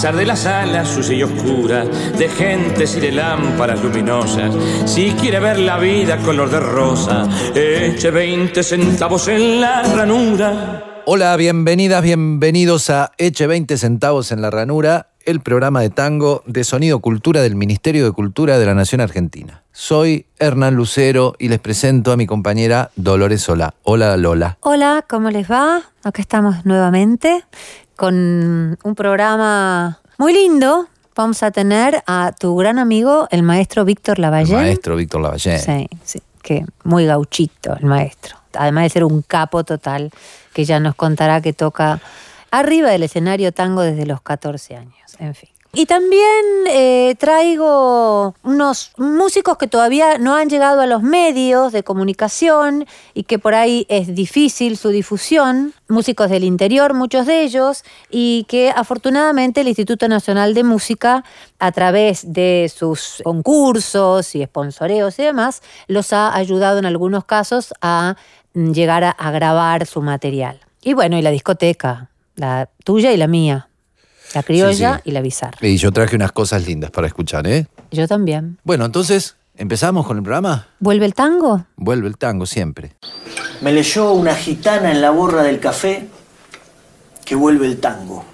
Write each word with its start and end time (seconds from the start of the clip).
De 0.00 0.24
las 0.24 0.46
alas 0.46 0.88
sucia 0.88 1.14
y 1.14 1.22
oscura, 1.22 1.84
de 1.84 2.28
gentes 2.30 2.96
y 2.96 3.00
de 3.00 3.12
lámparas 3.12 3.82
luminosas, 3.82 4.50
si 4.86 5.10
quiere 5.10 5.38
ver 5.40 5.58
la 5.58 5.78
vida 5.78 6.16
color 6.16 6.50
de 6.50 6.58
rosa, 6.58 7.28
eche 7.54 8.10
20 8.10 8.62
centavos 8.62 9.28
en 9.28 9.60
la 9.60 9.82
ranura. 9.82 11.02
Hola, 11.04 11.36
bienvenidas, 11.36 12.02
bienvenidos 12.02 12.88
a 12.88 13.12
Eche 13.18 13.46
20 13.46 13.76
centavos 13.76 14.32
en 14.32 14.40
la 14.40 14.50
ranura, 14.50 15.08
el 15.26 15.40
programa 15.40 15.82
de 15.82 15.90
tango 15.90 16.42
de 16.46 16.64
Sonido 16.64 17.00
Cultura 17.00 17.42
del 17.42 17.54
Ministerio 17.54 18.04
de 18.04 18.12
Cultura 18.12 18.58
de 18.58 18.66
la 18.66 18.74
Nación 18.74 19.02
Argentina. 19.02 19.62
Soy 19.72 20.26
Hernán 20.38 20.74
Lucero 20.74 21.34
y 21.38 21.48
les 21.48 21.58
presento 21.58 22.12
a 22.12 22.16
mi 22.16 22.26
compañera 22.26 22.90
Dolores 22.96 23.42
Solá. 23.42 23.74
Hola 23.82 24.16
Lola. 24.16 24.58
Hola, 24.60 25.04
¿cómo 25.08 25.30
les 25.30 25.50
va? 25.50 25.82
Acá 26.02 26.22
estamos 26.22 26.64
nuevamente 26.64 27.44
con 28.00 28.78
un 28.82 28.94
programa 28.94 30.00
muy 30.16 30.32
lindo. 30.32 30.88
Vamos 31.14 31.42
a 31.42 31.50
tener 31.50 32.02
a 32.06 32.32
tu 32.32 32.56
gran 32.56 32.78
amigo, 32.78 33.28
el 33.30 33.42
maestro 33.42 33.84
Víctor 33.84 34.16
El 34.16 34.22
Lavallén. 34.22 34.56
maestro 34.56 34.96
Víctor 34.96 35.20
Lavallén. 35.20 35.58
Sí, 35.58 35.86
sí, 36.02 36.22
que 36.40 36.64
muy 36.82 37.04
gauchito 37.04 37.76
el 37.76 37.84
maestro. 37.84 38.38
Además 38.54 38.84
de 38.84 38.88
ser 38.88 39.04
un 39.04 39.20
capo 39.20 39.64
total, 39.64 40.10
que 40.54 40.64
ya 40.64 40.80
nos 40.80 40.94
contará 40.94 41.42
que 41.42 41.52
toca 41.52 42.00
arriba 42.50 42.88
del 42.88 43.02
escenario 43.02 43.52
tango 43.52 43.82
desde 43.82 44.06
los 44.06 44.22
14 44.22 44.76
años. 44.76 44.94
En 45.18 45.34
fin. 45.34 45.50
Y 45.72 45.86
también 45.86 46.44
eh, 46.66 47.14
traigo 47.16 48.34
unos 48.42 48.90
músicos 48.96 49.56
que 49.56 49.68
todavía 49.68 50.18
no 50.18 50.34
han 50.34 50.48
llegado 50.48 50.80
a 50.80 50.86
los 50.86 51.00
medios 51.00 51.72
de 51.72 51.84
comunicación 51.84 52.86
y 53.14 53.22
que 53.22 53.38
por 53.38 53.54
ahí 53.54 53.86
es 53.88 54.12
difícil 54.12 54.76
su 54.76 54.88
difusión, 54.88 55.72
músicos 55.86 56.28
del 56.28 56.42
interior, 56.42 56.92
muchos 56.92 57.24
de 57.26 57.42
ellos, 57.42 57.84
y 58.10 58.46
que 58.48 58.70
afortunadamente 58.74 59.60
el 59.60 59.68
Instituto 59.68 60.08
Nacional 60.08 60.54
de 60.54 60.64
Música, 60.64 61.24
a 61.60 61.70
través 61.70 62.32
de 62.32 62.68
sus 62.74 63.20
concursos 63.22 64.34
y 64.34 64.44
sponsoreos 64.44 65.20
y 65.20 65.22
demás, 65.22 65.62
los 65.86 66.12
ha 66.12 66.34
ayudado 66.34 66.80
en 66.80 66.86
algunos 66.86 67.24
casos 67.24 67.72
a 67.80 68.16
llegar 68.54 69.04
a, 69.04 69.10
a 69.10 69.30
grabar 69.30 69.86
su 69.86 70.02
material. 70.02 70.58
Y 70.82 70.94
bueno, 70.94 71.16
y 71.16 71.22
la 71.22 71.30
discoteca, 71.30 72.10
la 72.34 72.68
tuya 72.82 73.12
y 73.12 73.16
la 73.16 73.28
mía. 73.28 73.69
La 74.34 74.42
criolla 74.42 74.94
Sí, 74.96 75.00
sí. 75.04 75.10
y 75.10 75.12
la 75.12 75.20
bizarra. 75.22 75.58
Y 75.60 75.76
yo 75.76 75.90
traje 75.92 76.16
unas 76.16 76.32
cosas 76.32 76.66
lindas 76.66 76.90
para 76.90 77.06
escuchar, 77.06 77.46
¿eh? 77.46 77.66
Yo 77.90 78.06
también. 78.06 78.58
Bueno, 78.64 78.84
entonces, 78.84 79.36
¿empezamos 79.56 80.06
con 80.06 80.16
el 80.18 80.22
programa? 80.22 80.68
¿Vuelve 80.78 81.06
el 81.06 81.14
tango? 81.14 81.64
Vuelve 81.76 82.06
el 82.08 82.16
tango 82.16 82.46
siempre. 82.46 82.94
Me 83.60 83.72
leyó 83.72 84.12
una 84.12 84.34
gitana 84.34 84.92
en 84.92 85.00
la 85.02 85.10
borra 85.10 85.42
del 85.42 85.58
café 85.60 86.06
que 87.24 87.34
vuelve 87.34 87.66
el 87.66 87.78
tango. 87.80 88.24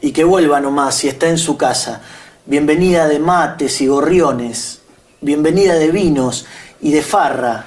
Y 0.00 0.12
que 0.12 0.24
vuelva 0.24 0.60
nomás 0.60 0.94
si 0.94 1.08
está 1.08 1.28
en 1.28 1.36
su 1.38 1.56
casa. 1.58 2.00
Bienvenida 2.46 3.06
de 3.06 3.18
mates 3.18 3.80
y 3.82 3.86
gorriones. 3.86 4.80
Bienvenida 5.20 5.74
de 5.74 5.90
vinos 5.90 6.46
y 6.80 6.90
de 6.92 7.02
farra. 7.02 7.66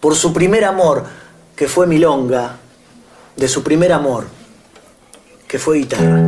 Por 0.00 0.14
su 0.16 0.32
primer 0.32 0.64
amor, 0.64 1.04
que 1.54 1.68
fue 1.68 1.86
milonga. 1.86 2.56
De 3.36 3.46
su 3.48 3.62
primer 3.62 3.92
amor, 3.92 4.26
que 5.48 5.58
fue 5.58 5.78
guitarra. 5.78 6.22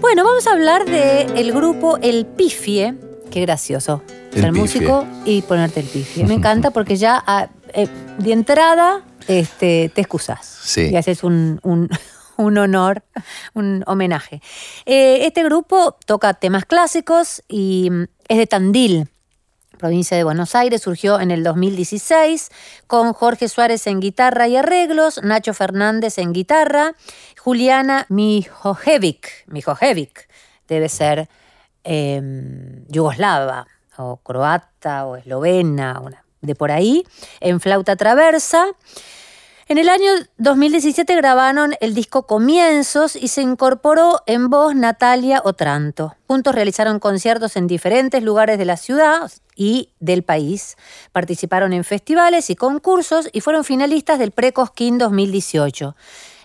Bueno, 0.00 0.24
vamos 0.24 0.46
a 0.46 0.52
hablar 0.52 0.84
del 0.84 1.36
el 1.36 1.52
grupo 1.52 1.98
El 2.02 2.26
Pifie. 2.26 2.94
Qué 3.30 3.40
gracioso. 3.40 4.02
El 4.32 4.40
Ser 4.42 4.50
Pifie. 4.52 4.60
músico 4.60 5.06
y 5.24 5.42
ponerte 5.42 5.80
el 5.80 5.86
pifie. 5.86 6.24
Me 6.24 6.34
encanta 6.38 6.70
porque 6.70 6.96
ya 6.96 7.22
ah, 7.26 7.48
eh, 7.74 7.88
de 8.18 8.32
entrada 8.32 9.02
este, 9.28 9.90
te 9.94 10.00
excusas. 10.00 10.44
Sí. 10.62 10.90
Y 10.90 10.96
haces 10.96 11.22
un, 11.24 11.60
un- 11.62 11.88
un 12.36 12.58
honor, 12.58 13.02
un 13.54 13.84
homenaje. 13.86 14.40
Eh, 14.86 15.26
este 15.26 15.44
grupo 15.44 15.96
toca 16.06 16.34
temas 16.34 16.64
clásicos 16.64 17.42
y 17.48 17.88
mm, 17.90 18.04
es 18.28 18.38
de 18.38 18.46
Tandil, 18.46 19.08
provincia 19.82 20.16
de 20.16 20.22
Buenos 20.22 20.54
Aires, 20.54 20.80
surgió 20.82 21.18
en 21.18 21.32
el 21.32 21.42
2016 21.42 22.50
con 22.86 23.12
Jorge 23.12 23.48
Suárez 23.48 23.88
en 23.88 23.98
guitarra 23.98 24.46
y 24.46 24.54
arreglos, 24.54 25.20
Nacho 25.24 25.54
Fernández 25.54 26.18
en 26.18 26.32
guitarra, 26.32 26.94
Juliana 27.36 28.06
Mijojevic, 28.08 29.44
Mijojevic 29.48 30.28
debe 30.68 30.88
ser 30.88 31.28
eh, 31.82 32.22
yugoslava 32.86 33.66
o 33.98 34.18
croata 34.18 35.04
o 35.06 35.16
eslovena, 35.16 36.00
de 36.40 36.54
por 36.54 36.70
ahí, 36.70 37.02
en 37.40 37.58
flauta 37.58 37.96
traversa. 37.96 38.68
En 39.72 39.78
el 39.78 39.88
año 39.88 40.10
2017 40.36 41.16
grabaron 41.16 41.72
el 41.80 41.94
disco 41.94 42.26
Comienzos 42.26 43.16
y 43.16 43.28
se 43.28 43.40
incorporó 43.40 44.20
en 44.26 44.50
voz 44.50 44.74
Natalia 44.74 45.40
Otranto. 45.42 46.14
Juntos 46.26 46.54
realizaron 46.54 46.98
conciertos 46.98 47.56
en 47.56 47.68
diferentes 47.68 48.22
lugares 48.22 48.58
de 48.58 48.66
la 48.66 48.76
ciudad 48.76 49.32
y 49.56 49.88
del 49.98 50.24
país. 50.24 50.76
Participaron 51.12 51.72
en 51.72 51.84
festivales 51.84 52.50
y 52.50 52.54
concursos 52.54 53.30
y 53.32 53.40
fueron 53.40 53.64
finalistas 53.64 54.18
del 54.18 54.32
Precosquín 54.32 54.98
2018. 54.98 55.96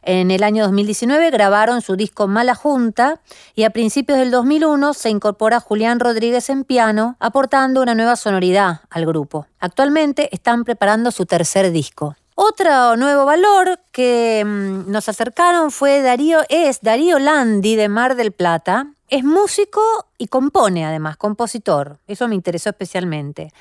En 0.03 0.31
el 0.31 0.41
año 0.41 0.63
2019 0.63 1.29
grabaron 1.29 1.81
su 1.81 1.97
disco 1.97 2.29
Mala 2.29 2.55
Junta 2.55 3.19
y 3.55 3.63
a 3.63 3.71
principios 3.71 4.19
del 4.19 4.31
2001 4.31 4.93
se 4.93 5.09
incorpora 5.09 5.59
Julián 5.59 5.99
Rodríguez 5.99 6.49
en 6.49 6.63
piano, 6.63 7.17
aportando 7.19 7.81
una 7.81 7.93
nueva 7.93 8.15
sonoridad 8.15 8.83
al 8.89 9.05
grupo. 9.05 9.47
Actualmente 9.59 10.29
están 10.31 10.63
preparando 10.63 11.11
su 11.11 11.25
tercer 11.25 11.71
disco. 11.73 12.15
Otro 12.39 12.95
nuevo 12.97 13.25
valor 13.25 13.79
que 13.91 14.43
mm, 14.45 14.91
nos 14.91 15.09
acercaron 15.09 15.71
fue 15.71 16.03
Darío, 16.03 16.41
es 16.49 16.81
Darío 16.81 17.17
Landi 17.17 17.75
de 17.75 17.89
Mar 17.89 18.15
del 18.15 18.31
Plata. 18.31 18.93
Es 19.09 19.23
músico 19.23 19.81
y 20.19 20.27
compone 20.27 20.85
además, 20.85 21.17
compositor. 21.17 21.97
Eso 22.05 22.27
me 22.27 22.35
interesó 22.35 22.69
especialmente. 22.69 23.51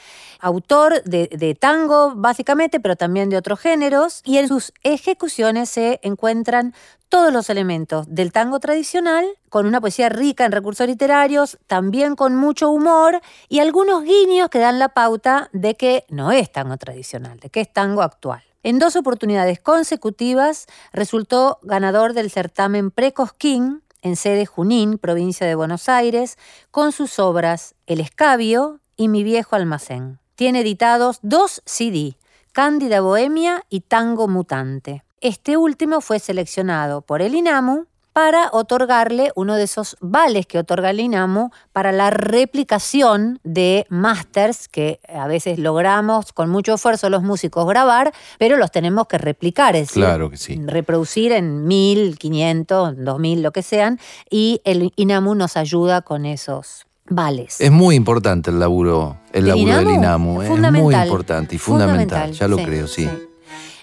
Autor 0.41 1.03
de, 1.05 1.29
de 1.29 1.55
tango, 1.55 2.13
básicamente, 2.17 2.79
pero 2.79 2.97
también 2.97 3.31
de 3.31 3.39
otros 3.39 3.61
géneros. 3.61 4.21
Y 4.27 4.37
en 4.37 4.49
sus 4.49 4.75
ejecuciones 4.83 5.71
se 5.71 5.99
encuentran 6.03 6.75
todos 7.09 7.33
los 7.33 7.49
elementos 7.49 8.05
del 8.15 8.31
tango 8.31 8.61
tradicional, 8.61 9.25
con 9.49 9.65
una 9.65 9.81
poesía 9.81 10.11
rica 10.11 10.45
en 10.45 10.53
recursos 10.53 10.87
literarios, 10.87 11.57
también 11.67 12.15
con 12.15 12.37
mucho 12.37 12.69
humor 12.69 13.23
y 13.49 13.61
algunos 13.61 14.03
guiños 14.05 14.51
que 14.51 14.59
dan 14.59 14.79
la 14.79 14.91
pauta 14.91 15.49
de 15.55 15.77
que 15.77 16.05
no 16.11 16.31
es 16.31 16.53
tango 16.53 16.77
tradicional, 16.77 17.41
de 17.41 17.49
que 17.49 17.63
es 17.63 17.73
tango 17.73 18.03
actual. 18.03 18.46
En 18.67 18.81
dos 18.81 18.97
oportunidades 18.97 19.61
consecutivas 19.61 20.67
resultó 20.93 21.61
ganador 21.63 22.15
del 22.15 22.33
certamen 22.33 22.91
Precosquín 22.91 23.85
en 24.03 24.17
sede 24.17 24.45
Junín, 24.45 24.99
provincia 24.99 25.47
de 25.47 25.55
Buenos 25.55 25.89
Aires, 25.89 26.37
con 26.73 26.91
sus 26.91 27.21
obras 27.21 27.77
El 27.87 28.01
Escabio 28.01 28.81
y 28.97 29.07
Mi 29.07 29.23
Viejo 29.23 29.55
Almacén. 29.55 30.19
Tiene 30.35 30.63
editados 30.63 31.21
dos 31.23 31.63
CD, 31.65 32.17
Cándida 32.51 33.01
Bohemia 33.01 33.63
y 33.69 33.83
Tango 33.83 34.27
Mutante. 34.27 35.05
Este 35.21 35.57
último 35.57 36.01
fue 36.01 36.19
seleccionado 36.19 37.03
por 37.03 37.23
el 37.23 37.37
INAMU 37.37 37.87
para 38.17 38.49
otorgarle 38.53 39.31
uno 39.35 39.57
de 39.57 39.65
esos 39.65 39.95
vales 40.01 40.47
que 40.47 40.59
otorga 40.59 40.89
el 40.89 41.01
INAMU 41.01 41.51
para 41.75 41.93
la 41.93 42.09
replicación 42.09 43.41
de 43.45 43.85
másters 43.91 44.69
que 44.69 45.01
a 45.07 45.27
veces 45.27 45.59
logramos 45.59 46.33
con 46.33 46.49
mucho 46.49 46.73
esfuerzo 46.73 47.11
los 47.11 47.23
músicos 47.23 47.69
grabar, 47.69 48.15
pero 48.39 48.57
los 48.57 48.71
tenemos 48.71 49.07
que 49.07 49.19
replicar, 49.19 49.77
es 49.77 49.89
decir, 49.89 50.03
Claro 50.03 50.31
que 50.31 50.39
sí. 50.39 50.59
reproducir 50.65 51.33
en 51.33 51.67
1000, 51.67 52.17
500, 52.17 53.05
2000, 53.05 53.43
lo 53.43 53.53
que 53.53 53.61
sean, 53.61 54.01
y 54.31 54.63
el 54.65 54.95
INAMU 54.97 55.35
nos 55.35 55.59
ayuda 55.59 56.01
con 56.01 56.25
esos 56.25 56.87
vales. 57.11 57.61
Es 57.61 57.71
muy 57.71 57.97
importante 57.97 58.51
el 58.51 58.59
laburo, 58.59 59.19
el 59.35 59.45
¿Del 59.45 59.49
laburo 59.49 59.77
del 59.77 59.91
INAMU? 59.91 60.41
Es 60.41 60.49
Fundamental. 60.49 60.83
muy 60.83 60.95
importante 60.95 61.55
y 61.57 61.59
fundamental, 61.59 62.33
ya 62.33 62.49
lo 62.49 62.57
sí, 62.57 62.65
creo, 62.65 62.87
sí. 62.87 63.11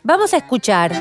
Vamos 0.02 0.34
a 0.34 0.38
escuchar 0.38 0.92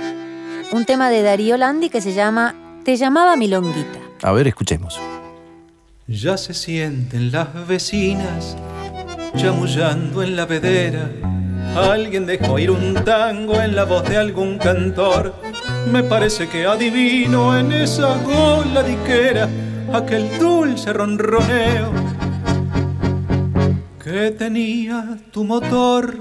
un 0.71 0.85
tema 0.85 1.09
de 1.09 1.23
Darío 1.23 1.57
Landi 1.57 1.89
que 1.89 2.03
se 2.03 2.13
llama 2.13 2.55
Te 2.85 2.97
llamaba 2.97 3.37
Milonguita. 3.37 4.01
A 4.23 4.33
ver, 4.33 4.49
escuchemos. 4.49 4.99
Ya 6.09 6.37
se 6.37 6.53
sienten 6.53 7.31
las 7.31 7.67
vecinas 7.69 8.57
chamullando 9.37 10.23
en 10.23 10.35
la 10.35 10.47
vedera. 10.47 11.09
Alguien 11.77 12.27
dejó 12.27 12.59
ir 12.59 12.73
un 12.73 12.95
tango 13.05 13.61
en 13.61 13.77
la 13.77 13.85
voz 13.85 14.09
de 14.09 14.17
algún 14.17 14.59
cantor. 14.59 15.33
Me 15.93 16.03
parece 16.03 16.49
que 16.49 16.67
adivino 16.67 17.57
en 17.57 17.71
esa 17.71 18.19
gola 18.19 18.83
diquera 18.83 19.49
aquel 19.93 20.39
dulce 20.39 20.93
ronroneo 20.93 21.93
que 24.03 24.33
tenía 24.33 25.19
tu 25.31 25.45
motor. 25.45 26.19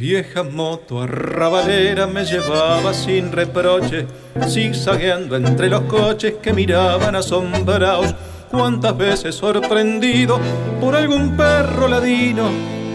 Vieja 0.00 0.42
moto 0.42 1.02
arrabalera 1.02 2.06
me 2.06 2.24
llevaba 2.24 2.94
sin 2.94 3.30
reproche, 3.30 4.06
zigzagueando 4.48 5.36
entre 5.36 5.68
los 5.68 5.82
coches 5.82 6.36
que 6.40 6.54
miraban 6.54 7.14
asombrados. 7.14 8.14
Cuántas 8.50 8.96
veces 8.96 9.34
sorprendido 9.34 10.40
por 10.80 10.96
algún 10.96 11.36
perro 11.36 11.86
ladino, 11.86 12.48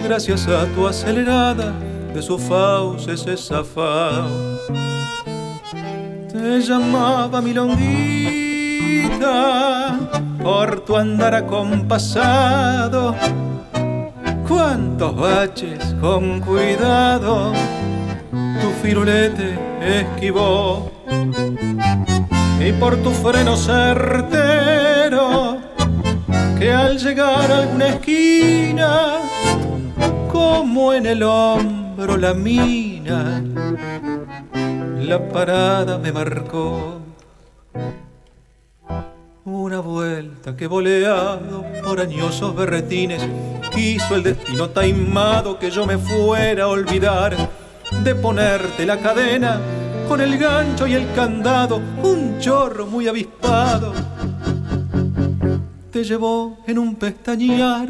gracias 0.04 0.48
a 0.48 0.66
tu 0.74 0.88
acelerada, 0.88 1.74
de 2.12 2.24
sus 2.24 2.42
fauces 2.42 3.20
se 3.20 3.38
zafao. 3.38 4.58
Te 6.28 6.60
llamaba 6.60 7.40
milonguita 7.40 8.80
por 10.42 10.84
tu 10.84 10.98
andar 10.98 11.36
acompasado 11.36 13.14
cuántos 14.48 15.16
baches 15.16 15.96
con 16.02 16.42
cuidado 16.42 17.54
tu 18.62 18.70
firulete 18.82 19.58
esquivó. 19.82 20.92
Y 22.60 22.72
por 22.74 22.98
tu 22.98 23.12
freno 23.12 23.56
certero 23.56 25.58
que 26.58 26.72
al 26.72 26.98
llegar 26.98 27.52
a 27.52 27.60
alguna 27.60 27.88
esquina 27.90 29.20
como 30.32 30.94
en 30.94 31.06
el 31.06 31.24
hombro 31.24 32.18
la 32.18 32.34
mina 32.34 33.44
la 35.00 35.30
parada 35.30 36.00
me 36.00 36.12
marcó 36.12 37.00
una 39.46 39.80
vuelta 39.80 40.58
que 40.58 40.66
boleado 40.66 41.64
por 41.84 42.00
añosos 42.00 42.56
berretines 42.56 43.22
quiso 43.74 44.16
el 44.16 44.24
destino 44.24 44.72
taimado 44.72 45.60
que 45.60 45.70
yo 45.70 45.86
me 45.86 46.00
fuera 46.00 46.64
a 46.64 46.68
olvidar 46.68 47.38
de 48.04 48.16
ponerte 48.16 48.88
la 48.88 49.00
cadena 49.00 49.62
con 50.08 50.20
el 50.20 50.40
gancho 50.40 50.88
y 50.88 50.94
el 50.94 51.14
candado, 51.14 51.80
un 52.02 52.40
chorro 52.40 52.88
muy 52.88 53.08
avispado. 53.08 53.94
Te 55.92 56.04
llevó 56.04 56.58
en 56.66 56.80
un 56.80 56.96
pestañear. 56.96 57.90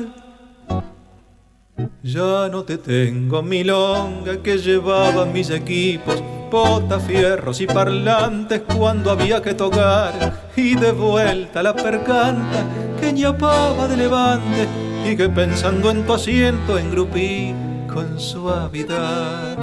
Ya 2.04 2.50
no 2.50 2.64
te 2.64 2.78
tengo 2.78 3.42
milonga 3.42 4.42
que 4.44 4.58
llevaba 4.58 5.26
mis 5.26 5.50
equipos, 5.50 6.22
botas, 6.56 7.04
fierros 7.04 7.60
y 7.60 7.68
parlantes 7.68 8.62
cuando 8.62 9.12
había 9.12 9.42
que 9.42 9.54
tocar. 9.54 10.14
Y 10.56 10.76
de 10.76 10.94
vuelta 10.94 11.62
la 11.62 11.76
percanta 11.76 12.64
que 12.98 13.12
ñapaba 13.12 13.90
de 13.90 13.98
levante 13.98 14.66
y 15.06 15.18
que 15.18 15.28
pensando 15.28 15.92
en 15.92 16.06
tu 16.06 16.14
asiento 16.14 16.78
engrupí 16.78 17.54
con 17.94 18.18
suavidad. 18.18 19.58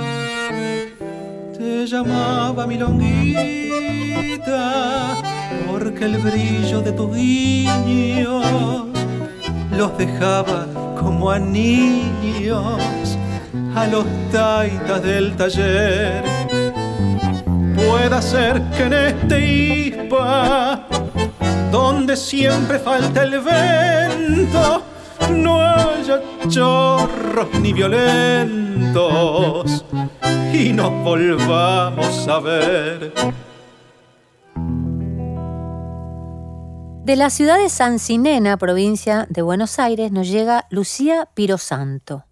Te 1.57 1.87
llamaba 1.87 2.67
milonguita 2.67 3.95
porque 5.71 6.05
el 6.05 6.19
brillo 6.19 6.83
de 6.83 6.93
tus 6.93 7.17
guiños 7.17 8.45
los 9.79 9.97
dejaba 9.97 10.67
como 11.01 11.31
a 11.31 11.39
niños 11.39 13.17
a 13.75 13.87
los 13.87 14.05
taitas 14.31 15.03
del 15.03 15.35
taller. 15.37 16.42
Puede 17.89 18.23
ser 18.23 18.63
que 18.71 18.83
en 18.85 18.93
este 18.93 19.47
ispa, 19.47 20.87
donde 21.71 22.17
siempre 22.17 22.79
falta 22.79 23.23
el 23.23 23.41
vento, 23.41 24.83
no 25.31 25.61
haya 25.61 26.21
chorros 26.49 27.49
ni 27.61 27.73
violentos 27.73 28.93
y 30.53 30.73
nos 30.73 30.91
volvamos 31.05 32.29
a 32.29 32.39
ver. 32.41 33.13
De 37.05 37.17
la 37.17 37.31
ciudad 37.31 37.59
de 37.59 37.69
San 37.69 37.99
Cinena, 37.99 38.57
provincia 38.57 39.27
de 39.29 39.43
Buenos 39.43 39.81
Aires, 39.81 40.13
nos 40.13 40.29
llega 40.29 40.67
Lucía 40.71 41.29
Pirosanto. 41.35 42.27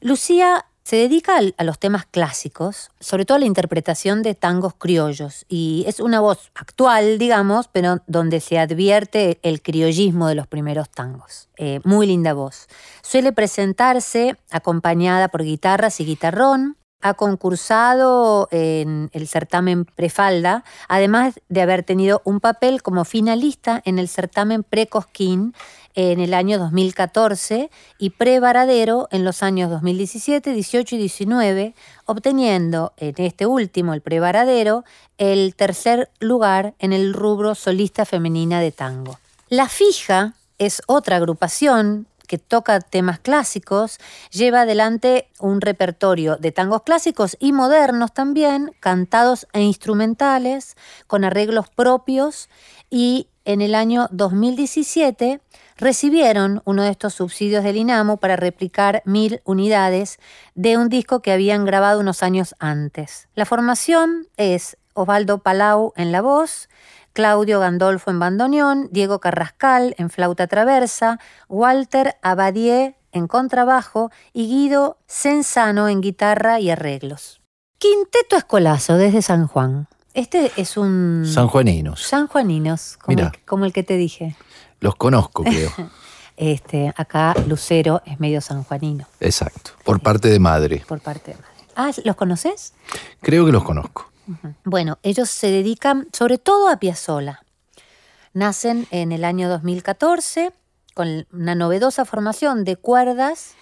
Lucía 0.00 0.66
se 0.84 0.96
dedica 0.96 1.38
a 1.56 1.64
los 1.64 1.78
temas 1.78 2.06
clásicos, 2.06 2.90
sobre 3.00 3.24
todo 3.24 3.36
a 3.36 3.38
la 3.38 3.46
interpretación 3.46 4.22
de 4.22 4.34
tangos 4.34 4.74
criollos, 4.74 5.44
y 5.48 5.84
es 5.86 6.00
una 6.00 6.20
voz 6.20 6.50
actual, 6.54 7.18
digamos, 7.18 7.68
pero 7.68 8.00
donde 8.06 8.40
se 8.40 8.58
advierte 8.58 9.38
el 9.42 9.62
criollismo 9.62 10.28
de 10.28 10.34
los 10.34 10.46
primeros 10.46 10.90
tangos. 10.90 11.48
Eh, 11.56 11.80
muy 11.84 12.06
linda 12.06 12.34
voz. 12.34 12.66
Suele 13.02 13.32
presentarse 13.32 14.36
acompañada 14.50 15.28
por 15.28 15.44
guitarras 15.44 16.00
y 16.00 16.04
guitarrón, 16.04 16.76
ha 17.02 17.14
concursado 17.14 18.48
en 18.52 19.10
el 19.12 19.26
certamen 19.26 19.84
Prefalda, 19.84 20.64
además 20.88 21.40
de 21.48 21.60
haber 21.60 21.82
tenido 21.82 22.22
un 22.24 22.40
papel 22.40 22.80
como 22.82 23.04
finalista 23.04 23.82
en 23.84 23.98
el 23.98 24.08
certamen 24.08 24.62
Precosquín 24.62 25.52
en 25.94 26.20
el 26.20 26.34
año 26.34 26.58
2014 26.58 27.70
y 27.98 28.10
Pre-Varadero 28.10 29.08
en 29.10 29.24
los 29.24 29.42
años 29.42 29.70
2017, 29.70 30.52
18 30.52 30.94
y 30.94 30.98
19, 30.98 31.74
obteniendo 32.06 32.92
en 32.96 33.14
este 33.18 33.46
último, 33.46 33.94
el 33.94 34.00
Pre-Varadero, 34.00 34.84
el 35.18 35.54
tercer 35.54 36.10
lugar 36.20 36.74
en 36.78 36.92
el 36.92 37.12
rubro 37.14 37.54
solista 37.54 38.04
femenina 38.04 38.60
de 38.60 38.72
tango. 38.72 39.18
La 39.48 39.68
Fija 39.68 40.34
es 40.58 40.82
otra 40.86 41.16
agrupación 41.16 42.06
que 42.32 42.38
toca 42.38 42.80
temas 42.80 43.18
clásicos, 43.18 43.98
lleva 44.30 44.62
adelante 44.62 45.28
un 45.38 45.60
repertorio 45.60 46.36
de 46.36 46.50
tangos 46.50 46.80
clásicos 46.80 47.36
y 47.38 47.52
modernos 47.52 48.14
también, 48.14 48.72
cantados 48.80 49.46
e 49.52 49.60
instrumentales, 49.60 50.76
con 51.06 51.24
arreglos 51.24 51.68
propios, 51.68 52.48
y 52.88 53.28
en 53.44 53.60
el 53.60 53.74
año 53.74 54.08
2017 54.12 55.40
recibieron 55.76 56.62
uno 56.64 56.82
de 56.82 56.90
estos 56.90 57.14
subsidios 57.14 57.64
del 57.64 57.76
INAMU 57.76 58.18
para 58.18 58.36
replicar 58.36 59.02
mil 59.04 59.40
unidades 59.44 60.18
de 60.54 60.76
un 60.76 60.88
disco 60.88 61.20
que 61.20 61.32
habían 61.32 61.64
grabado 61.64 62.00
unos 62.00 62.22
años 62.22 62.54
antes. 62.58 63.28
La 63.34 63.44
formación 63.44 64.28
es 64.36 64.76
Osvaldo 64.94 65.38
Palau 65.38 65.92
en 65.96 66.12
la 66.12 66.20
voz, 66.20 66.68
Claudio 67.12 67.60
Gandolfo 67.60 68.10
en 68.10 68.18
bandoneón, 68.18 68.88
Diego 68.90 69.20
Carrascal 69.20 69.94
en 69.98 70.10
flauta 70.10 70.46
traversa, 70.46 71.18
Walter 71.48 72.16
Abadie 72.22 72.96
en 73.12 73.26
contrabajo 73.26 74.10
y 74.32 74.48
Guido 74.48 74.98
Sensano 75.06 75.88
en 75.88 76.00
guitarra 76.00 76.60
y 76.60 76.70
arreglos. 76.70 77.40
Quinteto 77.78 78.36
Escolazo 78.36 78.96
desde 78.96 79.22
San 79.22 79.46
Juan. 79.46 79.88
Este 80.14 80.52
es 80.56 80.76
un... 80.76 81.24
Sanjuaninos. 81.26 82.02
Sanjuaninos, 82.02 82.98
como, 82.98 83.18
el, 83.18 83.30
como 83.46 83.64
el 83.64 83.72
que 83.72 83.82
te 83.82 83.96
dije. 83.96 84.36
Los 84.82 84.96
conozco, 84.96 85.42
creo. 85.44 85.70
Este, 86.36 86.92
acá 86.96 87.34
Lucero 87.46 88.02
es 88.04 88.20
medio 88.20 88.40
sanjuanino, 88.40 89.06
Exacto. 89.20 89.70
Por 89.84 90.00
parte 90.00 90.28
de 90.28 90.38
madre. 90.38 90.84
por 90.86 91.00
parte 91.00 91.30
de 91.32 91.36
madre. 91.38 91.48
Ah, 91.74 91.90
¿los 92.04 92.16
conoces? 92.16 92.74
Creo 93.22 93.46
que 93.46 93.52
los 93.52 93.64
conozco. 93.64 94.10
Bueno, 94.64 94.98
ellos 95.02 95.30
se 95.30 95.50
dedican 95.50 96.06
sobre 96.12 96.36
todo 96.38 96.68
a 96.68 96.76
Piazzolla. 96.76 97.40
Nacen 98.34 98.86
en 98.90 99.12
el 99.12 99.24
año 99.24 99.48
2014 99.48 100.52
con 100.94 101.26
una 101.32 101.54
novedosa 101.54 102.04
formación 102.04 102.64
de 102.64 102.76
cuerdas, 102.76 103.54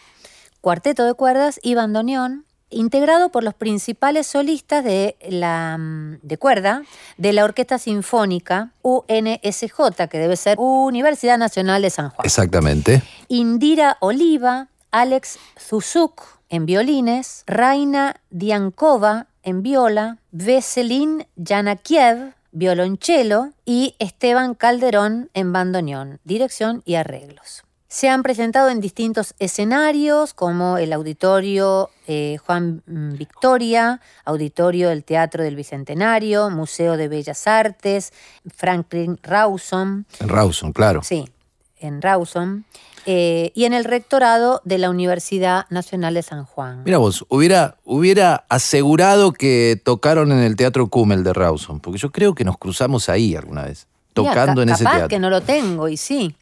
cuarteto 0.61 1.05
de 1.05 1.15
cuerdas 1.15 1.61
y 1.63 1.75
bandoneón, 1.75 2.45
integrado 2.71 3.31
por 3.31 3.45
los 3.45 3.55
principales 3.55 4.27
solistas 4.27 4.85
de, 4.85 5.17
la, 5.29 5.77
mm, 5.79 6.19
de 6.23 6.39
cuerda 6.39 6.83
de 7.17 7.33
la 7.33 7.45
Orquesta 7.45 7.79
Sinfónica 7.79 8.73
UNSJ, 8.83 10.09
que 10.09 10.19
debe 10.19 10.37
ser 10.37 10.57
Universidad 10.59 11.39
Nacional 11.39 11.83
de 11.83 11.91
San 11.91 12.11
Juan. 12.11 12.25
Exactamente. 12.25 13.03
Indira 13.29 13.97
Oliva, 14.01 14.69
Alex 14.91 15.39
Zuzuk 15.59 16.23
en 16.49 16.67
violines, 16.67 17.45
Raina 17.47 18.21
Diankova 18.31 19.27
en 19.43 19.63
viola, 19.63 20.19
Veselin 20.33 21.27
Yanakiev 21.37 22.35
violonchelo 22.53 23.53
y 23.65 23.95
Esteban 23.99 24.55
Calderón 24.55 25.31
en 25.35 25.53
bandoneón, 25.53 26.21
dirección 26.25 26.83
y 26.85 26.97
arreglos. 26.97 27.65
Se 27.93 28.09
han 28.09 28.23
presentado 28.23 28.69
en 28.71 28.81
distintos 28.81 29.35
escenarios 29.41 30.33
como 30.33 30.79
el 30.79 30.93
Auditorio 30.93 31.91
eh, 32.07 32.37
Juan 32.47 32.85
mm, 32.87 33.15
Victoria, 33.19 34.01
Auditorio 34.25 34.91
del 34.91 35.03
Teatro 35.03 35.43
del 35.43 35.57
Bicentenario, 35.57 36.51
Museo 36.51 36.97
de 36.97 37.09
Bellas 37.09 37.49
Artes, 37.49 38.13
Franklin 38.55 39.19
Rawson. 39.25 40.07
En 40.21 40.29
Rawson, 40.29 40.73
claro. 40.73 41.03
Sí, 41.03 41.29
en 41.81 42.01
Rawson. 42.01 42.65
eh, 43.07 43.51
y 43.57 43.65
en 43.65 43.73
el 43.75 43.85
rectorado 43.85 44.61
de 44.65 44.79
la 44.79 44.89
Universidad 44.89 45.67
Nacional 45.69 46.15
de 46.15 46.23
San 46.23 46.45
Juan. 46.45 46.85
Mira 46.85 46.99
vos, 46.99 47.25
hubiera, 47.29 47.77
hubiera 47.85 48.45
asegurado 48.49 49.33
que 49.33 49.81
tocaron 49.83 50.31
en 50.31 50.39
el 50.39 50.55
Teatro 50.55 50.87
Kummel 50.87 51.25
de 51.25 51.33
Rawson, 51.33 51.81
porque 51.81 51.99
yo 51.99 52.13
creo 52.13 52.37
que 52.37 52.45
nos 52.45 52.57
cruzamos 52.57 53.09
ahí 53.09 53.35
alguna 53.35 53.65
vez, 53.65 53.89
tocando 54.13 54.57
ca- 54.61 54.63
en 54.63 54.69
ese 54.69 54.85
capaz 54.85 54.97
teatro. 54.97 55.09
que 55.09 55.19
no 55.19 55.29
lo 55.29 55.41
tengo, 55.41 55.89
y 55.89 55.97
sí. 55.97 56.37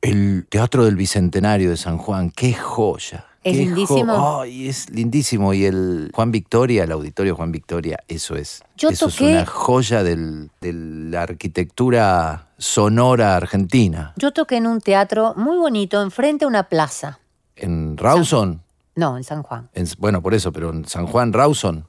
El 0.00 0.46
Teatro 0.48 0.84
del 0.84 0.96
Bicentenario 0.96 1.70
de 1.70 1.76
San 1.76 1.98
Juan, 1.98 2.30
qué 2.30 2.54
joya. 2.54 3.26
Es 3.42 3.56
qué 3.56 3.64
lindísimo. 3.64 4.16
jo- 4.16 4.40
Ay, 4.42 4.68
es 4.68 4.90
lindísimo. 4.90 5.52
Y 5.54 5.64
el 5.64 6.10
Juan 6.14 6.30
Victoria, 6.30 6.84
el 6.84 6.92
Auditorio 6.92 7.34
Juan 7.36 7.52
Victoria, 7.52 7.98
eso 8.08 8.34
es. 8.36 8.62
Yo 8.76 8.90
eso 8.90 9.06
toqué- 9.08 9.30
es 9.30 9.36
una 9.36 9.46
joya 9.46 10.02
del- 10.02 10.50
de 10.60 10.72
la 10.72 11.22
arquitectura 11.22 12.48
sonora 12.58 13.36
argentina. 13.36 14.12
Yo 14.16 14.32
toqué 14.32 14.56
en 14.56 14.66
un 14.66 14.80
teatro 14.80 15.34
muy 15.36 15.56
bonito, 15.58 16.02
enfrente 16.02 16.44
a 16.44 16.48
una 16.48 16.64
plaza. 16.64 17.18
En 17.56 17.96
Rawson, 17.96 18.62
No, 18.96 19.16
en 19.16 19.24
San 19.24 19.42
Juan. 19.42 19.68
en- 19.74 19.88
bueno, 19.98 20.22
por 20.22 20.34
eso, 20.34 20.50
pero 20.52 20.70
en 20.70 20.86
San 20.86 21.06
Juan, 21.06 21.32
Rawson. 21.32 21.86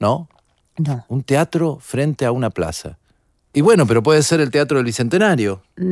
¿no? 0.00 0.28
No. 0.78 1.04
Un 1.08 1.22
teatro 1.22 1.78
frente 1.80 2.24
a 2.24 2.32
una 2.32 2.48
plaza. 2.50 2.96
Y 3.56 3.60
bueno, 3.60 3.86
pero 3.86 4.02
puede 4.02 4.22
ser 4.24 4.40
el 4.40 4.50
Teatro 4.50 4.76
del 4.78 4.84
Bicentenario. 4.84 5.62
es 5.76 5.82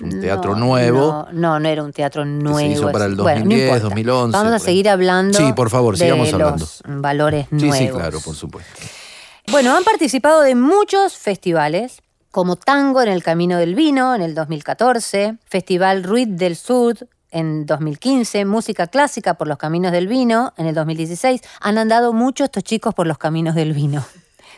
un 0.00 0.18
teatro 0.20 0.54
Mm, 0.54 0.58
No, 0.60 0.64
nuevo. 0.66 1.26
No, 1.32 1.32
no, 1.32 1.60
no 1.60 1.68
era 1.68 1.82
un 1.82 1.92
teatro 1.92 2.24
nuevo. 2.24 2.60
hizo 2.60 2.92
para 2.92 3.06
el 3.06 3.12
así. 3.14 3.22
Bueno, 3.22 3.40
no 3.40 3.44
2010, 3.44 3.62
importa. 3.66 3.82
2011, 3.84 4.36
Vamos 4.38 4.52
a 4.52 4.58
seguir 4.60 4.88
hablando. 4.88 5.36
Sí, 5.38 5.52
por 5.54 5.70
favor, 5.70 5.96
de 5.96 6.04
sigamos 6.04 6.32
hablando. 6.32 6.56
los 6.58 6.82
valores 6.86 7.46
Sí, 7.50 7.56
nuevos. 7.56 7.76
sí, 7.78 7.88
claro, 7.88 8.20
por 8.20 8.34
supuesto. 8.36 8.70
Bueno, 9.50 9.76
han 9.76 9.82
participado 9.84 10.42
de 10.42 10.54
muchos 10.54 11.14
festivales, 11.18 12.00
como 12.30 12.54
Tango 12.56 13.02
en 13.02 13.08
el 13.08 13.22
Camino 13.24 13.58
del 13.58 13.74
Vino 13.74 14.14
en 14.14 14.22
el 14.22 14.34
2014, 14.34 15.38
Festival 15.46 16.04
Ruiz 16.04 16.28
del 16.30 16.54
Sur 16.56 17.08
en 17.32 17.66
2015, 17.66 18.44
Música 18.44 18.86
Clásica 18.86 19.34
por 19.34 19.48
los 19.48 19.58
Caminos 19.58 19.90
del 19.92 20.06
Vino 20.06 20.52
en 20.56 20.66
el 20.66 20.74
2016. 20.76 21.40
Han 21.60 21.78
andado 21.78 22.12
mucho 22.12 22.44
estos 22.44 22.62
chicos 22.62 22.94
por 22.94 23.06
los 23.06 23.18
Caminos 23.18 23.54
del 23.56 23.72
Vino, 23.72 24.04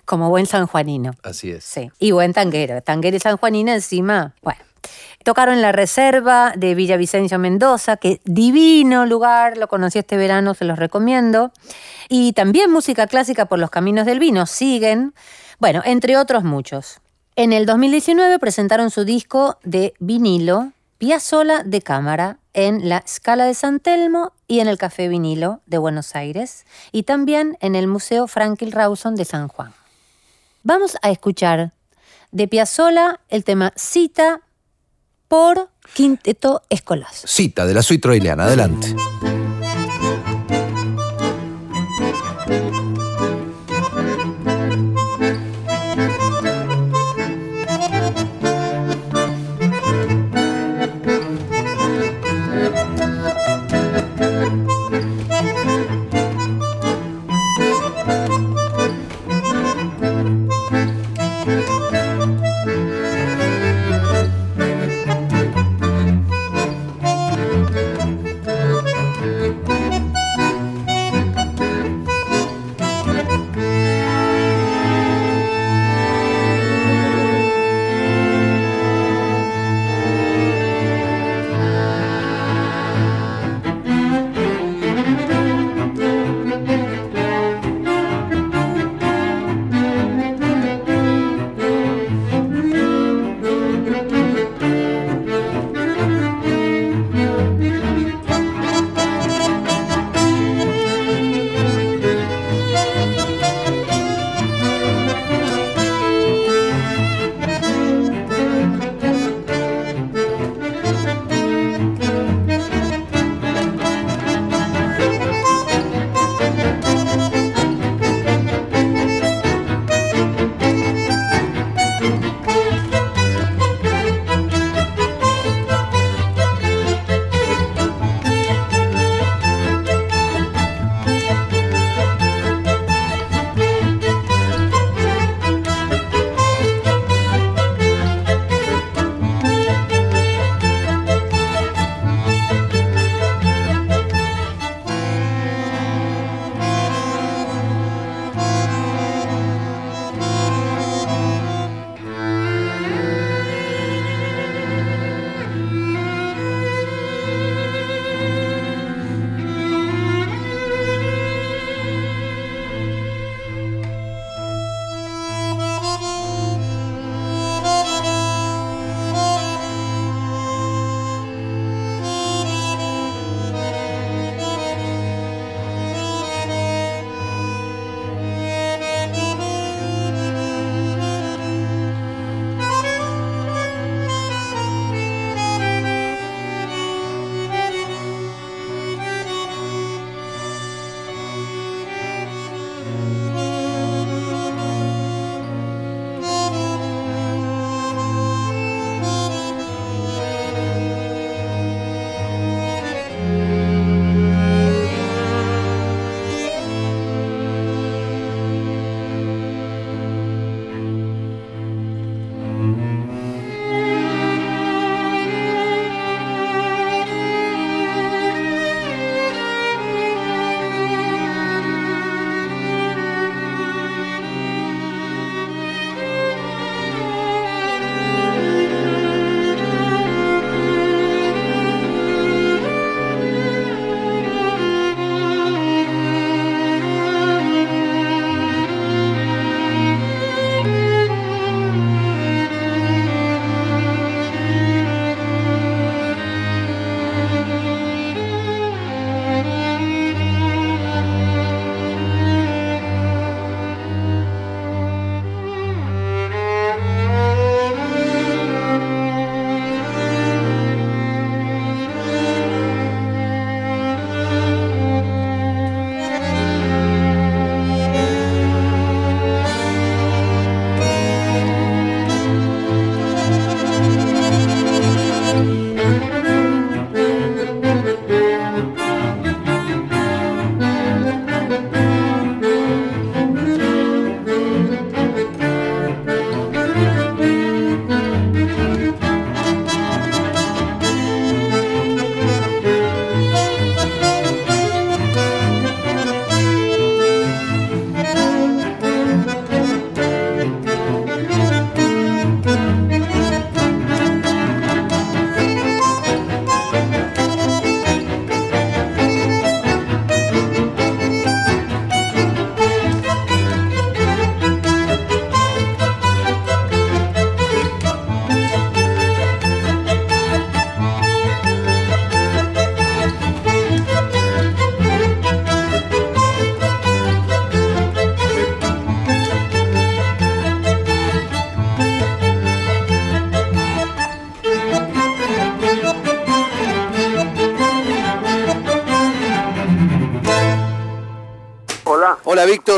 como 0.08 0.30
buen 0.30 0.46
sanjuanino. 0.46 1.12
Así 1.22 1.50
es. 1.50 1.64
Sí, 1.64 1.90
y 1.98 2.12
buen 2.12 2.32
tanguero. 2.32 2.80
Tanguero 2.80 3.18
y 3.18 3.20
sanjuanina 3.20 3.74
encima, 3.74 4.34
bueno. 4.42 4.60
Tocaron 5.22 5.56
en 5.56 5.62
la 5.62 5.72
reserva 5.72 6.54
de 6.56 6.74
Villavicencio 6.74 7.38
Mendoza, 7.38 7.98
que 7.98 8.22
divino 8.24 9.04
lugar, 9.04 9.58
lo 9.58 9.68
conocí 9.68 9.98
este 9.98 10.16
verano, 10.16 10.54
se 10.54 10.64
los 10.64 10.78
recomiendo. 10.78 11.52
Y 12.08 12.32
también 12.32 12.70
música 12.70 13.06
clásica 13.06 13.44
por 13.44 13.58
los 13.58 13.68
caminos 13.68 14.06
del 14.06 14.18
vino, 14.18 14.46
siguen, 14.46 15.12
bueno, 15.58 15.82
entre 15.84 16.16
otros 16.16 16.42
muchos. 16.42 17.00
En 17.36 17.52
el 17.52 17.66
2019 17.66 18.38
presentaron 18.38 18.90
su 18.90 19.04
disco 19.04 19.58
de 19.62 19.92
vinilo, 19.98 20.72
Piazzola 20.96 21.62
de 21.64 21.82
cámara, 21.82 22.38
en 22.54 22.88
la 22.88 23.04
Scala 23.06 23.44
de 23.44 23.54
San 23.54 23.78
Telmo 23.78 24.32
y 24.46 24.60
en 24.60 24.68
el 24.68 24.78
Café 24.78 25.08
Vinilo 25.08 25.60
de 25.66 25.76
Buenos 25.76 26.16
Aires, 26.16 26.64
y 26.92 27.02
también 27.02 27.58
en 27.60 27.74
el 27.74 27.86
Museo 27.86 28.26
Franklin 28.26 28.72
Rawson 28.72 29.14
de 29.14 29.26
San 29.26 29.48
Juan. 29.48 29.74
Vamos 30.62 30.96
a 31.02 31.10
escuchar 31.10 31.72
de 32.30 32.48
Piazzolla 32.48 33.20
el 33.28 33.44
tema 33.44 33.72
Cita 33.76 34.40
por 35.28 35.70
Quinteto 35.94 36.62
Escolás. 36.68 37.22
Cita 37.26 37.66
de 37.66 37.74
la 37.74 37.82
suite 37.82 38.02
troiliana. 38.02 38.44
Adelante. 38.44 38.94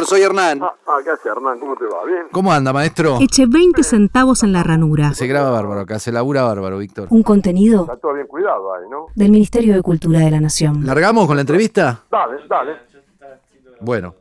Soy 0.07 0.23
Hernán. 0.23 0.63
Ah, 0.63 0.75
ah, 0.87 0.99
¿qué 1.05 1.11
haces, 1.11 1.27
Hernán? 1.27 1.59
¿Cómo 1.59 1.77
te 1.77 1.85
va? 1.85 2.05
¿Bien? 2.07 2.23
¿Cómo 2.33 2.53
anda, 2.53 2.73
maestro? 2.73 3.19
Eche 3.21 3.47
20 3.47 3.83
centavos 3.83 4.43
en 4.43 4.53
la 4.53 4.63
ranura. 4.63 5.15
Se 5.15 5.27
graba 5.27 5.51
bárbaro 5.51 5.81
acá, 5.81 5.99
se 5.99 6.13
labura 6.13 6.43
bárbaro, 6.43 6.79
Víctor. 6.79 7.09
Un 7.11 7.23
contenido 7.23 7.83
Está 7.83 7.97
todo 7.97 8.15
bien 8.15 8.27
cuidado 8.27 8.75
ahí, 8.75 8.89
¿no? 8.91 9.07
del 9.15 9.31
Ministerio 9.31 9.75
de 9.75 9.83
Cultura 9.83 10.21
de 10.21 10.31
la 10.31 10.41
Nación. 10.41 10.85
¿Largamos 10.87 11.27
con 11.27 11.37
la 11.37 11.43
entrevista? 11.43 12.05
Dale, 12.11 12.37
dale. 12.49 12.73
Bueno. 13.81 14.15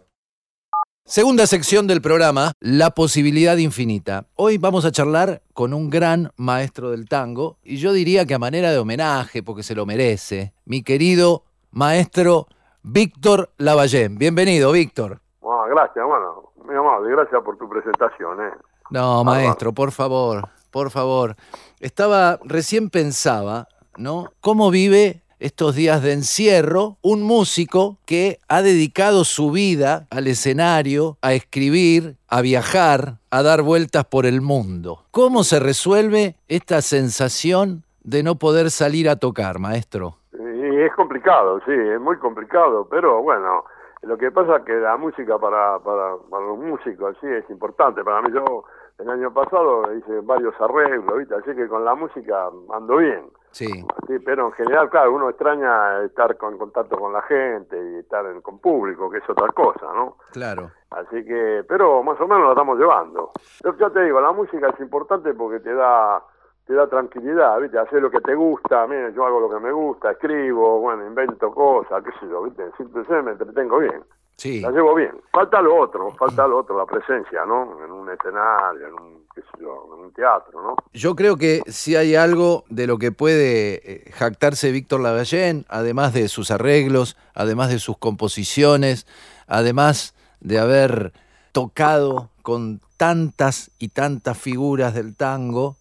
Segunda 1.05 1.47
sección 1.47 1.87
del 1.87 2.01
programa, 2.01 2.51
La 2.59 2.91
posibilidad 2.91 3.57
infinita. 3.57 4.27
Hoy 4.35 4.59
vamos 4.59 4.85
a 4.85 4.91
charlar 4.91 5.41
con 5.53 5.73
un 5.73 5.89
gran 5.89 6.31
maestro 6.37 6.91
del 6.91 7.09
tango, 7.09 7.57
y 7.63 7.77
yo 7.77 7.93
diría 7.93 8.25
que 8.27 8.35
a 8.35 8.39
manera 8.39 8.71
de 8.71 8.77
homenaje, 8.77 9.41
porque 9.41 9.63
se 9.63 9.73
lo 9.73 9.87
merece, 9.87 10.53
mi 10.65 10.83
querido 10.83 11.45
maestro 11.71 12.47
Víctor 12.83 13.51
Lavallén. 13.57 14.19
Bienvenido, 14.19 14.71
Víctor. 14.71 15.21
Ah, 15.43 15.65
gracias, 15.69 16.05
bueno, 16.05 16.51
muy 16.65 16.75
amable. 16.75 17.11
Gracias 17.11 17.41
por 17.43 17.57
tu 17.57 17.67
presentación, 17.69 18.41
¿eh? 18.41 18.53
No, 18.89 19.23
maestro, 19.23 19.71
por 19.73 19.91
favor, 19.91 20.49
por 20.71 20.89
favor. 20.89 21.35
Estaba, 21.79 22.39
recién 22.43 22.89
pensaba, 22.89 23.67
¿no? 23.97 24.31
¿Cómo 24.41 24.71
vive 24.71 25.21
estos 25.39 25.75
días 25.75 26.01
de 26.03 26.13
encierro 26.13 26.97
un 27.01 27.23
músico 27.23 27.97
que 28.05 28.39
ha 28.47 28.61
dedicado 28.61 29.23
su 29.23 29.51
vida 29.51 30.07
al 30.09 30.27
escenario, 30.27 31.17
a 31.21 31.33
escribir, 31.33 32.17
a 32.27 32.41
viajar, 32.41 33.19
a 33.31 33.41
dar 33.43 33.61
vueltas 33.61 34.05
por 34.05 34.25
el 34.25 34.41
mundo? 34.41 35.05
¿Cómo 35.11 35.43
se 35.43 35.59
resuelve 35.59 36.35
esta 36.47 36.81
sensación 36.81 37.83
de 38.03 38.23
no 38.23 38.35
poder 38.35 38.71
salir 38.71 39.07
a 39.09 39.17
tocar, 39.17 39.59
maestro? 39.59 40.17
Y 40.33 40.81
es 40.81 40.93
complicado, 40.95 41.59
sí, 41.65 41.71
es 41.71 41.99
muy 41.99 42.17
complicado, 42.17 42.87
pero 42.89 43.21
bueno, 43.21 43.63
lo 44.01 44.17
que 44.17 44.31
pasa 44.31 44.57
es 44.57 44.63
que 44.63 44.73
la 44.73 44.97
música 44.97 45.37
para, 45.37 45.79
para, 45.79 46.15
para 46.29 46.45
los 46.45 46.57
músicos 46.57 47.15
sí 47.21 47.27
es 47.27 47.49
importante. 47.49 48.03
Para 48.03 48.21
mí, 48.21 48.29
yo 48.33 48.63
el 48.97 49.09
año 49.09 49.33
pasado 49.33 49.93
hice 49.93 50.19
varios 50.21 50.53
arreglos, 50.59 51.17
¿viste? 51.17 51.35
así 51.35 51.53
que 51.55 51.67
con 51.67 51.83
la 51.85 51.95
música 51.95 52.49
ando 52.73 52.97
bien. 52.97 53.29
Sí. 53.51 53.67
Sí, 54.07 54.19
pero 54.19 54.45
en 54.47 54.51
general, 54.53 54.89
claro, 54.89 55.13
uno 55.13 55.27
extraña 55.29 56.01
estar 56.03 56.37
con 56.37 56.57
contacto 56.57 56.97
con 56.97 57.11
la 57.13 57.21
gente 57.23 57.75
y 57.91 57.95
estar 57.97 58.23
en- 58.27 58.41
con 58.41 58.59
público, 58.59 59.09
que 59.09 59.17
es 59.17 59.29
otra 59.29 59.47
cosa, 59.49 59.87
¿no? 59.95 60.17
Claro. 60.31 60.69
Así 60.91 61.25
que, 61.25 61.63
pero 61.67 62.03
más 62.03 62.19
o 62.21 62.27
menos 62.27 62.43
lo 62.43 62.49
estamos 62.51 62.77
llevando. 62.77 63.31
Yo 63.63 63.73
ya 63.75 63.89
te 63.89 64.01
digo, 64.03 64.21
la 64.21 64.31
música 64.31 64.69
es 64.69 64.79
importante 64.79 65.33
porque 65.33 65.59
te 65.61 65.73
da 65.73 66.21
te 66.69 66.75
da 66.75 66.85
tranquilidad, 66.85 67.59
¿viste? 67.59 67.79
Hacer 67.79 67.99
lo 67.99 68.11
que 68.11 68.21
te 68.21 68.35
gusta, 68.35 68.85
mire, 68.85 69.11
yo 69.15 69.25
hago 69.25 69.39
lo 69.39 69.49
que 69.49 69.59
me 69.59 69.71
gusta, 69.71 70.11
escribo, 70.11 70.79
bueno, 70.79 71.03
invento 71.03 71.51
cosas, 71.51 72.03
qué 72.03 72.11
sé 72.19 72.29
yo, 72.29 72.43
¿viste? 72.43 72.63
Simplemente 72.77 73.23
me 73.23 73.31
entretengo 73.31 73.79
bien, 73.79 74.03
Sí. 74.35 74.61
la 74.61 74.69
llevo 74.69 74.93
bien. 74.93 75.19
Falta 75.31 75.63
lo 75.63 75.75
otro, 75.81 76.11
falta 76.11 76.45
lo 76.45 76.59
otro, 76.59 76.77
la 76.77 76.85
presencia, 76.85 77.43
¿no? 77.43 77.83
En 77.83 77.91
un 77.91 78.07
escenario, 78.11 78.85
en 78.87 78.93
un, 78.93 79.23
qué 79.33 79.41
sé 79.41 79.47
yo, 79.59 79.95
en 79.97 80.03
un 80.05 80.13
teatro, 80.13 80.61
¿no? 80.61 80.75
Yo 80.93 81.15
creo 81.15 81.37
que 81.37 81.63
si 81.65 81.95
hay 81.95 82.13
algo 82.13 82.65
de 82.69 82.85
lo 82.85 82.99
que 82.99 83.11
puede 83.11 83.81
eh, 83.83 84.11
jactarse 84.11 84.71
Víctor 84.71 84.99
Lavallén, 85.01 85.65
además 85.69 86.13
de 86.13 86.27
sus 86.27 86.51
arreglos, 86.51 87.17
además 87.33 87.71
de 87.71 87.79
sus 87.79 87.97
composiciones, 87.97 89.07
además 89.47 90.13
de 90.39 90.59
haber 90.59 91.13
tocado 91.51 92.29
con 92.43 92.79
tantas 92.95 93.71
y 93.79 93.89
tantas 93.89 94.37
figuras 94.37 94.93
del 94.93 95.15
tango, 95.15 95.77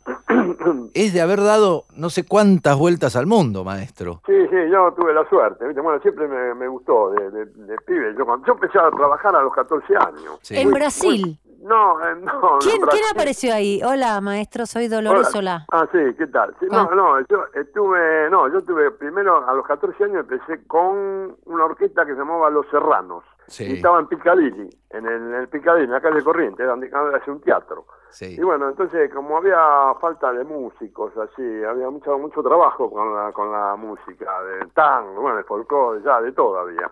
es 0.95 1.13
de 1.13 1.21
haber 1.21 1.43
dado 1.43 1.85
no 1.95 2.11
sé 2.11 2.25
cuántas 2.27 2.77
vueltas 2.79 3.17
al 3.17 3.27
mundo, 3.27 3.65
maestro. 3.65 4.21
Sí, 4.27 4.35
sí, 4.51 4.57
yo 4.71 4.93
tuve 4.93 5.13
la 5.15 5.29
suerte, 5.29 5.67
¿viste? 5.67 5.81
Bueno, 5.81 6.01
siempre 6.01 6.27
me, 6.29 6.55
me 6.55 6.69
gustó 6.69 7.11
de, 7.11 7.31
de, 7.31 7.45
de 7.47 7.77
pibe. 7.87 8.15
Yo, 8.19 8.25
cuando, 8.25 8.47
yo 8.47 8.53
empecé 8.55 8.79
a 8.79 8.91
trabajar 8.91 9.35
a 9.37 9.43
los 9.43 9.53
14 9.55 9.97
años. 9.97 10.39
Sí. 10.43 10.57
En 10.57 10.71
Brasil. 10.71 11.39
No, 11.61 12.01
eh, 12.01 12.15
no. 12.23 12.55
en 12.55 12.59
¿Quién, 12.61 12.71
¿Quién 12.77 12.81
Brasil. 12.83 13.05
apareció 13.13 13.55
ahí? 13.55 13.81
Hola, 13.85 14.21
maestro, 14.21 14.65
soy 14.65 14.87
Dolores 14.89 15.29
Solá. 15.29 15.67
Ah, 15.73 15.87
sí, 15.93 15.99
¿qué 16.17 16.27
tal? 16.29 16.55
Sí, 16.61 16.67
Ah. 16.71 16.87
No, 16.91 16.95
no, 16.95 17.21
yo 17.29 17.45
estuve, 17.55 18.31
no, 18.31 18.49
yo 18.49 18.63
tuve 18.63 18.91
primero 18.93 19.47
a 19.49 19.53
los 19.55 19.67
14 19.67 20.05
años 20.05 20.21
empecé 20.29 20.65
con 20.67 21.37
una 21.47 21.65
orquesta 21.65 22.07
que 22.07 22.13
se 22.13 22.19
llamaba 22.19 22.49
Los 22.51 22.67
Serranos. 22.71 23.25
Sí. 23.49 23.65
Y 23.65 23.73
estaba 23.77 23.99
en 23.99 24.07
Piccadilly, 24.07 24.69
en 24.91 25.07
el, 25.07 25.13
en 25.15 25.35
el 25.35 25.49
Piccadilly, 25.49 25.87
en 25.87 25.91
la 25.91 26.01
calle 26.01 26.23
Corriente, 26.23 26.65
donde 26.65 26.91
hace 27.17 27.31
un 27.31 27.41
teatro. 27.41 27.87
Sí. 28.11 28.37
Y 28.39 28.43
bueno, 28.43 28.69
entonces 28.69 29.13
como 29.13 29.39
había 29.39 29.95
falta 30.01 30.33
de 30.33 30.45
músicos, 30.45 31.17
así, 31.17 31.65
había 31.65 31.91
mucho 31.91 32.19
mucho 32.19 32.43
trabajo 32.43 32.91
con 32.91 33.15
la 33.15 33.33
con 33.33 33.51
la 33.51 33.75
música, 33.77 34.43
del 34.45 34.71
tango, 34.73 35.23
bueno, 35.23 35.39
de 35.39 35.45
folclore, 35.45 36.03
ya 36.03 36.21
de 36.21 36.33
todo 36.33 36.59
había. 36.59 36.91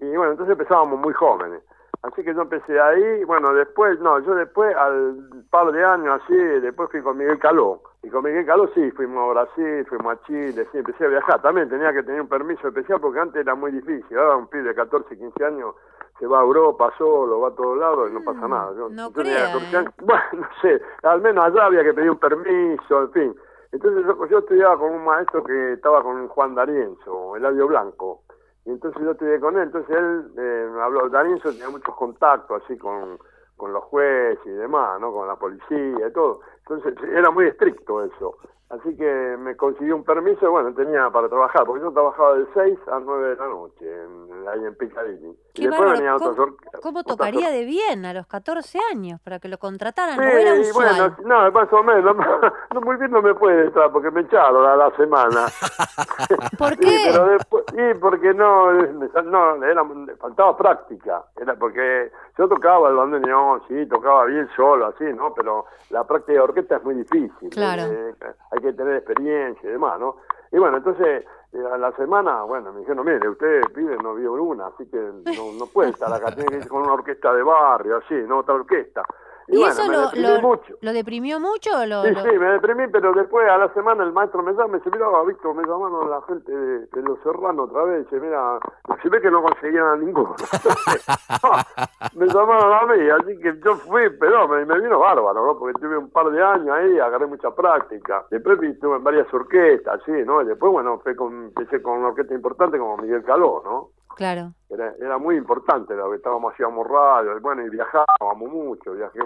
Y 0.00 0.16
bueno, 0.16 0.32
entonces 0.32 0.52
empezábamos 0.52 0.98
muy 0.98 1.12
jóvenes. 1.14 1.62
Así 2.02 2.24
que 2.24 2.34
yo 2.34 2.42
empecé 2.42 2.80
ahí, 2.80 3.22
bueno, 3.24 3.54
después, 3.54 4.00
no, 4.00 4.18
yo 4.20 4.34
después, 4.34 4.74
al 4.76 5.44
par 5.50 5.70
de 5.70 5.84
años 5.84 6.20
así, 6.22 6.34
después 6.34 6.90
fui 6.90 7.00
con 7.00 7.16
Miguel 7.16 7.38
Caló. 7.38 7.80
Y 8.02 8.08
con 8.10 8.24
Miguel 8.24 8.44
Caló 8.44 8.68
sí, 8.74 8.90
fuimos 8.90 9.22
a 9.30 9.32
Brasil, 9.44 9.86
fuimos 9.88 10.14
a 10.14 10.22
Chile, 10.24 10.66
sí, 10.72 10.78
empecé 10.78 11.04
a 11.04 11.08
viajar. 11.08 11.40
También 11.42 11.68
tenía 11.68 11.92
que 11.92 12.02
tener 12.02 12.20
un 12.20 12.28
permiso 12.28 12.66
especial 12.66 13.00
porque 13.00 13.20
antes 13.20 13.40
era 13.42 13.54
muy 13.54 13.70
difícil. 13.70 14.18
Ahora 14.18 14.36
un 14.36 14.48
pibe 14.48 14.64
de 14.64 14.74
14, 14.74 15.16
15 15.16 15.44
años 15.44 15.76
se 16.18 16.26
va 16.26 16.40
a 16.40 16.42
Europa 16.42 16.92
solo, 16.98 17.40
va 17.40 17.48
a 17.48 17.54
todos 17.54 17.78
lados 17.78 18.10
y 18.10 18.14
no 18.14 18.24
pasa 18.24 18.48
nada. 18.48 18.72
Yo, 18.76 18.88
Mm, 18.88 18.94
no 18.96 19.08
yo 19.08 19.12
tenía 19.12 19.34
crea, 19.36 19.52
14 19.52 19.76
¿eh? 19.76 19.84
bueno, 20.02 20.22
no 20.32 20.48
sé, 20.60 20.82
al 21.04 21.20
menos 21.20 21.44
allá 21.44 21.66
había 21.66 21.84
que 21.84 21.94
pedir 21.94 22.10
un 22.10 22.18
permiso, 22.18 23.02
en 23.02 23.12
fin. 23.12 23.36
Entonces 23.70 24.04
yo, 24.04 24.26
yo 24.26 24.38
estudiaba 24.38 24.76
con 24.76 24.90
un 24.92 25.04
maestro 25.04 25.44
que 25.44 25.74
estaba 25.74 26.02
con 26.02 26.26
Juan 26.28 26.56
D'Arienzo, 26.56 27.36
Eladio 27.36 27.68
Blanco. 27.68 28.22
Y 28.64 28.70
entonces 28.70 29.02
yo 29.02 29.10
estudié 29.12 29.40
con 29.40 29.56
él, 29.56 29.64
entonces 29.64 29.96
él 29.96 30.32
eh, 30.38 30.68
me 30.72 30.80
habló, 30.80 31.08
D'Arienzo 31.08 31.50
tenía 31.50 31.70
muchos 31.70 31.94
contactos 31.96 32.62
así 32.62 32.78
con, 32.78 33.18
con 33.56 33.72
los 33.72 33.82
jueces 33.84 34.38
y 34.46 34.50
demás, 34.50 35.00
¿no? 35.00 35.12
Con 35.12 35.26
la 35.26 35.36
policía 35.36 36.08
y 36.08 36.12
todo. 36.12 36.40
Entonces 36.68 36.94
era 37.14 37.30
muy 37.30 37.46
estricto 37.46 38.04
eso. 38.04 38.36
Así 38.70 38.96
que 38.96 39.36
me 39.38 39.54
consiguió 39.54 39.94
un 39.96 40.02
permiso 40.04 40.46
y 40.46 40.48
bueno, 40.48 40.72
tenía 40.72 41.10
para 41.10 41.28
trabajar, 41.28 41.64
porque 41.66 41.82
yo 41.82 41.92
trabajaba 41.92 42.36
de 42.36 42.46
6 42.54 42.78
a 42.90 43.00
9 43.00 43.28
de 43.28 43.36
la 43.36 43.46
noche, 43.46 43.84
en- 43.84 44.48
ahí 44.48 44.64
en 44.64 44.74
Piccadilly. 44.76 45.36
Qué 45.52 45.64
y 45.64 45.66
después 45.66 45.90
bárbaro. 46.00 46.16
otras 46.16 46.36
¿Cómo, 46.36 46.56
cómo 46.82 47.04
tocaría 47.04 47.50
de 47.50 47.66
bien 47.66 48.06
a 48.06 48.14
los 48.14 48.26
14 48.26 48.78
años 48.90 49.20
para 49.20 49.38
que 49.40 49.48
lo 49.48 49.58
contrataran? 49.58 50.14
Sí, 50.14 50.20
no 50.24 50.26
era 50.30 50.56
y 50.56 50.60
usual. 50.62 50.86
bueno, 50.96 51.16
no, 51.44 51.52
más 51.52 51.70
o 51.70 51.82
menos. 51.82 52.16
No, 52.72 52.80
muy 52.80 52.96
bien 52.96 53.10
no 53.10 53.20
me 53.20 53.34
puede 53.34 53.66
estar 53.66 53.92
porque 53.92 54.10
me 54.10 54.22
echaron 54.22 54.64
a 54.66 54.74
la 54.76 54.90
semana. 54.96 55.44
¿Por 56.58 56.70
Sí, 56.76 56.80
qué? 56.80 57.10
pero 57.12 57.26
después, 57.26 57.64
sí, 57.68 57.82
porque 58.00 58.32
no, 58.32 58.68
sal- 59.12 59.30
no 59.30 59.62
era, 59.62 59.84
faltaba 60.18 60.56
práctica. 60.56 61.22
Era 61.38 61.54
porque 61.56 62.10
yo 62.38 62.48
tocaba 62.48 62.88
el 62.88 62.96
bandoneón, 62.96 63.60
sí, 63.68 63.84
tocaba 63.86 64.24
bien 64.24 64.48
solo, 64.56 64.86
así, 64.86 65.04
¿no? 65.12 65.34
Pero 65.34 65.66
la 65.90 66.04
práctica 66.04 66.40
orquesta 66.52 66.76
es 66.76 66.84
muy 66.84 66.94
difícil. 66.94 67.50
Claro. 67.50 67.82
eh, 67.82 68.14
hay 68.50 68.58
que 68.60 68.72
tener 68.72 68.96
experiencia 68.96 69.68
y 69.68 69.72
demás, 69.72 69.98
¿no? 69.98 70.16
Y 70.52 70.58
bueno, 70.58 70.76
entonces 70.76 71.24
eh, 71.52 71.64
a 71.72 71.76
la 71.78 71.92
semana, 71.92 72.42
bueno, 72.44 72.72
me 72.72 72.80
dijeron, 72.80 73.04
mire, 73.04 73.28
usted 73.28 73.62
pide 73.74 73.96
no 73.98 74.14
vio 74.14 74.32
una, 74.34 74.68
así 74.68 74.86
que 74.86 74.96
no, 74.96 75.52
no 75.58 75.66
puede 75.66 75.90
estar 75.90 76.12
acá, 76.12 76.34
tiene 76.34 76.50
que 76.50 76.56
ir 76.58 76.68
con 76.68 76.82
una 76.82 76.94
orquesta 76.94 77.32
de 77.34 77.42
barrio, 77.42 77.98
así, 77.98 78.14
no 78.26 78.38
otra 78.38 78.54
orquesta. 78.54 79.02
¿Y, 79.48 79.58
bueno, 79.58 79.72
eso 79.72 79.90
lo, 79.90 80.34
lo, 80.36 80.40
mucho. 80.40 80.74
lo 80.80 80.92
deprimió 80.92 81.40
mucho 81.40 81.70
o 81.78 81.86
lo, 81.86 82.02
Sí, 82.04 82.10
lo- 82.12 82.22
sí, 82.22 82.38
me 82.38 82.46
deprimí, 82.52 82.86
pero 82.88 83.12
después 83.12 83.48
a 83.50 83.58
la 83.58 83.72
semana 83.74 84.04
el 84.04 84.12
maestro 84.12 84.42
me 84.42 84.52
llama, 84.52 84.68
me 84.68 84.78
dice, 84.78 84.90
mira, 84.92 85.06
Víctor, 85.26 85.54
me 85.54 85.62
llamaron 85.62 86.08
la 86.10 86.22
gente 86.22 86.52
de, 86.52 86.78
de 86.86 87.02
los 87.02 87.18
serranos 87.20 87.68
otra 87.70 87.84
vez, 87.84 88.04
dice, 88.04 88.20
mira, 88.20 88.58
se 89.02 89.08
ve 89.08 89.20
que 89.20 89.30
no 89.30 89.42
conseguían 89.42 89.84
a 89.86 89.96
ninguno. 89.96 90.34
me 92.14 92.26
llamaron 92.26 92.72
a 92.72 92.94
mí, 92.94 93.08
así 93.10 93.38
que 93.40 93.58
yo 93.64 93.74
fui, 93.76 94.08
pero 94.18 94.48
me, 94.48 94.64
me 94.64 94.80
vino 94.80 94.98
bárbaro, 94.98 95.44
¿no? 95.46 95.58
Porque 95.58 95.78
tuve 95.80 95.96
un 95.98 96.10
par 96.10 96.30
de 96.30 96.42
años 96.42 96.70
ahí, 96.70 96.98
agarré 96.98 97.26
mucha 97.26 97.50
práctica. 97.54 98.24
Después 98.30 98.60
estuve 98.62 98.96
en 98.96 99.04
varias 99.04 99.32
orquestas, 99.32 100.00
sí, 100.04 100.12
¿no? 100.24 100.42
Y 100.42 100.46
después, 100.46 100.72
bueno, 100.72 100.98
fue 101.00 101.14
con, 101.16 101.32
empecé 101.46 101.82
con 101.82 101.98
una 101.98 102.08
orquesta 102.08 102.34
importante 102.34 102.78
como 102.78 102.96
Miguel 102.98 103.22
Caló, 103.24 103.62
¿no? 103.64 103.88
Claro. 104.16 104.54
Era, 104.68 104.94
era 105.00 105.18
muy 105.18 105.36
importante 105.36 105.94
lo 105.94 106.10
que 106.10 106.16
estábamos, 106.16 106.52
hacíamos 106.54 106.86
radio, 106.86 107.36
y 107.36 107.40
bueno, 107.40 107.64
y 107.66 107.70
viajábamos 107.70 108.50
mucho, 108.50 108.92
viajé, 108.94 109.18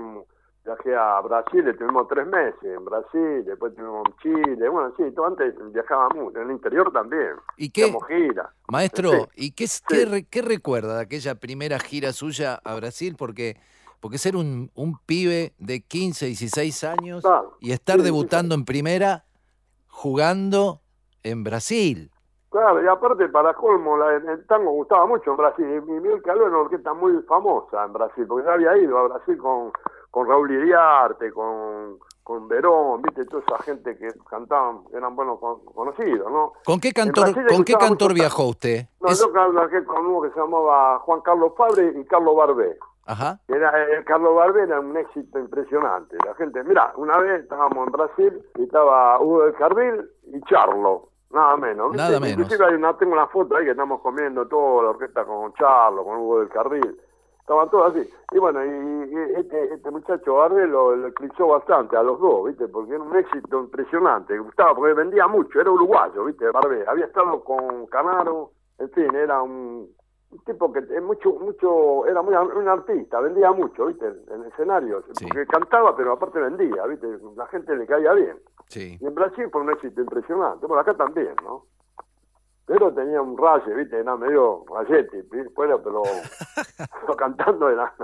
viajé 0.65 0.97
a 0.97 1.21
Brasil, 1.21 1.69
estuvimos 1.69 2.09
tres 2.09 2.27
meses 2.27 2.63
en 2.65 2.85
Brasil, 2.85 3.45
después 3.45 3.71
estuvimos 3.73 4.03
en 4.07 4.17
Chile, 4.19 4.69
bueno, 4.69 4.93
sí, 4.97 5.05
todo 5.15 5.27
antes 5.27 5.55
viajaba 5.73 6.09
mucho, 6.11 6.39
en 6.41 6.47
el 6.51 6.57
interior 6.57 6.93
también, 6.93 7.35
¿Y 7.57 7.71
qué, 7.71 7.93
gira. 8.09 8.53
maestro, 8.69 9.11
Sí. 9.11 9.47
y 9.47 9.53
qué, 9.53 9.65
es- 9.65 9.83
qué, 9.87 10.05
re- 10.05 10.25
qué 10.29 10.43
recuerda 10.43 10.97
de 10.97 11.03
aquella 11.03 11.37
primera 11.37 11.79
gira 11.79 12.13
suya 12.13 12.61
a 12.65 12.75
Brasil? 12.75 13.15
Porque, 13.17 13.57
porque 14.01 14.19
ser 14.19 14.35
un, 14.37 14.71
un 14.75 14.99
pibe 15.07 15.55
de 15.59 15.81
15, 15.83 16.27
16 16.27 16.83
años 16.85 17.23
Claro, 17.23 17.57
y 17.61 17.71
estar 17.73 17.97
sí, 17.97 18.01
sí, 18.01 18.05
debutando 18.07 18.55
en 18.57 18.65
primera 18.65 19.25
jugando 19.89 20.81
en 21.23 21.45
Brasil. 21.45 22.11
Claro, 22.57 22.83
y 22.83 22.87
aparte 22.89 23.29
para 23.29 23.53
colmo, 23.53 23.99
la, 23.99 24.15
el 24.15 24.47
tango 24.47 24.71
gustaba 24.71 25.05
mucho 25.05 25.31
en 25.33 25.37
Brasil, 25.37 25.67
y 25.77 25.81
Miguel 25.91 26.23
Caló 26.23 26.47
era 26.47 26.51
una 26.53 26.61
orquesta 26.61 26.95
muy 26.95 27.21
famosa 27.25 27.85
en 27.85 27.93
Brasil, 27.93 28.25
porque 28.27 28.47
yo 28.47 28.51
había 28.53 28.79
ido 28.79 28.97
a 28.97 29.09
Brasil 29.09 29.37
con, 29.37 29.73
con 30.11 30.27
Raúl 30.27 30.51
Iriarte, 30.51 31.33
con, 31.33 31.99
con 32.23 32.49
Verón, 32.49 33.03
viste, 33.03 33.27
toda 33.27 33.43
esa 33.47 33.59
gente 33.63 33.95
que 33.99 34.09
cantaban, 34.31 34.85
eran 34.95 35.15
buenos 35.15 35.39
con- 35.39 35.63
conocidos, 35.67 36.33
¿no? 36.33 36.55
¿Con 36.65 36.81
qué 36.81 36.93
cantor, 36.93 37.27
¿con 37.47 37.63
qué 37.63 37.75
cantor 37.75 38.15
viajó 38.15 38.49
usted? 38.49 38.87
No, 39.03 39.09
Es- 39.09 39.21
yo 39.21 39.31
trabajé 39.33 39.85
con 39.85 40.07
uno 40.07 40.23
que 40.23 40.31
se 40.31 40.41
llamaba 40.41 40.99
Juan 41.01 41.21
Carlos 41.21 41.53
Fabre 41.59 41.93
y 41.95 42.05
Carlos 42.07 42.35
Barbé. 42.37 42.79
Ajá. 43.05 43.39
Era, 43.49 43.71
eh, 43.85 44.03
Carlos 44.07 44.35
Barbé 44.35 44.63
era 44.63 44.81
un 44.81 44.97
éxito 44.97 45.39
impresionante. 45.39 46.17
La 46.25 46.35
gente, 46.37 46.65
mira, 46.65 46.93
una 46.97 47.19
vez 47.19 47.43
estábamos 47.43 47.87
en 47.87 47.93
Brasil 47.93 48.43
y 48.55 48.63
estaba 48.63 49.21
Hugo 49.21 49.43
del 49.45 49.55
Carril 49.57 50.11
y 50.33 50.41
Charlo, 50.49 51.11
nada 51.31 51.57
menos. 51.57 51.93
¿viste? 51.93 52.03
Nada 52.03 52.21
menos. 52.21 52.39
Inclusive 52.39 52.65
hay 52.67 52.75
una, 52.75 52.97
tengo 52.97 53.13
una 53.13 53.27
foto 53.27 53.57
ahí 53.57 53.65
que 53.65 53.71
estamos 53.73 54.01
comiendo 54.01 54.47
toda 54.47 54.85
la 54.85 54.91
orquesta 54.91 55.25
con 55.25 55.53
Charlo, 55.55 56.05
con 56.05 56.19
Hugo 56.19 56.41
del 56.41 56.49
Carril. 56.49 57.01
Estaban 57.41 57.71
todos 57.71 57.95
así. 57.95 58.11
Y 58.33 58.39
bueno, 58.39 58.65
y, 58.65 58.69
y 58.69 59.39
este, 59.39 59.75
este 59.75 59.91
muchacho 59.91 60.35
Barbé 60.35 60.67
lo, 60.67 60.97
lo 60.97 61.07
eclipsó 61.07 61.47
bastante 61.47 61.97
a 61.97 62.03
los 62.03 62.19
dos, 62.19 62.47
¿viste? 62.47 62.67
Porque 62.67 62.95
era 62.95 63.03
un 63.03 63.17
éxito 63.17 63.61
impresionante. 63.61 64.37
Gustaba, 64.39 64.75
porque 64.75 64.95
vendía 64.95 65.29
mucho. 65.29 65.61
Era 65.61 65.71
uruguayo, 65.71 66.25
¿viste? 66.25 66.51
Barbé. 66.51 66.85
Había 66.89 67.07
estado 67.07 67.45
con 67.45 67.87
Canaro, 67.87 68.51
en 68.79 68.91
fin, 68.91 69.15
era 69.15 69.43
un, 69.43 69.89
un 70.31 70.39
tipo 70.45 70.73
que 70.73 70.81
es 70.81 71.03
mucho, 71.03 71.31
mucho, 71.35 72.07
era 72.07 72.21
muy 72.23 72.35
un 72.35 72.69
artista, 72.69 73.21
vendía 73.21 73.53
mucho, 73.53 73.87
¿viste? 73.87 74.07
En 74.07 74.45
escenarios, 74.45 75.05
Sí. 75.13 75.25
porque 75.27 75.47
cantaba, 75.47 75.95
pero 75.97 76.13
aparte 76.13 76.41
vendía, 76.41 76.85
¿viste? 76.87 77.07
La 77.37 77.47
gente 77.47 77.75
le 77.77 77.87
caía 77.87 78.13
bien. 78.13 78.39
Sí. 78.67 78.99
Y 79.01 79.07
en 79.07 79.15
Brasil 79.15 79.49
fue 79.53 79.61
un 79.63 79.71
éxito 79.71 80.01
impresionante, 80.01 80.67
bueno, 80.67 80.81
acá 80.81 80.95
también, 80.95 81.35
¿no? 81.45 81.65
Pero 82.67 82.93
tenía 82.93 83.23
un 83.23 83.39
raye, 83.39 83.73
¿viste? 83.75 83.97
Era 84.01 84.17
medio 84.17 84.65
rayete, 84.69 85.25
bueno, 85.55 85.81
pero, 85.85 86.03
pero 87.01 87.17
cantando 87.17 87.71
era, 87.71 87.95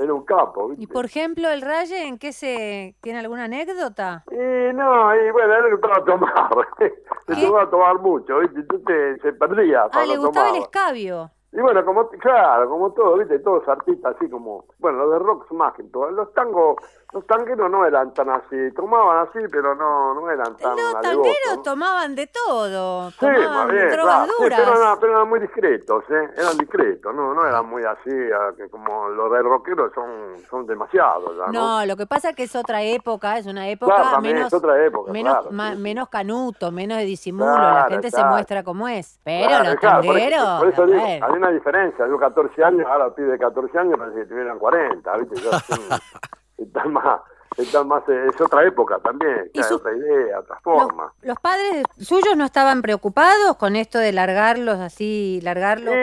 era 0.00 0.12
un 0.12 0.24
capo, 0.24 0.68
¿viste? 0.70 0.82
Y 0.82 0.86
por 0.88 1.04
ejemplo, 1.04 1.48
el 1.48 1.62
Raye, 1.62 2.08
¿en 2.08 2.18
qué 2.18 2.32
se 2.32 2.96
tiene 3.02 3.20
alguna 3.20 3.44
anécdota? 3.44 4.24
Y 4.32 4.74
no, 4.74 5.14
y 5.14 5.30
bueno, 5.30 5.54
él 5.54 5.64
le 5.66 5.70
gustaba 5.70 6.04
tomar, 6.04 6.50
le 6.78 7.34
gustaba 7.36 7.70
tomar 7.70 7.98
mucho, 8.00 8.40
¿viste? 8.40 8.58
Entonces 8.58 9.22
se 9.22 9.32
perdía 9.34 9.84
Ah, 9.92 10.04
le 10.04 10.16
gustaba 10.16 10.50
el 10.50 10.56
escabio. 10.56 11.30
Y 11.52 11.60
bueno, 11.60 11.84
como, 11.84 12.08
claro, 12.08 12.68
como 12.68 12.92
todo, 12.92 13.18
viste, 13.18 13.40
todos 13.40 13.66
artistas 13.66 14.14
así 14.16 14.30
como, 14.30 14.66
bueno, 14.78 14.98
los 14.98 15.12
de 15.12 15.18
rock 15.18 15.50
más 15.52 15.74
que 15.74 15.82
todo. 15.84 16.10
Los 16.10 16.32
tangos, 16.32 16.76
los 17.12 17.26
tangueros 17.26 17.68
no 17.70 17.84
eran 17.84 18.14
tan 18.14 18.30
así, 18.30 18.56
tomaban 18.76 19.26
así, 19.28 19.40
pero 19.50 19.74
no, 19.74 20.14
no 20.14 20.30
eran 20.30 20.56
tan 20.56 20.70
Los 20.76 20.94
alevosos, 20.94 21.02
tangueros 21.02 21.56
¿no? 21.56 21.62
tomaban 21.62 22.14
de 22.14 22.26
todo. 22.28 23.10
Sí, 23.10 23.16
Tomaban 23.20 23.68
bien, 23.70 23.88
drogas 23.90 24.14
claro, 24.14 24.32
sí, 24.36 24.42
duras. 24.44 24.60
pero, 24.64 24.76
eran, 24.80 24.98
pero 25.00 25.12
eran 25.16 25.28
muy 25.28 25.40
discretos, 25.40 26.04
¿eh? 26.10 26.30
Eran 26.36 26.56
discretos, 26.58 27.14
no, 27.14 27.34
no 27.34 27.44
eran 27.46 27.66
muy 27.68 27.82
así, 27.84 28.10
como 28.70 29.08
los 29.08 29.32
de 29.32 29.42
rockeros 29.42 29.92
son, 29.94 30.08
son 30.48 30.66
demasiados, 30.66 31.36
¿no? 31.36 31.46
No, 31.52 31.86
lo 31.86 31.96
que 31.96 32.06
pasa 32.06 32.30
es 32.30 32.36
que 32.36 32.44
es 32.44 32.54
otra 32.54 32.82
época, 32.82 33.38
es 33.38 33.46
una 33.46 33.68
época 33.68 33.94
Claro, 33.96 34.20
menos, 34.20 34.46
es 34.46 34.54
otra 34.54 34.84
época, 34.84 35.10
menos, 35.12 35.32
claro, 35.34 35.50
ma- 35.50 35.70
sí, 35.70 35.76
sí. 35.76 35.82
menos 35.82 36.08
canuto, 36.08 36.70
menos 36.70 36.98
de 36.98 37.04
disimulo, 37.04 37.50
la 37.58 37.86
gente 37.88 38.10
se 38.10 38.22
muestra 38.24 38.62
como 38.62 38.86
es. 38.88 39.18
Pero 39.24 39.48
los 39.64 39.74
claro, 39.76 40.02
por 40.02 40.16
eso- 40.16 40.36
tangueros, 40.36 40.58
Por 40.60 40.68
eso, 40.68 40.82
a 40.82 40.86
digo, 40.86 41.02
ver. 41.04 41.24
hay 41.24 41.32
una 41.32 41.50
diferencia. 41.50 42.06
Yo 42.06 42.18
14 42.18 42.62
años, 42.64 42.86
ahora 42.88 43.12
pide 43.14 43.36
14 43.38 43.78
años, 43.78 43.98
parece 43.98 44.20
que 44.20 44.26
tuvieran 44.26 44.58
40, 44.60 45.16
¿viste? 45.16 45.36
Son- 45.36 45.50
están 46.62 46.92
más, 46.92 47.20
están 47.56 47.88
más, 47.88 48.08
eh, 48.08 48.26
es 48.28 48.40
otra 48.40 48.64
época 48.64 48.98
también, 49.00 49.50
su- 49.54 49.76
otra 49.76 49.92
idea, 49.96 50.38
otra 50.40 50.54
los, 50.54 50.62
forma. 50.62 51.12
los 51.22 51.38
padres 51.40 51.84
suyos 51.98 52.36
no 52.36 52.44
estaban 52.44 52.80
preocupados 52.82 53.56
con 53.58 53.76
esto 53.76 53.98
de 53.98 54.12
largarlos 54.12 54.78
así, 54.78 55.40
largarlo 55.42 55.90
Y 55.92 55.94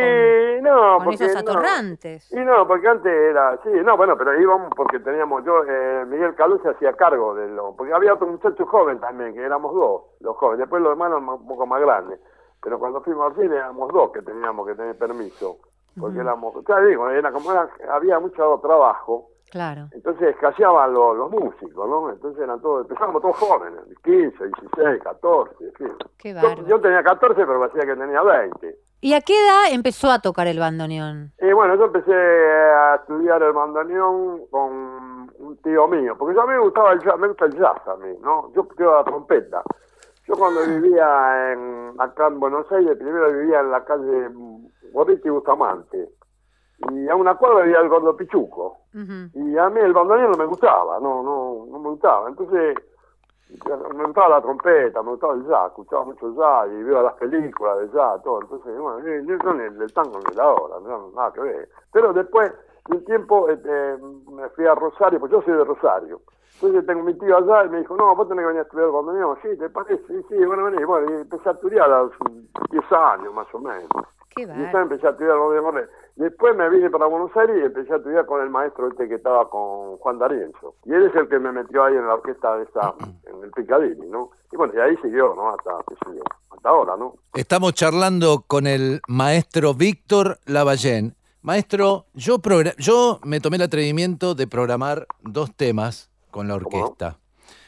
con, 0.57 0.63
no, 0.63 0.95
con 0.97 1.03
porque 1.05 1.23
esos 1.25 1.33
no. 1.33 1.39
atorrantes. 1.51 2.31
Y 2.31 2.39
no, 2.39 2.67
porque 2.67 2.87
antes 2.87 3.11
era, 3.11 3.57
sí, 3.63 3.69
no, 3.83 3.95
bueno, 3.95 4.17
pero 4.17 4.39
íbamos 4.39 4.71
porque 4.75 4.99
teníamos, 4.99 5.45
yo, 5.45 5.63
eh, 5.67 6.05
Miguel 6.07 6.35
Calú 6.35 6.59
se 6.61 6.69
hacía 6.69 6.93
cargo 6.93 7.33
de 7.35 7.47
lo, 7.47 7.75
porque 7.75 7.93
había 7.93 8.13
otro 8.15 8.27
muchacho 8.27 8.65
joven 8.65 8.99
también, 8.99 9.33
que 9.33 9.41
éramos 9.43 9.73
dos, 9.73 10.01
los 10.19 10.35
jóvenes, 10.37 10.59
después 10.59 10.81
los 10.81 10.91
hermanos 10.91 11.21
un 11.21 11.47
poco 11.47 11.65
más 11.65 11.79
grandes, 11.81 12.19
pero 12.61 12.77
cuando 12.79 13.01
fuimos 13.01 13.31
al 13.31 13.41
cine 13.41 13.55
éramos 13.55 13.93
dos 13.93 14.11
que 14.11 14.21
teníamos 14.21 14.67
que 14.67 14.75
tener 14.75 14.97
permiso, 14.97 15.59
porque 15.99 16.19
éramos, 16.19 16.53
ya 16.67 16.79
digo, 16.81 17.09
era 17.09 17.31
como 17.31 17.51
era, 17.51 17.69
había 17.91 18.19
mucho 18.19 18.59
trabajo, 18.61 19.29
Claro. 19.49 19.87
entonces 19.91 20.29
escaseaban 20.35 20.93
los, 20.93 21.15
los 21.17 21.31
músicos, 21.31 21.89
¿no? 21.89 22.09
Entonces 22.11 22.43
eran 22.43 22.61
todos, 22.61 22.81
empezábamos 22.81 23.21
todos 23.21 23.37
jóvenes, 23.37 23.79
15, 24.03 24.37
16, 24.45 25.03
14, 25.03 25.55
en 25.65 25.73
fin. 25.73 25.93
Qué 26.17 26.33
Yo, 26.33 26.65
yo 26.67 26.81
tenía 26.81 27.01
14, 27.03 27.45
pero 27.45 27.59
parecía 27.59 27.85
que 27.85 27.95
tenía 27.99 28.21
20. 28.21 28.75
¿Y 28.99 29.13
a 29.13 29.21
qué 29.21 29.33
edad 29.33 29.71
empezó 29.71 30.11
a 30.11 30.19
tocar 30.19 30.47
el 30.47 30.59
bandoneón? 30.59 31.31
Y 31.39 31.51
bueno, 31.53 31.75
yo 31.75 31.85
empecé 31.85 32.13
a 32.13 32.95
estudiar 32.95 33.41
el 33.43 33.53
bandoneón 33.53 34.47
con 34.49 34.71
un 35.39 35.57
tío 35.63 35.87
mío, 35.87 36.15
porque 36.17 36.37
a 36.39 36.43
mí 36.45 36.53
me 36.53 36.59
gustaba 36.59 36.91
el 36.93 36.99
jazz, 37.03 37.17
me 37.19 37.27
gusta 37.27 37.45
el 37.45 37.53
jazz 37.57 37.87
a 37.87 37.95
mí, 37.97 38.15
¿no? 38.21 38.51
Yo 38.55 38.63
tocaba 38.63 38.97
la 38.97 39.03
trompeta. 39.05 39.61
Yo 40.27 40.35
cuando 40.35 40.61
vivía 40.65 41.53
en, 41.53 41.93
acá 41.99 42.27
en 42.27 42.39
Buenos 42.39 42.69
Aires, 42.71 42.97
primero 42.97 43.31
vivía 43.31 43.61
en 43.61 43.71
la 43.71 43.83
calle 43.85 44.29
Gorriti 44.91 45.29
Bustamante, 45.29 46.09
y 46.91 47.07
a 47.07 47.15
una 47.15 47.35
cuadra 47.35 47.63
vivía 47.63 47.79
el 47.79 47.89
Gordo 47.89 48.15
Pichuco, 48.15 48.77
y 48.93 49.57
a 49.57 49.69
mí 49.69 49.79
el 49.79 49.93
bandoneón 49.93 50.31
no 50.31 50.37
me 50.37 50.45
gustaba, 50.45 50.99
no, 50.99 51.23
no, 51.23 51.65
no 51.71 51.79
me 51.79 51.89
gustaba, 51.89 52.27
entonces 52.27 52.75
me 53.95 54.03
gustaba 54.03 54.29
la 54.29 54.41
trompeta, 54.41 55.01
me 55.01 55.11
gustaba 55.11 55.33
el 55.33 55.47
jazz, 55.47 55.67
escuchaba 55.67 56.03
mucho 56.03 56.33
jazz 56.35 56.67
y 56.69 56.83
veo 56.83 57.01
las 57.01 57.13
películas 57.13 57.79
de 57.79 57.87
jazz, 57.97 58.21
todo. 58.23 58.41
Entonces, 58.41 58.77
bueno, 58.77 58.99
yo, 59.25 59.37
con 59.39 59.61
el, 59.61 59.81
el 59.81 59.93
tango 59.93 60.19
ni 60.19 60.35
la 60.35 60.47
hora, 60.47 60.75
no, 60.81 61.11
nada 61.15 61.31
que 61.31 61.41
ver. 61.41 61.69
Pero 61.93 62.11
después 62.11 62.51
de 62.89 62.97
un 62.97 63.05
tiempo 63.05 63.47
este, 63.49 63.97
me 64.31 64.49
fui 64.49 64.65
a 64.65 64.75
Rosario, 64.75 65.19
pues 65.19 65.31
yo 65.31 65.41
soy 65.43 65.53
de 65.53 65.63
Rosario. 65.63 66.21
Entonces 66.59 66.87
tengo 66.87 67.03
mi 67.03 67.13
tío 67.13 67.37
allá 67.37 67.65
y 67.65 67.69
me 67.69 67.79
dijo, 67.79 67.95
no, 67.95 68.15
vos 68.15 68.27
tenés 68.27 68.41
que 68.41 68.47
venir 68.47 68.61
a 68.61 68.63
estudiar 68.63 68.89
bandoneón. 68.89 69.37
Sí, 69.43 69.49
¿te 69.59 69.69
parece? 69.69 70.01
Sí, 70.07 70.13
sí, 70.27 70.35
bueno, 70.43 70.63
vení. 70.65 70.83
Bueno, 70.83 71.11
y 71.11 71.21
empecé 71.21 71.49
a 71.49 71.51
estudiar 71.51 71.91
a 71.91 71.99
los 72.03 72.11
10 72.71 72.91
años 72.91 73.33
más 73.33 73.47
o 73.53 73.59
menos. 73.59 73.87
Qué 74.35 74.41
Y 74.41 74.45
después 74.45 74.83
empecé 74.83 75.07
a 75.07 75.11
estudiar 75.11 75.37
con. 75.37 75.87
Después 76.15 76.55
me 76.55 76.67
vine 76.69 76.89
para 76.89 77.05
Buenos 77.05 77.35
Aires 77.37 77.57
y 77.61 77.65
empecé 77.65 77.93
a 77.93 77.97
estudiar 77.97 78.25
con 78.25 78.41
el 78.41 78.49
maestro 78.49 78.87
este 78.87 79.07
que 79.07 79.15
estaba 79.15 79.47
con 79.51 79.97
Juan 79.97 80.17
D'Arienzo. 80.17 80.73
Y 80.85 80.93
él 80.93 81.03
es 81.03 81.15
el 81.15 81.29
que 81.29 81.37
me 81.37 81.51
metió 81.51 81.83
ahí 81.83 81.95
en 81.95 82.07
la 82.07 82.15
orquesta 82.15 82.57
de 82.57 82.63
esa, 82.63 82.95
en 83.25 83.43
el 83.43 83.51
Picadilly, 83.51 84.09
¿no? 84.09 84.31
Y 84.51 84.55
bueno, 84.55 84.73
y 84.75 84.79
ahí 84.79 84.97
siguió, 85.03 85.35
¿no? 85.35 85.49
Hasta, 85.49 85.77
qué 85.87 85.93
sé 85.93 86.17
yo, 86.17 86.23
hasta 86.55 86.69
ahora, 86.69 86.97
¿no? 86.97 87.13
Estamos 87.35 87.73
charlando 87.73 88.45
con 88.47 88.65
el 88.65 89.01
maestro 89.07 89.75
Víctor 89.75 90.39
Lavallén. 90.47 91.13
Maestro, 91.43 92.05
yo, 92.15 92.37
yo 92.79 93.19
me 93.23 93.39
tomé 93.39 93.57
el 93.57 93.63
atrevimiento 93.63 94.33
de 94.33 94.47
programar 94.47 95.05
dos 95.21 95.55
temas 95.55 96.09
con 96.37 96.47
la 96.47 96.53
orquesta. 96.53 97.17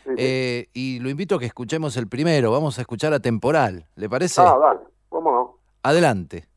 Sí. 0.03 0.11
Eh, 0.15 0.67
y 0.73 0.99
lo 0.99 1.09
invito 1.09 1.35
a 1.35 1.39
que 1.39 1.47
escuchemos 1.47 1.97
el 1.97 2.07
primero. 2.07 2.51
Vamos 2.51 2.77
a 2.77 2.81
escuchar 2.81 3.11
a 3.13 3.19
Temporal. 3.19 3.87
¿Le 3.95 4.07
parece? 4.07 4.41
ah, 4.41 4.55
dale, 4.61 4.81
¿cómo 5.09 5.31
no? 5.31 5.57
Adelante. 5.81 6.47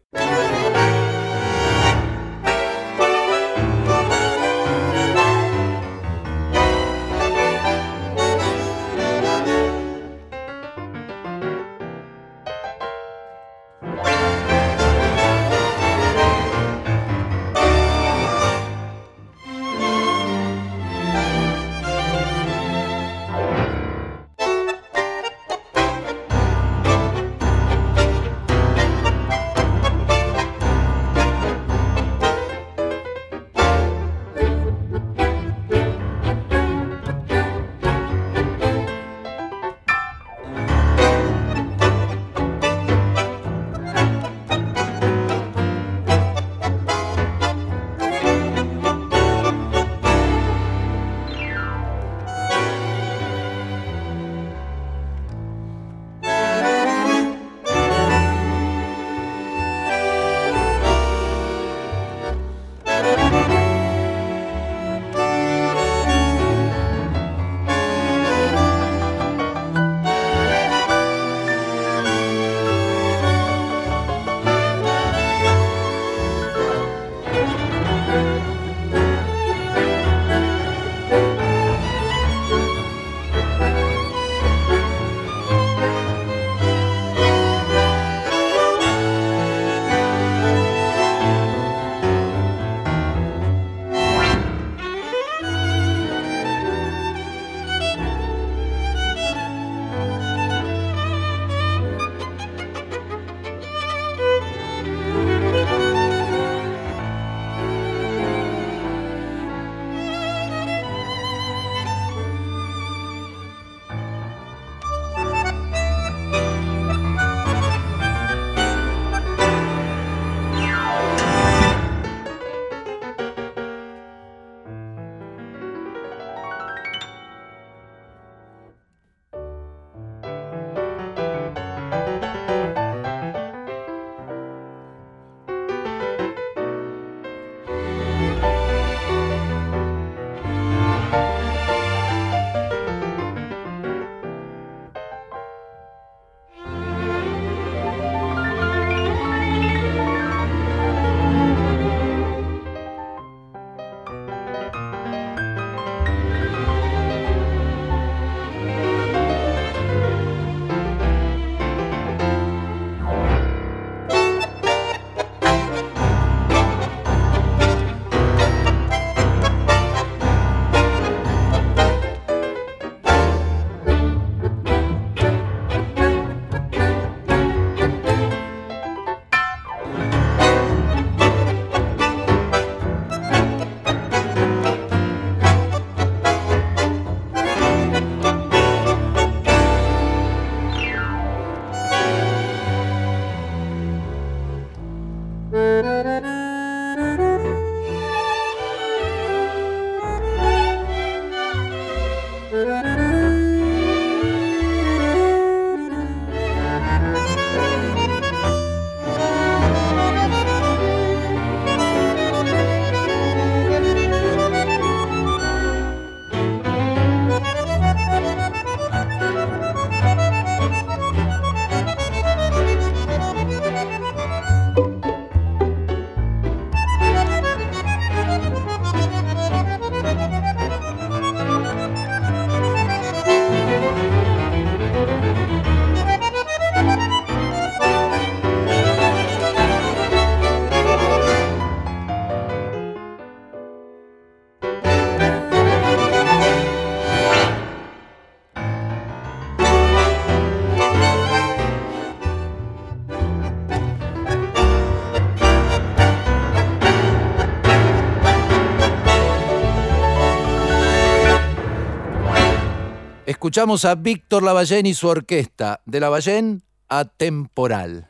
Escuchamos 263.42 263.84
a 263.86 263.96
Víctor 263.96 264.44
Lavallén 264.44 264.86
y 264.86 264.94
su 264.94 265.08
orquesta, 265.08 265.80
de 265.84 265.98
Lavallén 265.98 266.62
a 266.88 267.04
Temporal. 267.06 268.08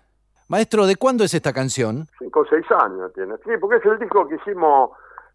Maestro, 0.49 0.85
¿de 0.85 0.97
cuándo 0.97 1.25
es 1.25 1.33
esta 1.33 1.55
canción? 1.55 2.07
Cinco 2.18 2.40
o 2.40 2.45
seis 2.45 2.66
años 2.71 3.11
tiene. 3.14 3.37
Sí, 3.42 3.53
porque 3.59 3.77
es 3.77 3.87
el 3.87 3.99
disco 3.99 4.29
que 4.29 4.35
hicimos, 4.35 4.90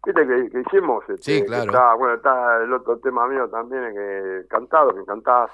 viste 0.06 0.24
que, 0.24 0.50
que 0.50 0.60
hicimos. 0.60 1.02
Este, 1.08 1.40
Sí, 1.40 1.44
claro. 1.44 1.72
Está, 1.72 1.94
bueno, 1.96 2.14
está 2.14 2.62
el 2.62 2.72
otro 2.74 2.96
tema 3.00 3.26
mío 3.26 3.48
también, 3.48 3.92
que 3.92 4.42
cantado, 4.48 4.94
que 4.94 5.04
cantás. 5.04 5.50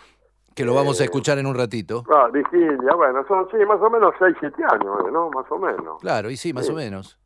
Que 0.55 0.67
lo 0.67 0.75
vamos 0.75 1.01
a 1.01 1.05
Eh, 1.05 1.07
escuchar 1.07 1.39
en 1.39 1.47
un 1.47 1.55
ratito. 1.57 2.03
Claro, 2.03 2.31
Vigilia, 2.31 2.95
bueno, 2.97 3.25
son 3.27 3.49
sí, 3.51 3.57
más 3.67 3.81
o 3.81 3.89
menos 3.89 4.13
seis, 4.19 4.37
siete 4.41 4.63
años, 4.63 4.95
eh, 5.09 5.11
¿no? 5.11 5.31
Más 5.31 5.47
o 5.51 5.59
menos. 5.59 6.03
Claro, 6.03 6.29
y 6.29 6.37
sí, 6.37 6.53
más 6.53 6.67
Sí. 6.67 6.73
o 6.73 6.75
menos. 6.75 7.19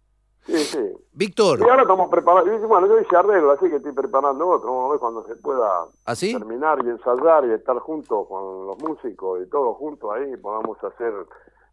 Sí, 0.49 0.57
sí. 0.65 0.93
Víctor, 1.13 1.61
Y 1.61 1.69
ahora 1.69 1.83
estamos 1.83 2.09
preparando, 2.09 2.69
bueno, 2.69 2.87
yo 2.87 2.99
hice 3.01 3.15
arreglo, 3.17 3.51
así 3.53 3.69
que 3.69 3.77
estoy 3.77 3.93
preparando 3.93 4.49
otro, 4.49 4.69
vamos 4.71 4.87
a 4.87 4.91
ver 4.93 4.99
cuando 5.01 5.25
se 5.27 5.37
pueda 5.37 5.85
¿así? 6.07 6.33
terminar 6.33 6.79
y 6.85 6.89
ensayar 6.89 7.45
y 7.45 7.53
estar 7.53 7.79
juntos 7.81 8.27
con 8.29 8.67
los 8.67 8.79
músicos 8.83 9.41
y 9.43 9.51
todos 9.51 9.77
juntos 9.77 10.11
ahí, 10.15 10.37
podamos 10.39 10.83
hacer 10.83 11.13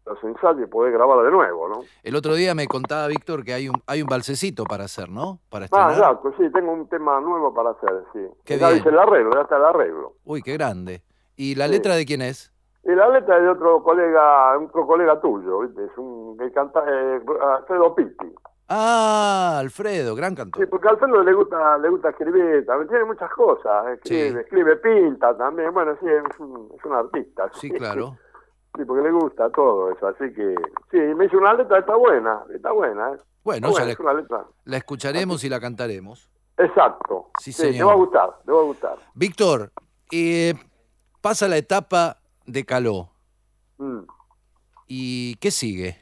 los 0.04 0.22
ensayos 0.24 0.62
y 0.62 0.66
poder 0.66 0.92
grabar 0.92 1.24
de 1.24 1.30
nuevo, 1.30 1.68
¿no? 1.68 1.80
El 2.02 2.16
otro 2.16 2.34
día 2.34 2.54
me 2.54 2.66
contaba 2.66 3.06
Víctor 3.08 3.44
que 3.44 3.54
hay 3.54 3.68
un, 3.70 3.82
hay 3.86 4.02
un 4.02 4.08
balsecito 4.08 4.64
para 4.64 4.84
hacer, 4.84 5.08
¿no? 5.08 5.38
Para 5.48 5.64
Ah, 5.64 5.66
estrenar. 5.66 5.92
exacto, 5.92 6.34
sí, 6.38 6.52
tengo 6.52 6.72
un 6.72 6.86
tema 6.88 7.18
nuevo 7.20 7.54
para 7.54 7.70
hacer, 7.70 8.04
sí. 8.12 8.20
Qué 8.44 8.58
ya 8.58 8.68
bien. 8.68 8.80
hice 8.80 8.90
el 8.90 8.98
arreglo, 8.98 9.30
ya 9.32 9.40
está 9.40 9.56
el 9.56 9.64
arreglo. 9.64 10.12
Uy, 10.26 10.42
qué 10.42 10.52
grande. 10.52 11.02
¿Y 11.34 11.54
la 11.54 11.64
Sí. 11.66 11.72
letra 11.72 11.94
de 11.94 12.04
quién 12.04 12.20
es? 12.20 12.52
Y 12.84 12.90
la 12.94 13.08
letra 13.08 13.38
es 13.38 13.42
de 13.42 13.48
otro 13.48 13.82
colega, 13.82 14.56
otro 14.58 14.86
colega 14.86 15.18
tuyo, 15.20 15.60
¿viste? 15.60 15.84
Es 15.86 15.98
un 15.98 16.36
que 16.38 16.52
canta, 16.52 16.84
eh, 16.86 17.20
Alfredo 17.58 17.94
Pitti. 17.96 18.32
Ah, 18.68 19.58
Alfredo, 19.60 20.14
gran 20.16 20.34
cantor. 20.34 20.62
Sí, 20.64 20.68
porque 20.68 20.88
a 20.88 20.90
Alfredo 20.92 21.22
le 21.22 21.32
gusta, 21.32 21.78
le 21.78 21.88
gusta 21.88 22.10
escribir, 22.10 22.66
también 22.66 22.88
tiene 22.88 23.04
muchas 23.04 23.30
cosas, 23.30 23.86
escribe, 23.94 24.32
Sí. 24.32 24.38
escribe, 24.38 24.76
pinta 24.76 25.36
también, 25.36 25.72
bueno, 25.72 25.96
sí, 26.00 26.06
es 26.08 26.40
un, 26.40 26.68
es 26.76 26.84
un 26.84 26.92
artista. 26.92 27.50
Sí, 27.54 27.70
claro. 27.70 28.16
Sí, 28.76 28.84
porque 28.84 29.04
le 29.04 29.10
gusta 29.10 29.48
todo 29.48 29.90
eso, 29.90 30.06
así 30.06 30.30
que, 30.34 30.54
sí, 30.90 30.98
me 30.98 31.24
hizo 31.24 31.38
una 31.38 31.54
letra, 31.54 31.78
está 31.78 31.96
buena, 31.96 32.42
está 32.54 32.72
buena, 32.72 33.12
¿eh? 33.14 33.16
Bueno, 33.42 33.68
Está 33.70 33.86
la, 33.86 33.96
una 33.98 34.12
letra. 34.12 34.44
la 34.64 34.76
escucharemos 34.76 35.42
y 35.44 35.48
la 35.48 35.58
cantaremos. 35.58 36.28
Exacto. 36.58 37.30
Sí, 37.40 37.52
te 37.56 37.72
señor. 37.72 37.88
va 37.88 37.92
a 37.92 37.96
gustar, 37.96 38.30
te 38.44 38.52
va 38.52 38.58
a 38.60 38.64
gustar. 38.64 38.96
Víctor, 39.14 39.72
eh, 40.12 40.52
pasa 41.22 41.48
la 41.48 41.56
etapa 41.56 42.18
de 42.44 42.66
Caló. 42.66 43.08
Mm. 43.78 44.00
¿Y 44.88 45.36
qué 45.36 45.50
sigue? 45.50 45.96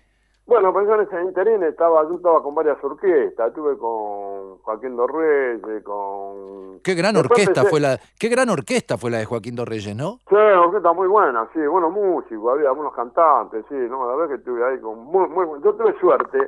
Bueno, 0.46 0.74
pues 0.74 0.86
yo 0.86 0.94
en 0.94 1.00
ese 1.00 1.22
interín 1.22 1.62
estaba, 1.62 2.02
yo 2.04 2.16
estaba 2.16 2.42
con 2.42 2.54
varias 2.54 2.76
orquestas, 2.84 3.48
estuve 3.48 3.78
con 3.78 4.58
Joaquín 4.58 4.94
Dorreyes, 4.94 5.82
con... 5.82 6.80
Qué 6.84 6.94
gran 6.94 7.14
Después 7.14 7.48
orquesta 7.48 7.64
fue 7.64 7.80
la, 7.80 7.98
qué 8.18 8.28
gran 8.28 8.50
orquesta 8.50 8.98
fue 8.98 9.10
la 9.10 9.18
de 9.18 9.24
Joaquín 9.24 9.56
Dorreyes, 9.56 9.96
¿no? 9.96 10.18
Sí, 10.28 10.34
orquesta 10.34 10.92
muy 10.92 11.08
buena, 11.08 11.48
sí, 11.54 11.60
buenos 11.66 11.92
músicos, 11.92 12.52
había 12.52 12.72
buenos 12.72 12.92
cantantes, 12.92 13.64
sí, 13.70 13.74
no, 13.74 14.06
la 14.06 14.16
verdad 14.16 14.34
que 14.34 14.40
estuve 14.40 14.62
ahí 14.62 14.78
con 14.80 14.98
muy, 14.98 15.26
muy 15.28 15.46
Yo 15.62 15.72
tuve 15.74 15.98
suerte 15.98 16.38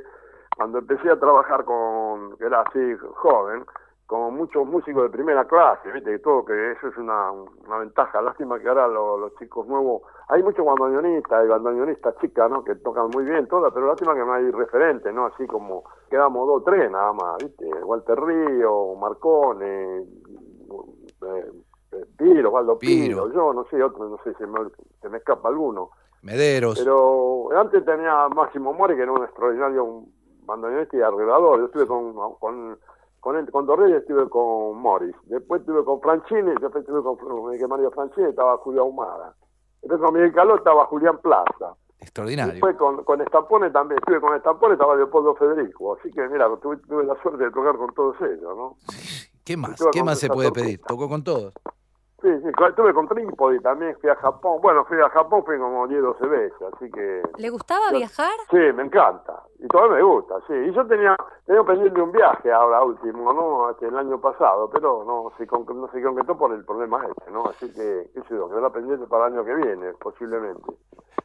cuando 0.55 0.79
empecé 0.79 1.11
a 1.11 1.19
trabajar 1.19 1.65
con, 1.65 2.37
que 2.37 2.45
era 2.45 2.61
así, 2.61 2.97
joven, 3.15 3.65
con 4.07 4.37
muchos 4.37 4.65
músicos 4.67 5.03
de 5.03 5.11
primera 5.11 5.45
clase, 5.47 5.91
viste, 5.91 6.11
que 6.13 6.19
todo, 6.21 6.45
que 6.45 6.73
eso 6.73 6.89
es 6.89 6.97
una, 6.97 7.33
una 7.33 7.79
ventaja, 7.79 8.23
lástima 8.23 8.59
que 8.61 8.69
ahora 8.69 8.87
lo- 8.87 9.17
los 9.19 9.35
chicos 9.37 9.67
nuevos, 9.67 10.03
hay 10.29 10.43
muchos 10.43 10.65
bandoneonistas 10.65 11.45
y 11.45 11.49
bandoneonistas 11.49 12.17
chicas, 12.19 12.49
¿no?, 12.51 12.63
que 12.63 12.77
tocan 12.77 13.09
muy 13.13 13.25
bien 13.25 13.49
todas, 13.49 13.73
pero 13.75 13.87
lástima 13.89 14.15
que 14.15 14.21
no 14.21 14.33
hay 14.33 14.51
referentes, 14.53 15.13
¿no?, 15.13 15.27
así 15.27 15.47
como 15.47 15.83
quedamos 16.09 16.47
dos 16.47 16.63
o 16.63 16.65
tres 16.65 16.89
nada 16.91 17.13
más, 17.13 17.37
viste, 17.43 17.67
Walter 17.83 18.21
Río, 18.21 18.95
Marcone, 18.95 20.03
eh, 20.03 21.53
eh, 21.93 22.05
Piro, 22.17 22.51
Waldo 22.51 22.79
Piro. 22.79 23.25
Piro, 23.27 23.33
yo 23.33 23.53
no 23.53 23.65
sé, 23.65 23.83
otro, 23.83 24.09
no 24.09 24.19
sé 24.23 24.35
si 24.35 24.47
me, 24.47 24.61
se 25.01 25.09
me 25.09 25.19
escapa 25.19 25.49
alguno. 25.49 25.91
Mederos. 26.23 26.79
Pero 26.79 27.49
antes 27.57 27.85
tenía 27.85 28.29
Máximo 28.29 28.73
Mori, 28.73 28.97
que 28.97 29.03
era 29.03 29.13
un 29.13 29.23
extraordinario 29.25 30.03
bandoneonista 30.45 30.97
y 30.97 31.01
arreglador. 31.01 31.59
Yo 31.61 31.65
estuve 31.67 31.87
con, 31.87 32.15
con, 32.39 32.79
con, 33.27 33.37
él, 33.37 33.51
con 33.51 33.67
Dorreyes, 33.67 34.03
estuve 34.03 34.29
con 34.29 34.79
Morris. 34.79 35.17
Después 35.25 35.61
estuve 35.61 35.85
con 35.85 36.01
Franchini, 36.01 36.53
después 36.61 36.77
estuve 36.77 37.03
con 37.03 37.51
Miguel 37.51 37.67
Mario 37.67 37.91
Franchini, 37.91 38.29
estaba 38.29 38.57
Julio 38.59 38.83
Ahumada. 38.83 39.35
Después 39.83 40.01
con 40.01 40.15
Miguel 40.15 40.33
Caló 40.33 40.55
estaba 40.55 40.85
Julián 40.85 41.19
Plaza. 41.19 41.75
Extraordinario. 41.99 42.53
Después 42.53 42.77
con, 42.77 43.03
con 43.03 43.21
Estampone 43.21 43.71
también, 43.71 43.99
estuve 43.99 44.21
con 44.21 44.37
Estampone, 44.37 44.75
estaba 44.75 44.95
Leopoldo 44.95 45.35
Federico. 45.35 45.97
Así 45.99 46.13
que 46.13 46.29
mira, 46.29 46.49
tuve, 46.63 46.77
tuve 46.77 47.03
la 47.03 47.21
suerte 47.21 47.43
de 47.43 47.51
tocar 47.51 47.77
con 47.77 47.93
todos 47.95 48.15
ellos, 48.21 48.57
¿no? 48.57 48.77
¿Qué 49.45 49.57
más? 49.57 49.73
estuve 49.73 49.91
¿Qué 49.91 49.99
con 49.99 50.07
más 50.07 50.21
se 50.21 50.29
puede 50.29 50.53
pedir? 50.53 50.81
Tocó 50.87 51.09
con 51.09 51.25
todos. 51.25 51.53
Sí, 52.23 52.29
sí, 52.43 52.49
estuve 52.69 52.95
con 52.95 53.07
Trípodi 53.09 53.61
también, 53.61 53.95
fui 54.01 54.09
a 54.09 54.17
Japón. 54.17 54.59
Bueno, 54.63 54.85
fui 54.87 54.97
a 55.01 55.09
Japón, 55.11 55.45
fui 55.45 55.59
como 55.59 55.87
10, 55.87 56.01
12 56.03 56.27
veces, 56.27 56.63
así 56.75 56.91
que... 56.91 57.23
¿Le 57.37 57.51
gustaba 57.51 57.91
Yo- 57.93 57.99
viajar? 57.99 58.33
Sí, 58.51 58.57
me 58.75 58.85
encanta. 58.85 59.43
Y 59.59 59.69
todavía 59.69 59.97
me 59.99 60.03
gusta, 60.03 60.35
sí. 60.47 60.55
Y 60.55 60.73
yo 60.73 60.87
tenía, 60.87 61.15
tenía 61.45 61.63
pendiente 61.63 62.01
un 62.01 62.13
viaje 62.13 62.51
ahora 62.51 62.83
último, 62.83 63.33
¿no? 63.35 63.71
Este, 63.71 63.89
el 63.89 63.99
año 63.99 64.19
pasado, 64.21 64.71
pero 64.71 65.05
no 65.07 65.31
se, 65.37 65.47
con- 65.47 65.67
no 65.79 65.91
se 65.93 66.03
concretó 66.03 66.37
por 66.39 66.53
el 66.55 66.65
problema 66.65 67.05
este, 67.07 67.31
¿no? 67.31 67.45
Así 67.47 67.71
que, 67.73 68.09
qué 68.15 68.21
sé 68.23 68.29
yo, 68.31 68.49
quedará 68.49 68.71
pendiente 68.71 69.07
para 69.07 69.27
el 69.27 69.35
año 69.35 69.45
que 69.45 69.55
viene, 69.55 69.93
posiblemente. 70.01 70.63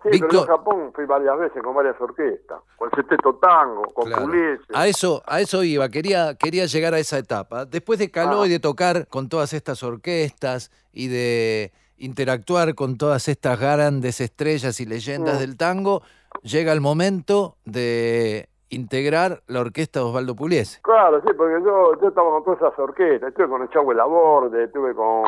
Sí, 0.03 0.09
pero 0.09 0.17
yo 0.17 0.27
Víctor. 0.39 0.49
a 0.49 0.57
Japón 0.57 0.91
fui 0.95 1.05
varias 1.05 1.37
veces 1.37 1.61
con 1.61 1.75
varias 1.75 1.99
orquestas. 2.01 2.59
Con 2.75 2.89
el 2.89 2.95
Sexteto 2.95 3.35
Tango, 3.35 3.83
con 3.93 4.05
Claro. 4.05 4.23
Pugliese. 4.23 4.63
A 4.73 4.87
eso, 4.87 5.21
a 5.27 5.39
eso 5.41 5.61
iba, 5.63 5.87
quería, 5.89 6.33
quería 6.35 6.65
llegar 6.65 6.95
a 6.95 6.99
esa 6.99 7.19
etapa. 7.19 7.65
Después 7.65 7.99
de 7.99 8.09
Caló 8.09 8.41
Ah. 8.41 8.47
y 8.47 8.49
de 8.49 8.59
tocar 8.59 9.07
con 9.09 9.29
todas 9.29 9.53
estas 9.53 9.83
orquestas 9.83 10.71
y 10.93 11.07
de 11.07 11.71
interactuar 11.97 12.73
con 12.75 12.97
todas 12.97 13.27
estas 13.27 13.59
grandes 13.59 14.21
estrellas 14.21 14.79
y 14.79 14.85
leyendas 14.85 15.35
Mm. 15.35 15.39
del 15.39 15.57
tango, 15.57 16.01
llega 16.41 16.71
el 16.73 16.81
momento 16.81 17.55
de 17.65 18.47
integrar 18.69 19.41
la 19.47 19.59
orquesta 19.59 19.99
de 19.99 20.05
Osvaldo 20.05 20.35
Pugliese. 20.35 20.79
Claro, 20.81 21.21
sí, 21.21 21.33
porque 21.37 21.63
yo, 21.63 21.99
yo 22.01 22.07
estaba 22.07 22.29
con 22.31 22.43
todas 22.45 22.59
esas 22.61 22.79
orquestas, 22.79 23.29
estuve 23.29 23.49
con 23.49 23.61
el 23.61 23.69
Chavo 23.69 23.93
Laborde, 23.93 24.63
estuve 24.63 24.95
con, 24.95 25.23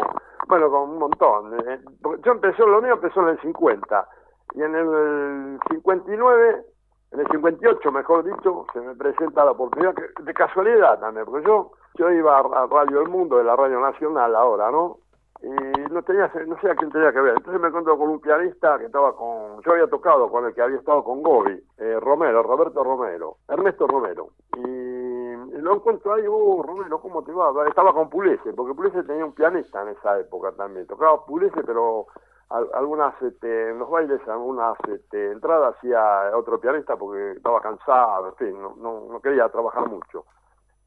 bueno, 0.47 0.69
con 0.71 0.89
un 0.91 0.97
montón. 0.99 1.53
Eh, 1.59 1.79
porque 2.01 2.21
Yo 2.25 2.31
empecé, 2.31 2.63
lo 2.65 2.81
mío 2.81 2.93
empezó 2.93 3.21
en 3.21 3.29
el 3.29 3.41
50, 3.41 4.07
y 4.55 4.61
en 4.61 4.75
el 4.75 5.59
59, 5.69 6.63
en 7.11 7.19
el 7.19 7.27
58, 7.27 7.91
mejor 7.91 8.23
dicho, 8.23 8.65
se 8.73 8.79
me 8.79 8.95
presenta 8.95 9.43
la 9.45 9.51
oportunidad, 9.51 9.93
que- 9.93 10.23
de 10.23 10.33
casualidad 10.33 10.99
también, 10.99 11.25
porque 11.25 11.45
yo, 11.45 11.71
yo 11.95 12.09
iba 12.11 12.39
a 12.39 12.65
Radio 12.67 13.01
El 13.01 13.09
Mundo, 13.09 13.37
de 13.37 13.43
la 13.43 13.55
Radio 13.55 13.79
Nacional 13.79 14.35
ahora, 14.35 14.71
¿no? 14.71 14.99
Y 15.43 15.91
no 15.91 16.01
tenía, 16.03 16.31
no 16.47 16.57
sé 16.61 16.71
a 16.71 16.75
quién 16.75 16.89
tenía 16.89 17.11
que 17.11 17.19
ver. 17.19 17.35
Entonces 17.35 17.61
me 17.61 17.67
encuentro 17.67 17.97
con 17.97 18.09
un 18.09 18.21
pianista 18.21 18.79
que 18.79 18.85
estaba 18.85 19.13
con, 19.13 19.61
yo 19.61 19.71
había 19.73 19.87
tocado 19.87 20.31
con 20.31 20.45
el 20.45 20.53
que 20.53 20.61
había 20.61 20.77
estado 20.77 21.03
con 21.03 21.21
Gobi, 21.21 21.61
eh, 21.79 21.99
Romero, 21.99 22.41
Roberto 22.43 22.81
Romero, 22.81 23.35
Ernesto 23.49 23.85
Romero. 23.85 24.29
Y, 24.55 25.33
lo 25.59 25.75
encuentro 25.75 26.13
ahí, 26.13 26.23
oh, 26.29 26.63
Romero, 26.63 26.99
¿cómo 27.01 27.23
te 27.23 27.31
va? 27.33 27.51
Estaba 27.67 27.93
con 27.93 28.09
Pulese, 28.09 28.53
porque 28.53 28.73
Pulese 28.73 29.03
tenía 29.03 29.25
un 29.25 29.33
pianista 29.33 29.81
en 29.81 29.89
esa 29.89 30.17
época 30.19 30.51
también. 30.53 30.87
Tocaba 30.87 31.25
Pulese, 31.25 31.61
pero 31.65 32.07
al- 32.49 32.69
algunas, 32.73 33.21
este, 33.21 33.69
en 33.71 33.79
los 33.79 33.89
bailes, 33.89 34.25
algunas 34.27 34.77
este, 34.89 35.31
entradas 35.31 35.75
hacía 35.75 36.31
otro 36.35 36.59
pianista 36.59 36.95
porque 36.95 37.31
estaba 37.33 37.59
cansado, 37.61 38.27
en 38.29 38.35
fin, 38.35 38.57
no 38.77 39.19
quería 39.21 39.49
trabajar 39.49 39.89
mucho. 39.89 40.25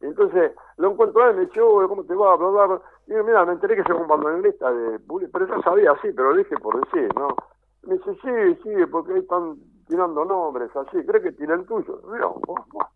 Entonces 0.00 0.52
lo 0.76 0.90
encuentro 0.90 1.22
a 1.22 1.30
él, 1.30 1.36
me 1.36 1.46
dice, 1.46 1.60
"Oh, 1.60 1.86
¿cómo 1.88 2.04
te 2.04 2.14
va? 2.14 2.36
Bla, 2.36 2.48
bla, 2.48 2.66
bla. 2.66 2.80
Y 3.06 3.12
digo, 3.12 3.24
mira, 3.24 3.44
me 3.44 3.52
enteré 3.52 3.76
que 3.76 3.84
soy 3.84 3.96
un 3.96 4.06
bandoneonista 4.08 4.72
de 4.72 4.98
Puli, 5.00 5.26
pero 5.28 5.46
yo 5.46 5.62
sabía, 5.62 5.94
sí, 6.02 6.10
pero 6.14 6.30
lo 6.30 6.36
dije 6.36 6.56
por 6.58 6.78
decir, 6.84 7.08
¿no? 7.16 7.28
Me 7.84 7.94
dice, 7.94 8.14
sí, 8.22 8.60
sí, 8.62 8.86
porque 8.90 9.14
ahí 9.14 9.20
están 9.20 9.56
tirando 9.88 10.24
nombres 10.24 10.74
así, 10.76 11.04
¿crees 11.06 11.22
que 11.36 11.44
el 11.44 11.66
tuyo? 11.66 12.00
"Oh, 12.04 12.40
bueno". 12.46 12.88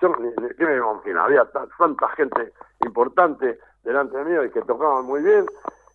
Yo, 0.00 0.12
¿qué 0.56 0.64
me 0.64 0.76
imagino? 0.76 1.22
Había 1.22 1.44
ta- 1.50 1.66
tanta 1.76 2.08
gente 2.10 2.52
importante 2.84 3.58
delante 3.82 4.22
mío 4.24 4.44
y 4.44 4.50
que 4.50 4.62
tocaban 4.62 5.04
muy 5.06 5.22
bien 5.22 5.46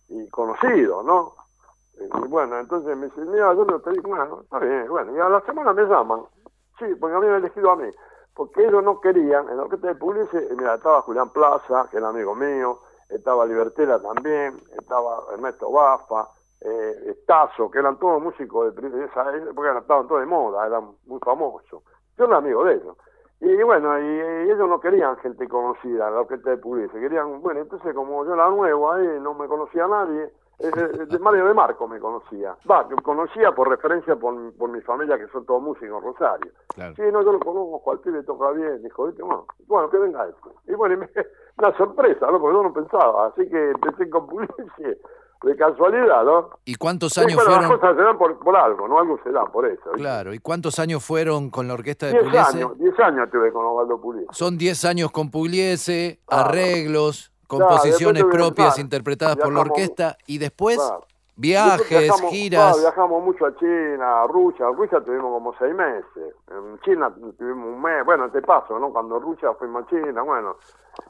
y 0.08 0.28
conocidos, 0.28 1.04
¿no? 1.04 1.34
Y 1.98 2.28
bueno, 2.28 2.58
entonces 2.58 2.96
me 2.96 3.06
dice, 3.06 3.20
mira, 3.22 3.54
yo 3.54 3.64
no 3.64 3.80
te 3.80 3.90
digo, 3.92 4.10
bueno, 4.10 4.40
está 4.42 4.58
bien, 4.58 4.88
bueno, 4.88 5.16
y 5.16 5.20
a 5.20 5.28
la 5.28 5.40
semana 5.42 5.72
me 5.72 5.84
llaman, 5.84 6.22
sí, 6.78 6.86
porque 7.00 7.12
me 7.12 7.16
habían 7.26 7.36
elegido 7.36 7.70
a 7.70 7.76
mí, 7.76 7.88
porque 8.34 8.64
ellos 8.64 8.82
no 8.82 9.00
querían, 9.00 9.48
en 9.48 9.56
la 9.56 9.62
orquesta 9.64 9.88
de 9.88 9.94
Pugliese, 9.94 10.38
eh, 10.38 10.54
mira, 10.56 10.74
estaba 10.74 11.02
Julián 11.02 11.30
Plaza, 11.30 11.88
que 11.90 11.98
era 11.98 12.08
amigo 12.08 12.34
mío, 12.34 12.80
estaba 13.08 13.46
Libertela 13.46 14.00
también, 14.00 14.56
estaba 14.78 15.24
Ernesto 15.32 15.70
Bafa, 15.70 16.28
eh, 16.60 17.10
Estazo, 17.10 17.70
que 17.70 17.78
eran 17.78 17.98
todos 17.98 18.20
músicos 18.22 18.74
de, 18.74 18.88
de 18.88 19.04
esa 19.04 19.36
época, 19.36 19.78
estaban 19.78 20.08
todos 20.08 20.20
de 20.20 20.26
moda, 20.26 20.66
eran 20.66 20.96
muy 21.06 21.20
famosos. 21.20 21.82
Yo 22.16 22.24
era 22.24 22.38
amigo 22.38 22.64
de 22.64 22.74
ellos. 22.74 22.96
Y 23.40 23.62
bueno, 23.62 23.98
y, 24.00 24.50
ellos 24.50 24.68
no 24.68 24.80
querían 24.80 25.16
gente 25.18 25.46
conocida, 25.48 26.10
la 26.10 26.20
orquesta 26.20 26.50
de 26.50 26.56
Pugliese, 26.56 26.98
querían, 26.98 27.42
bueno, 27.42 27.60
entonces 27.60 27.94
como 27.94 28.24
yo 28.24 28.34
era 28.34 28.48
nuevo 28.48 28.90
ahí, 28.90 29.06
no 29.20 29.34
me 29.34 29.46
conocía 29.46 29.86
nadie, 29.86 30.32
de 30.58 31.18
Mario 31.18 31.46
de 31.46 31.54
Marco 31.54 31.86
me 31.88 31.98
conocía. 31.98 32.56
Va, 32.70 32.88
que 32.88 32.94
conocía 32.96 33.52
por 33.52 33.68
referencia 33.68 34.16
por, 34.16 34.52
por 34.54 34.70
mi 34.70 34.80
familia, 34.82 35.18
que 35.18 35.26
son 35.28 35.44
todos 35.46 35.62
músicos 35.62 35.98
en 35.98 36.02
Rosario. 36.12 36.52
Claro. 36.74 36.94
Sí, 36.96 37.02
no, 37.12 37.22
yo 37.22 37.32
lo 37.32 37.40
conozco, 37.40 37.92
al 37.92 38.00
pibe 38.00 38.22
toca 38.22 38.50
bien, 38.52 38.82
dijo. 38.82 39.10
Bueno, 39.12 39.46
bueno, 39.66 39.90
que 39.90 39.98
venga 39.98 40.26
esto. 40.28 40.54
Y 40.66 40.74
bueno, 40.74 40.94
y 40.94 40.98
me- 40.98 41.10
una 41.58 41.76
sorpresa, 41.76 42.30
¿no? 42.30 42.40
Porque 42.40 42.56
yo 42.56 42.62
no 42.62 42.72
pensaba, 42.72 43.26
así 43.26 43.48
que 43.48 43.70
empecé 43.70 44.08
con 44.10 44.26
Pugliese, 44.26 44.98
de 45.42 45.56
casualidad, 45.56 46.24
¿no? 46.24 46.50
¿Y 46.64 46.74
cuántos 46.76 47.12
Sí, 47.12 47.20
años 47.20 47.34
bueno, 47.34 47.50
fueron? 47.50 47.68
las 47.70 47.78
cosas 47.80 47.96
se 47.96 48.02
dan 48.02 48.16
por, 48.16 48.38
por 48.38 48.56
algo, 48.56 48.88
¿no? 48.88 48.98
Algo 48.98 49.18
se 49.22 49.30
da 49.30 49.44
por 49.44 49.66
eso. 49.66 49.90
Claro, 49.92 50.32
¿y 50.32 50.38
cuántos 50.38 50.78
años 50.78 51.04
fueron 51.04 51.50
con 51.50 51.68
la 51.68 51.74
orquesta 51.74 52.06
de 52.06 52.12
Diez 52.12 52.24
Pugliese? 52.24 52.56
años, 52.56 52.78
diez 52.78 52.98
años 53.00 53.28
tuve 53.30 53.52
con 53.52 53.66
Osvaldo 53.66 54.00
Pugliese. 54.00 54.28
Son 54.30 54.56
10 54.56 54.84
años 54.86 55.10
con 55.10 55.30
Pugliese, 55.30 56.20
Claro. 56.24 56.44
arreglos, 56.48 57.33
composiciones 57.58 58.24
propias 58.24 58.78
interpretadas 58.78 59.36
por 59.36 59.52
la 59.52 59.60
orquesta 59.60 60.16
y 60.26 60.38
después 60.38 60.76
Claro. 60.76 61.06
Viajes, 61.36 61.88
viajamos- 61.88 62.30
giras. 62.30 62.62
claro, 62.62 62.78
viajamos 62.80 63.24
mucho 63.24 63.46
a 63.46 63.56
China, 63.56 64.22
a 64.22 64.26
Rusia. 64.26 64.66
Rusia 64.68 65.00
tuvimos 65.04 65.30
como 65.32 65.54
seis 65.58 65.74
meses. 65.74 66.34
En 66.50 66.78
China 66.80 67.12
tuvimos 67.38 67.66
un 67.68 67.82
mes. 67.82 68.04
Bueno, 68.04 68.30
te 68.30 68.40
paso, 68.42 68.78
¿no? 68.78 68.92
Cuando 68.92 69.18
Rusia 69.18 69.52
fuimos 69.58 69.84
a 69.84 69.86
China, 69.88 70.22
bueno. 70.22 70.56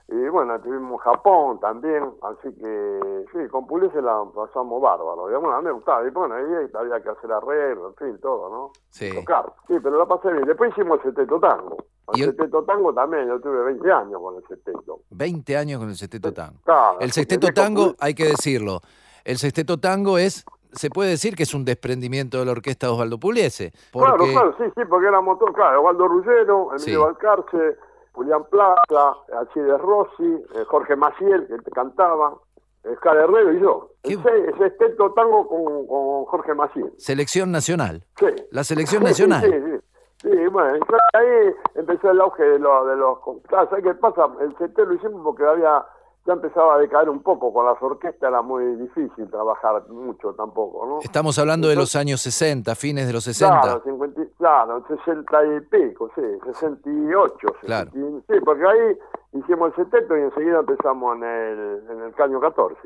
Y 0.09 0.29
bueno, 0.29 0.59
tuvimos 0.61 1.01
Japón 1.03 1.61
también. 1.61 2.11
Así 2.23 2.55
que, 2.55 3.25
sí, 3.33 3.49
con 3.51 3.67
Pugliese 3.67 4.01
la 4.01 4.23
pasamos 4.35 4.81
bárbaro. 4.81 5.31
Y 5.31 5.35
bueno, 5.35 5.53
a 5.55 5.59
mí 5.61 5.67
me 5.67 5.73
gustaba. 5.73 6.07
Y 6.07 6.11
bueno, 6.11 6.35
ahí 6.35 6.45
había 6.75 7.03
que 7.03 7.11
hacer 7.11 7.31
arreglo, 7.33 7.89
en 7.89 7.95
fin, 7.97 8.21
todo, 8.21 8.49
¿no? 8.49 8.71
Sí. 8.89 9.11
Tocar. 9.15 9.53
Sí, 9.69 9.75
pero 9.83 9.99
la 9.99 10.07
pasé 10.07 10.33
bien. 10.33 10.45
Después 10.45 10.71
hicimos 10.73 10.99
el 11.05 11.11
Seteto 11.15 11.39
Tango. 11.41 11.77
El, 12.15 12.21
¿Y 12.21 12.23
el- 12.23 12.37
Tango 12.67 12.93
también. 12.95 13.27
Yo 13.29 13.41
tuve 13.41 13.63
20 13.65 13.91
años 13.93 14.21
con 14.21 14.37
el 14.37 14.47
Seteto. 14.47 15.01
20 15.11 15.57
años 15.57 15.81
con 15.81 15.89
el 15.89 15.97
sexteto 15.97 16.33
tango. 16.33 16.59
Claro, 16.65 17.01
El 17.01 17.13
sexteto 17.13 17.49
tango, 17.55 17.95
hay 17.99 18.15
que 18.15 18.25
decirlo, 18.25 18.81
el 19.25 19.39
sexteto 19.39 19.79
tango 19.79 20.19
es, 20.19 20.45
se 20.73 20.91
puede 20.91 21.11
decir 21.11 21.37
que 21.37 21.45
es 21.45 21.55
un 21.55 21.65
desprendimiento 21.65 22.39
de 22.39 22.45
la 22.47 22.53
orquesta 22.53 22.87
de 22.87 22.93
Osvaldo 22.93 23.19
Pugliese. 23.19 23.73
Porque, 23.93 24.09
Claro, 24.09 24.25
claro, 24.33 24.55
sí, 24.59 24.65
sí, 24.77 24.83
porque 24.89 25.07
éramos 25.09 25.39
todos, 25.39 25.53
claro, 25.55 25.81
Osvaldo 25.81 26.09
Ruggero, 26.09 26.69
Emilio 26.73 26.79
Sí. 26.79 26.97
Balcarce, 26.97 27.77
Julián 28.13 28.45
Plaza, 28.51 29.17
Alcides 29.39 29.81
Rossi, 29.81 30.25
eh, 30.55 30.65
Jorge 30.69 30.97
Maciel, 30.97 31.47
que 31.47 31.59
te 31.59 31.71
cantaba, 31.71 32.35
Oscar 32.85 33.17
Herrero 33.17 33.53
y 33.53 33.61
yo. 33.61 33.91
¿Qué? 34.03 34.13
Ese, 34.15 34.51
ese 34.55 34.67
esteto 34.67 35.13
tango 35.15 35.49
con, 35.49 35.87
con 35.87 36.25
Jorge 36.27 36.55
Maciel. 36.55 36.93
Selección 36.99 37.51
nacional. 37.51 38.05
Sí. 38.19 38.27
La 38.51 38.63
selección 38.63 39.03
Sí, 39.03 39.09
nacional. 39.09 39.43
Sí, 39.43 39.51
sí, 39.51 39.71
sí. 39.73 39.81
Sí, 40.31 40.47
bueno, 40.49 40.79
ahí 41.15 41.55
empezó 41.75 42.11
el 42.11 42.21
auge 42.21 42.43
de, 42.45 42.59
los 42.59 42.87
de 42.89 42.97
los... 42.97 43.19
Claro, 43.47 43.69
¿sabes 43.69 43.85
qué 43.85 43.95
pasa? 43.95 44.27
El 44.41 44.55
CT 44.55 44.79
lo 44.79 44.95
hicimos 44.95 45.21
porque 45.23 45.45
había... 45.45 45.85
Ya 46.27 46.33
empezaba 46.33 46.77
a 46.77 46.79
decaer 46.79 47.11
un 47.11 47.23
poco, 47.23 47.53
con 47.53 47.67
las 47.67 47.81
orquestas 47.83 48.29
era 48.31 48.41
muy 48.41 48.65
difícil 48.77 49.29
trabajar 49.31 49.87
mucho 49.91 50.33
tampoco, 50.35 50.87
¿no? 50.87 50.99
Estamos 51.01 51.39
hablando 51.39 51.69
de 51.69 51.77
los 51.77 51.95
años 51.97 52.23
60, 52.23 52.75
fines 52.77 53.07
de 53.07 53.13
los 53.13 53.25
60. 53.25 53.61
Claro, 53.61 53.83
50, 53.85 54.23
y- 54.23 54.27
claro, 54.39 54.85
60 54.89 55.45
y 55.47 55.61
pico, 55.63 56.11
sí, 56.15 56.23
68. 56.47 57.37
Claro. 57.61 57.91
60 57.93 58.25
sí, 58.33 58.41
porque 58.45 58.65
ahí 58.67 58.99
hicimos 59.35 59.77
el 59.77 59.85
70 59.85 60.19
y 60.19 60.23
enseguida 60.23 60.61
empezamos 60.61 61.17
en 61.17 61.25
el, 61.25 61.83
en 61.91 62.01
el 62.05 62.15
caño 62.15 62.41
14. 62.41 62.79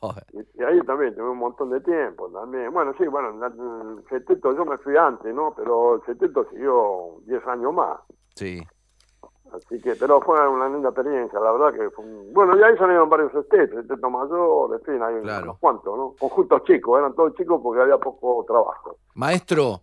Joder, 0.00 0.24
Y, 0.32 0.38
y 0.60 0.64
ahí 0.64 0.80
también 0.80 1.14
tuve 1.14 1.28
un 1.30 1.38
montón 1.38 1.70
de 1.70 1.80
tiempo 1.80 2.28
también. 2.30 2.72
Bueno, 2.72 2.92
sí, 2.98 3.06
bueno, 3.06 3.28
el 3.46 4.04
70 4.08 4.48
yo 4.56 4.64
me 4.64 4.78
fui 4.78 4.96
antes, 4.96 5.32
¿no? 5.34 5.52
Pero 5.54 5.96
el 5.96 6.02
70 6.06 6.40
siguió 6.50 7.18
10 7.26 7.46
años 7.46 7.72
más. 7.74 8.00
sí. 8.34 8.62
Así 9.52 9.80
que, 9.80 9.94
pero 9.96 10.20
fue 10.20 10.46
una 10.48 10.68
linda 10.68 10.90
experiencia, 10.90 11.38
la 11.40 11.52
verdad 11.52 11.72
que 11.72 11.90
fue 11.90 12.04
un- 12.04 12.32
Bueno, 12.32 12.58
y 12.58 12.62
ahí 12.62 12.76
salieron 12.76 13.08
varios 13.08 13.34
estetos, 13.34 13.78
esteto 13.80 14.10
mayor, 14.10 14.74
en 14.74 14.82
fin, 14.84 15.02
hay 15.02 15.20
Claro. 15.22 15.44
unos 15.44 15.58
cuantos, 15.58 15.96
¿no? 15.96 16.14
Conjuntos 16.18 16.62
chicos, 16.64 16.98
eran 16.98 17.14
todos 17.14 17.34
chicos 17.36 17.60
porque 17.62 17.82
había 17.82 17.96
poco 17.98 18.44
trabajo. 18.46 18.98
Maestro, 19.14 19.82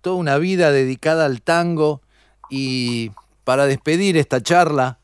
toda 0.00 0.16
una 0.16 0.38
vida 0.38 0.70
dedicada 0.70 1.24
al 1.24 1.42
tango 1.42 2.00
y 2.50 3.10
para 3.44 3.64
despedir 3.64 4.16
esta 4.16 4.40
charla 4.40 4.98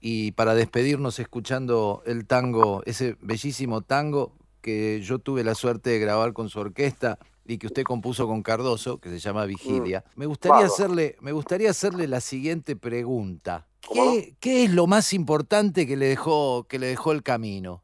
y 0.00 0.32
para 0.32 0.54
despedirnos 0.54 1.18
escuchando 1.18 2.02
el 2.06 2.26
tango, 2.26 2.82
ese 2.84 3.16
bellísimo 3.20 3.80
tango 3.80 4.32
que 4.60 5.00
yo 5.00 5.18
tuve 5.18 5.42
la 5.42 5.54
suerte 5.54 5.90
de 5.90 5.98
grabar 5.98 6.32
con 6.32 6.48
su 6.48 6.60
orquesta 6.60 7.18
y 7.48 7.56
que 7.56 7.66
usted 7.66 7.82
compuso 7.82 8.26
con 8.26 8.42
Cardoso, 8.42 9.00
que 9.00 9.08
se 9.08 9.18
llama 9.18 9.46
Vigilia. 9.46 10.04
Me 10.16 10.26
gustaría 10.26 10.66
hacerle, 10.66 11.16
me 11.20 11.32
gustaría 11.32 11.70
hacerle 11.70 12.06
la 12.06 12.20
siguiente 12.20 12.76
pregunta. 12.76 13.66
¿Qué, 13.80 14.36
qué 14.38 14.64
es 14.64 14.70
lo 14.70 14.86
más 14.86 15.14
importante 15.14 15.86
que 15.86 15.96
le 15.96 16.08
dejó, 16.08 16.66
que 16.68 16.78
le 16.78 16.88
dejó 16.88 17.12
el 17.12 17.22
camino? 17.22 17.82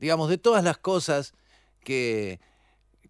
Digamos, 0.00 0.28
de 0.28 0.36
todas 0.36 0.64
las 0.64 0.78
cosas 0.78 1.32
que, 1.84 2.40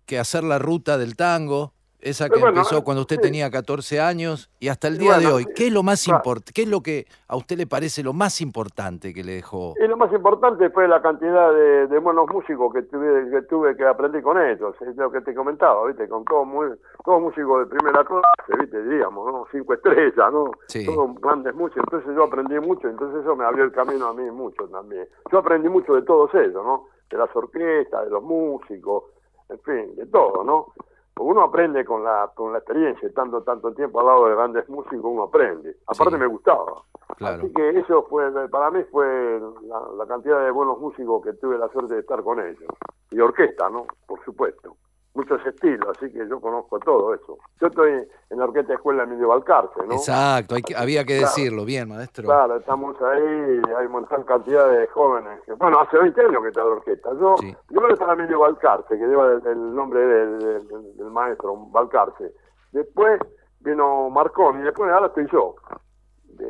que 0.05 0.19
hacer 0.19 0.45
la 0.45 0.59
ruta 0.59 0.99
del 0.99 1.17
tango, 1.17 1.73
esa 2.01 2.29
que 2.29 2.39
bueno, 2.39 2.49
empezó 2.49 2.85
cuando 2.85 3.03
usted 3.03 3.17
sí. 3.17 3.23
tenía 3.23 3.51
14 3.51 4.01
años 4.01 4.51
y 4.61 4.69
hasta 4.69 4.89
el 4.89 4.99
día 4.99 5.19
de 5.19 5.27
hoy. 5.27 5.47
¿Qué 5.55 5.67
es 5.67 5.73
lo 5.73 5.83
más 5.83 6.05
claro. 6.05 6.19
importante? 6.19 6.53
¿Qué 6.53 6.63
es 6.63 6.69
lo 6.69 6.81
que 6.81 7.07
a 7.27 7.37
usted 7.37 7.57
le 7.57 7.67
parece 7.67 8.03
lo 8.03 8.13
más 8.13 8.41
importante 8.41 9.13
que 9.13 9.25
le 9.25 9.33
dejó? 9.33 9.75
Y 9.83 9.87
lo 9.89 9.97
más 9.97 10.13
importante 10.13 10.71
fue 10.71 10.87
la 10.87 11.03
cantidad 11.03 11.53
de, 11.53 11.89
de 11.89 11.99
buenos 11.99 12.29
músicos 12.29 12.73
que 12.73 12.83
tuve, 12.83 13.31
que 13.31 13.43
tuve 13.43 13.77
que 13.77 13.85
aprender 13.85 14.23
con 14.23 14.41
ellos, 14.41 14.77
es 14.81 14.97
lo 14.97 15.11
que 15.11 15.21
te 15.21 15.35
comentaba, 15.35 15.87
¿viste? 15.87 16.09
Con 16.09 16.25
todos 16.25 16.47
muy, 16.47 16.69
todos 17.05 17.21
músicos 17.21 17.61
de 17.61 17.77
primera 17.77 18.05
clase, 18.05 18.61
¿viste? 18.61 18.83
Diríamos, 18.85 19.33
¿no? 19.33 19.47
Cinco 19.51 19.75
estrellas, 19.75 20.33
¿no? 20.33 20.53
Sí. 20.69 20.87
Todos 20.87 21.21
grandes 21.21 21.55
músicos, 21.55 21.85
entonces 21.87 22.15
yo 22.15 22.25
aprendí 22.25 22.59
mucho, 22.61 22.89
entonces 22.89 23.23
eso 23.23 23.35
me 23.35 23.45
abrió 23.45 23.65
el 23.65 23.73
camino 23.73 24.07
a 24.07 24.15
mí 24.15 24.31
mucho 24.31 24.69
también. 24.69 25.09
Yo 25.33 25.39
aprendí 25.39 25.69
mucho 25.69 25.95
de 25.95 26.03
todos 26.03 26.33
ellos, 26.35 26.65
¿no? 26.65 26.87
De 27.11 27.17
las 27.17 27.35
orquestas, 27.35 28.05
de 28.05 28.11
los 28.11 28.23
músicos, 28.23 29.05
en 29.49 29.59
fin, 29.61 29.97
de 29.97 30.07
todo, 30.07 30.45
¿no? 30.45 30.73
Uno 31.21 31.43
aprende 31.43 31.85
con 31.85 32.05
la, 32.05 32.31
con 32.35 32.53
la 32.53 32.59
experiencia, 32.59 33.09
estando 33.09 33.43
tanto 33.43 33.73
tiempo 33.73 34.01
al 34.01 34.07
lado 34.07 34.27
de 34.29 34.35
grandes 34.35 34.69
músicos, 34.69 35.05
uno 35.05 35.25
aprende. 35.25 35.77
Aparte 35.87 36.15
Sí. 36.15 36.21
me 36.21 36.27
gustaba. 36.27 36.83
Claro. 37.17 37.43
Así 37.43 37.53
que 37.53 37.71
eso 37.79 38.03
fue, 38.05 38.31
para 38.49 38.71
mí 38.71 38.83
fue 38.91 39.41
la, 39.63 39.81
la 39.97 40.07
cantidad 40.07 40.45
de 40.45 40.51
buenos 40.51 40.79
músicos 40.79 41.23
que 41.25 41.33
tuve 41.35 41.59
la 41.59 41.69
suerte 41.69 41.95
de 41.95 42.01
estar 42.01 42.23
con 42.23 42.39
ellos. 42.41 42.63
Y 43.11 43.21
orquesta, 43.21 43.69
¿no? 43.71 43.87
Por 44.07 44.23
supuesto. 44.25 44.77
Muchos 45.15 45.45
estilos, 45.47 45.97
así 45.97 46.13
que 46.13 46.29
yo 46.29 46.41
conozco 46.41 46.79
todo 46.79 47.13
eso. 47.15 47.39
Yo 47.61 47.67
estoy 47.67 48.07
en 48.31 48.39
la 48.39 48.45
Orquesta 48.45 48.75
Escuela 48.75 49.03
Emilio 49.03 49.29
Balcarce, 49.29 49.85
¿no? 49.87 49.95
Exacto, 49.95 50.55
hay 50.55 50.63
que- 50.63 50.77
había 50.77 51.01
que 51.05 51.19
Claro. 51.19 51.27
decirlo, 51.35 51.65
bien, 51.65 51.89
maestro. 51.89 52.25
Claro, 52.25 52.57
estamos 52.57 52.95
ahí, 53.03 53.61
hay 53.77 53.87
un 53.87 53.93
montón 53.93 54.23
cantidad 54.25 54.71
de 54.71 54.87
jóvenes. 54.89 55.41
Que, 55.45 55.55
bueno, 55.55 55.81
hace 55.81 55.99
20 55.99 56.21
años 56.21 56.43
que 56.43 56.49
está 56.49 56.61
la 56.63 56.71
orquesta. 56.71 57.11
Yo, 57.19 57.37
Sí. 57.39 57.51
yo 57.71 57.77
creo 57.81 57.87
que 57.89 57.93
está 57.95 58.13
Emilio 58.13 58.39
Balcarce, 58.41 58.97
que 58.99 59.07
lleva 59.07 59.27
el, 59.33 59.47
el 59.47 59.75
nombre 59.75 60.01
del, 60.01 60.39
del- 60.69 60.97
del 60.97 61.11
maestro, 61.11 61.57
Balcarce. 61.71 62.33
Después 62.71 63.19
vino 63.61 64.11
Marconi, 64.11 64.61
y 64.61 64.65
después 64.65 64.93
ahora 64.93 65.07
estoy 65.07 65.27
yo, 65.33 65.57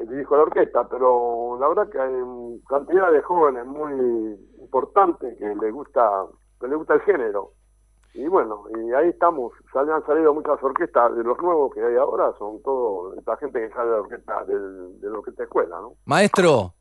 dirijo 0.08 0.36
la 0.36 0.42
orquesta, 0.42 0.86
pero 0.88 1.56
la 1.58 1.68
verdad 1.68 1.88
que 1.88 1.98
hay 1.98 2.60
cantidad 2.68 3.10
de 3.10 3.22
jóvenes 3.22 3.64
muy 3.64 4.36
importantes 4.60 5.38
que 5.38 5.54
les 5.54 5.72
gusta, 5.72 6.26
que 6.60 6.68
les 6.68 6.76
gusta 6.76 6.94
el 6.94 7.00
género. 7.02 7.52
Y 8.14 8.26
bueno, 8.26 8.64
y 8.74 8.92
ahí 8.94 9.10
estamos, 9.10 9.52
Sal- 9.72 9.90
han 9.92 10.04
salido 10.06 10.34
muchas 10.34 10.60
orquestas, 10.62 11.14
de 11.16 11.22
los 11.22 11.38
nuevos 11.38 11.72
que 11.72 11.80
hay 11.84 11.96
ahora, 11.96 12.32
son 12.38 12.60
todo 12.62 13.14
esta 13.14 13.36
gente 13.36 13.60
que 13.60 13.72
sale 13.74 13.90
de 13.90 13.96
la 13.96 14.00
orquesta, 14.02 14.44
del, 14.44 15.00
de 15.00 15.10
la 15.10 15.18
orquesta 15.18 15.42
escuela, 15.44 15.80
¿no? 15.80 15.92
Maestro, 16.04 16.74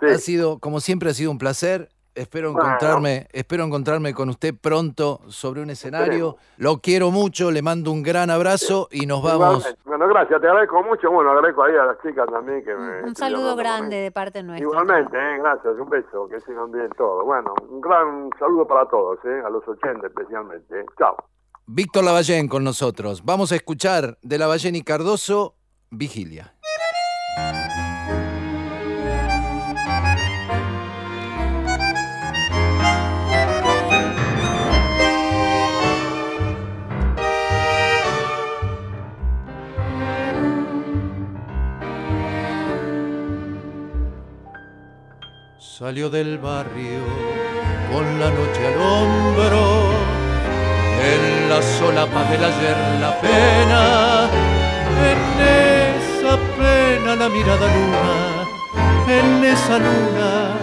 Sí. 0.00 0.06
ha 0.06 0.18
sido, 0.18 0.58
como 0.58 0.80
siempre, 0.80 1.08
ha 1.10 1.14
sido 1.14 1.30
un 1.30 1.38
placer. 1.38 1.88
Espero 2.14 2.52
Bueno. 2.52 2.68
encontrarme, 2.68 3.26
espero 3.32 3.64
encontrarme 3.64 4.14
con 4.14 4.28
usted 4.28 4.54
pronto 4.54 5.20
sobre 5.26 5.62
un 5.62 5.70
escenario. 5.70 6.36
Lo 6.58 6.78
quiero 6.78 7.10
mucho, 7.10 7.50
le 7.50 7.60
mando 7.60 7.90
un 7.90 8.04
gran 8.04 8.30
abrazo 8.30 8.86
y 8.92 9.06
nos 9.06 9.20
vamos. 9.22 9.66
Bueno, 9.84 10.06
gracias, 10.06 10.40
te 10.40 10.46
agradezco 10.46 10.80
mucho. 10.84 11.10
Bueno, 11.10 11.30
agradezco 11.32 11.64
ahí 11.64 11.74
a 11.74 11.86
las 11.86 12.00
chicas 12.02 12.26
también 12.30 12.62
que 12.64 12.72
me. 12.74 13.02
Un 13.02 13.16
saludo 13.16 13.56
grande 13.56 13.96
de 13.96 14.12
parte 14.12 14.42
nuestra. 14.44 14.62
Igualmente, 14.64 15.16
eh, 15.16 15.38
gracias, 15.38 15.74
un 15.76 15.88
beso, 15.90 16.28
que 16.28 16.40
sigan 16.42 16.70
bien 16.70 16.88
todos. 16.96 17.24
Bueno, 17.24 17.52
un 17.68 17.80
gran 17.80 18.30
saludo 18.38 18.64
para 18.66 18.86
todos, 18.88 19.18
eh, 19.24 19.42
a 19.44 19.50
los 19.50 19.66
80 19.66 20.06
especialmente. 20.06 20.80
eh. 20.80 20.84
Chao. 20.96 21.16
Víctor 21.66 22.04
Lavallén 22.04 22.46
con 22.46 22.62
nosotros. 22.62 23.24
Vamos 23.24 23.50
a 23.50 23.56
escuchar 23.56 24.18
de 24.22 24.38
Lavallén 24.38 24.76
y 24.76 24.82
Cardoso, 24.82 25.56
Vigilia. 25.90 26.53
Salió 45.78 46.08
del 46.08 46.38
barrio 46.38 47.02
con 47.92 48.20
la 48.20 48.30
noche 48.30 48.64
al 48.64 48.80
hombro, 48.80 49.90
en 51.02 51.48
la 51.48 51.60
sola 51.60 52.06
paz 52.06 52.30
del 52.30 52.44
ayer 52.44 52.76
la 53.00 53.20
pena, 53.20 54.30
en 55.10 55.20
esa 55.42 56.38
pena 56.56 57.16
la 57.16 57.28
mirada 57.28 57.66
luna, 57.74 59.18
en 59.18 59.44
esa 59.44 59.78
luna 59.78 60.54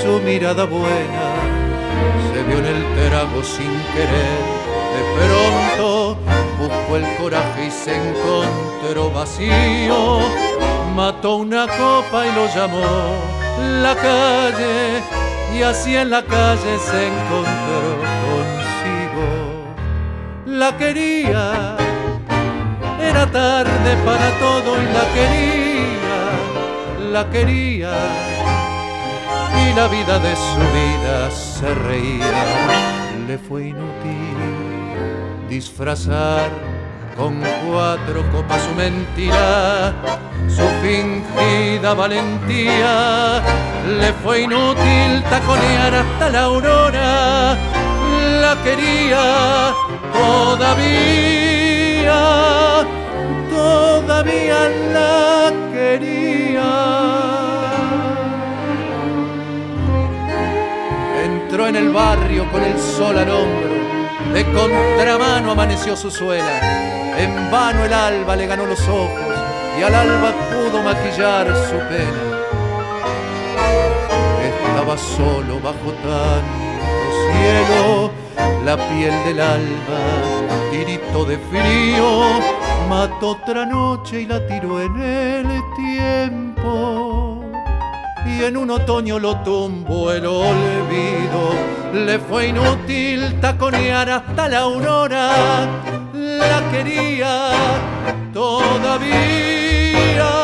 su 0.00 0.20
mirada 0.20 0.66
buena, 0.66 1.26
se 2.32 2.42
vio 2.44 2.58
en 2.58 2.66
el 2.66 3.10
trago 3.10 3.42
sin 3.42 3.72
querer, 3.92 4.38
de 4.94 5.02
pronto 5.18 6.16
buscó 6.60 6.96
el 6.98 7.16
coraje 7.16 7.66
y 7.66 7.70
se 7.72 7.96
encontró 7.96 9.10
vacío, 9.10 10.20
mató 10.94 11.38
una 11.38 11.66
copa 11.66 12.24
y 12.24 12.32
lo 12.36 12.46
llamó 12.54 13.43
la 13.58 13.94
calle 13.94 15.02
y 15.56 15.62
así 15.62 15.96
en 15.96 16.10
la 16.10 16.22
calle 16.22 16.78
se 16.78 17.06
encontró 17.06 17.82
consigo. 18.26 19.28
La 20.46 20.76
quería, 20.76 21.76
era 23.00 23.26
tarde 23.30 23.96
para 24.04 24.30
todo 24.38 24.80
y 24.82 24.86
la 24.98 25.04
quería, 25.14 26.18
la 27.12 27.30
quería 27.30 27.92
y 29.62 29.74
la 29.74 29.88
vida 29.88 30.18
de 30.18 30.34
su 30.36 30.60
vida 30.78 31.30
se 31.30 31.74
reía. 31.74 32.44
Le 33.26 33.38
fue 33.38 33.68
inútil 33.68 34.36
disfrazar 35.48 36.73
con 37.16 37.40
cuatro 37.66 38.22
copas 38.32 38.60
su 38.62 38.74
mentira, 38.74 39.92
su 40.48 40.66
fingida 40.82 41.94
valentía. 41.94 43.42
Le 43.98 44.12
fue 44.22 44.42
inútil 44.42 45.22
taconear 45.30 45.94
hasta 45.94 46.30
la 46.30 46.42
aurora, 46.42 47.56
la 48.40 48.56
quería 48.64 49.74
todavía, 50.54 52.20
todavía 53.50 54.68
la 54.92 55.52
quería. 55.72 56.70
Entró 61.24 61.66
en 61.68 61.76
el 61.76 61.90
barrio 61.90 62.50
con 62.50 62.62
el 62.62 62.78
sol 62.78 63.18
al 63.18 63.30
hombro, 63.30 63.73
de 64.34 64.44
contramano 64.46 65.52
amaneció 65.52 65.96
su 65.96 66.10
suela, 66.10 67.16
en 67.16 67.52
vano 67.52 67.84
el 67.84 67.92
alba 67.92 68.34
le 68.34 68.48
ganó 68.48 68.66
los 68.66 68.80
ojos 68.88 69.38
y 69.78 69.82
al 69.82 69.94
alba 69.94 70.32
pudo 70.50 70.82
maquillar 70.82 71.46
su 71.68 71.78
pena. 71.88 72.22
Estaba 74.42 74.98
solo 74.98 75.60
bajo 75.60 75.92
tanto 76.02 76.74
cielo, 77.30 78.10
la 78.64 78.76
piel 78.76 79.14
del 79.24 79.40
alba, 79.40 80.02
tirito 80.72 81.24
de 81.24 81.38
frío, 81.38 82.40
mató 82.88 83.30
otra 83.40 83.64
noche 83.64 84.22
y 84.22 84.26
la 84.26 84.44
tiró 84.48 84.80
en 84.80 84.96
el 84.96 85.62
tiempo 85.76 87.43
y 88.26 88.42
en 88.44 88.56
un 88.56 88.70
otoño 88.70 89.18
lo 89.18 89.36
tumbó 89.42 90.12
el 90.12 90.26
olvido. 90.26 91.52
Le 91.92 92.18
fue 92.18 92.48
inútil 92.48 93.40
taconear 93.40 94.10
hasta 94.10 94.48
la 94.48 94.60
aurora, 94.60 95.66
la 96.12 96.70
quería 96.70 97.50
todavía, 98.32 99.44
todavía 100.18 100.43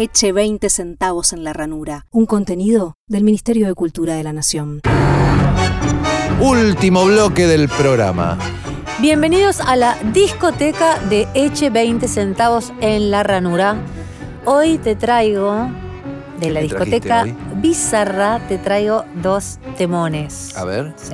Eche 0.00 0.32
20 0.32 0.70
centavos 0.70 1.34
en 1.34 1.44
la 1.44 1.52
ranura. 1.52 2.06
Un 2.10 2.24
contenido 2.24 2.96
del 3.06 3.22
Ministerio 3.22 3.66
de 3.66 3.74
Cultura 3.74 4.14
de 4.14 4.24
la 4.24 4.32
Nación. 4.32 4.80
Último 6.40 7.04
bloque 7.04 7.46
del 7.46 7.68
programa. 7.68 8.38
Bienvenidos 9.02 9.60
a 9.60 9.76
la 9.76 9.98
discoteca 10.14 10.98
de 11.10 11.28
Eche 11.34 11.68
20 11.68 12.08
centavos 12.08 12.72
en 12.80 13.10
la 13.10 13.24
ranura. 13.24 13.76
Hoy 14.46 14.78
te 14.78 14.96
traigo 14.96 15.68
de 16.40 16.50
la 16.50 16.60
discoteca? 16.60 17.26
Bizarra, 17.56 18.40
te 18.48 18.56
traigo 18.56 19.04
dos 19.16 19.58
temones. 19.76 20.56
A 20.56 20.64
ver. 20.64 20.94
Sí. 20.96 21.12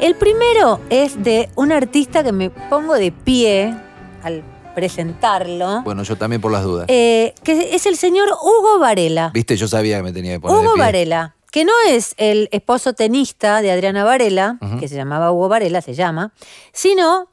El 0.00 0.14
primero 0.14 0.80
es 0.88 1.22
de 1.22 1.50
un 1.54 1.70
artista 1.70 2.24
que 2.24 2.32
me 2.32 2.48
pongo 2.48 2.94
de 2.94 3.12
pie 3.12 3.76
al 4.22 4.42
presentarlo, 4.74 5.82
Bueno, 5.82 6.02
yo 6.02 6.16
también 6.16 6.40
por 6.40 6.52
las 6.52 6.62
dudas. 6.64 6.86
eh, 6.88 7.34
que 7.42 7.74
es 7.74 7.86
el 7.86 7.96
señor 7.96 8.28
Hugo 8.42 8.78
Varela. 8.78 9.30
Viste, 9.34 9.56
yo 9.56 9.68
sabía 9.68 9.96
que 9.98 10.02
me 10.02 10.12
tenía 10.12 10.32
que 10.34 10.40
poner 10.40 10.56
de 10.58 10.62
Hugo 10.64 10.74
pie. 10.74 10.82
Varela, 10.82 11.36
que 11.50 11.64
no 11.64 11.72
es 11.88 12.14
el 12.16 12.48
esposo 12.52 12.92
tenista 12.94 13.60
de 13.62 13.70
Adriana 13.72 14.04
Varela, 14.04 14.58
que 14.80 14.88
se 14.88 14.96
llamaba 14.96 15.30
Hugo 15.32 15.48
Varela, 15.48 15.80
se 15.82 15.94
llama, 15.94 16.32
sino 16.72 17.28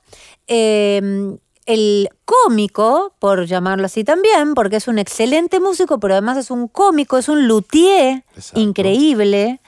eh, 0.47 1.37
el 1.65 2.09
cómico, 2.25 3.13
por 3.19 3.45
llamarlo 3.45 3.85
así 3.85 4.03
también, 4.03 4.55
porque 4.55 4.77
es 4.77 4.87
un 4.87 4.97
excelente 4.97 5.59
músico, 5.59 5.99
pero 5.99 6.15
además 6.15 6.37
es 6.37 6.49
un 6.51 6.67
cómico, 6.67 7.17
es 7.17 7.29
un 7.29 7.47
luthier 7.47 8.23
Exacto. 8.35 8.59
increíble. 8.59 9.61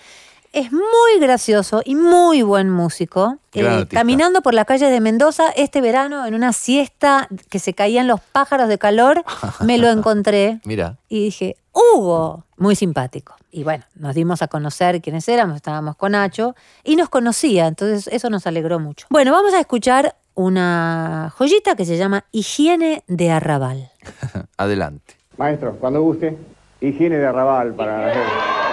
Es 0.54 0.72
muy 0.74 1.20
gracioso 1.20 1.82
y 1.86 1.96
muy 1.96 2.42
buen 2.42 2.70
músico. 2.70 3.38
Eh, 3.54 3.86
caminando 3.90 4.42
por 4.42 4.54
las 4.54 4.66
calles 4.66 4.90
de 4.92 5.00
Mendoza 5.00 5.50
este 5.56 5.80
verano 5.80 6.26
en 6.26 6.36
una 6.36 6.52
siesta 6.52 7.30
que 7.50 7.60
se 7.60 7.74
caían 7.74 8.08
los 8.08 8.20
pájaros 8.20 8.68
de 8.68 8.78
calor, 8.78 9.24
me 9.66 9.78
lo 9.78 9.90
encontré 9.90 10.60
Mira. 10.66 10.98
y 11.08 11.24
dije, 11.24 11.56
Hugo, 11.72 12.44
muy 12.58 12.76
simpático. 12.76 13.36
Y 13.50 13.64
bueno, 13.64 13.86
nos 13.96 14.14
dimos 14.14 14.42
a 14.42 14.48
conocer 14.48 15.02
quiénes 15.02 15.28
éramos, 15.30 15.56
estábamos 15.56 15.96
con 15.96 16.14
Nacho 16.14 16.56
y 16.84 16.98
nos 16.98 17.08
conocía, 17.08 17.68
entonces 17.68 18.10
eso 18.12 18.30
nos 18.30 18.46
alegró 18.46 18.80
mucho. 18.80 19.08
Bueno, 19.10 19.32
vamos 19.32 19.54
a 19.54 19.60
escuchar 19.60 20.16
una 20.36 21.34
joyita 21.38 21.76
que 21.76 21.86
se 21.86 21.98
llama 21.98 22.26
Higiene 22.32 23.04
de 23.08 23.32
Arrabal. 23.32 23.92
Adelante. 24.58 25.16
Maestro, 25.38 25.78
cuando 25.78 26.02
guste, 26.02 26.38
higiene 26.82 27.18
de 27.18 27.28
arrabal 27.28 27.74
para 27.74 28.08
la 28.08 28.14
gente. 28.14 28.71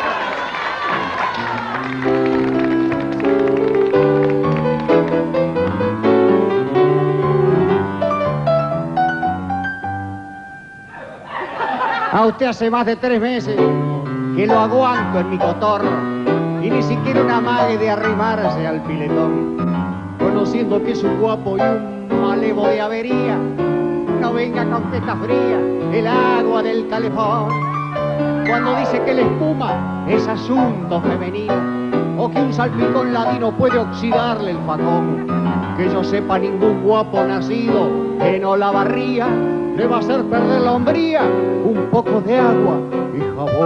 A 12.11 12.25
usted 12.25 12.47
hace 12.47 12.71
más 12.71 12.87
de 12.87 12.97
tres 12.97 13.21
meses 13.21 13.57
que 14.35 14.47
lo 14.47 14.59
aguanto 14.59 15.21
en 15.21 15.31
mi 15.31 15.39
cotorro 15.39 15.91
y 16.63 16.71
ni 16.71 16.83
siquiera 16.83 17.21
una 17.21 17.39
mague 17.39 17.77
de 17.77 17.91
arrimarse 17.91 18.67
al 18.67 18.83
piletón. 18.85 19.59
Conociendo 20.19 20.83
que 20.83 20.93
es 20.93 21.05
un 21.05 21.21
guapo 21.21 21.59
y 21.59 21.61
un 21.61 22.23
malevo 22.23 22.67
de 22.67 22.81
avería, 22.81 23.37
no 24.23 24.33
venga 24.33 24.65
con 24.71 24.91
teta 24.91 25.17
fría 25.17 25.61
el 25.93 26.07
agua 26.07 26.63
del 26.63 26.89
calefón. 26.89 27.51
Cuando 28.49 28.75
dice 28.77 29.03
que 29.05 29.13
la 29.13 29.21
espuma 29.21 30.07
es 30.09 30.27
asunto 30.27 31.03
femenino 31.03 31.97
o 32.19 32.29
que 32.31 32.41
un 32.41 32.53
salpicón 32.53 33.12
ladino 33.12 33.53
puede 33.53 33.79
oxidarle 33.79 34.51
el 34.51 34.59
facón. 34.66 35.27
Que 35.77 35.89
yo 35.89 36.03
sepa 36.03 36.39
ningún 36.39 36.83
guapo 36.83 37.25
nacido 37.25 38.09
la 38.57 38.71
barría 38.71 39.27
le 39.77 39.87
va 39.87 39.97
a 39.97 39.99
hacer 40.01 40.25
perder 40.25 40.62
la 40.62 40.73
hombría 40.73 41.23
un 41.23 41.89
poco 41.91 42.21
de 42.21 42.39
agua 42.39 42.81
y 43.14 43.21
jabón. 43.37 43.59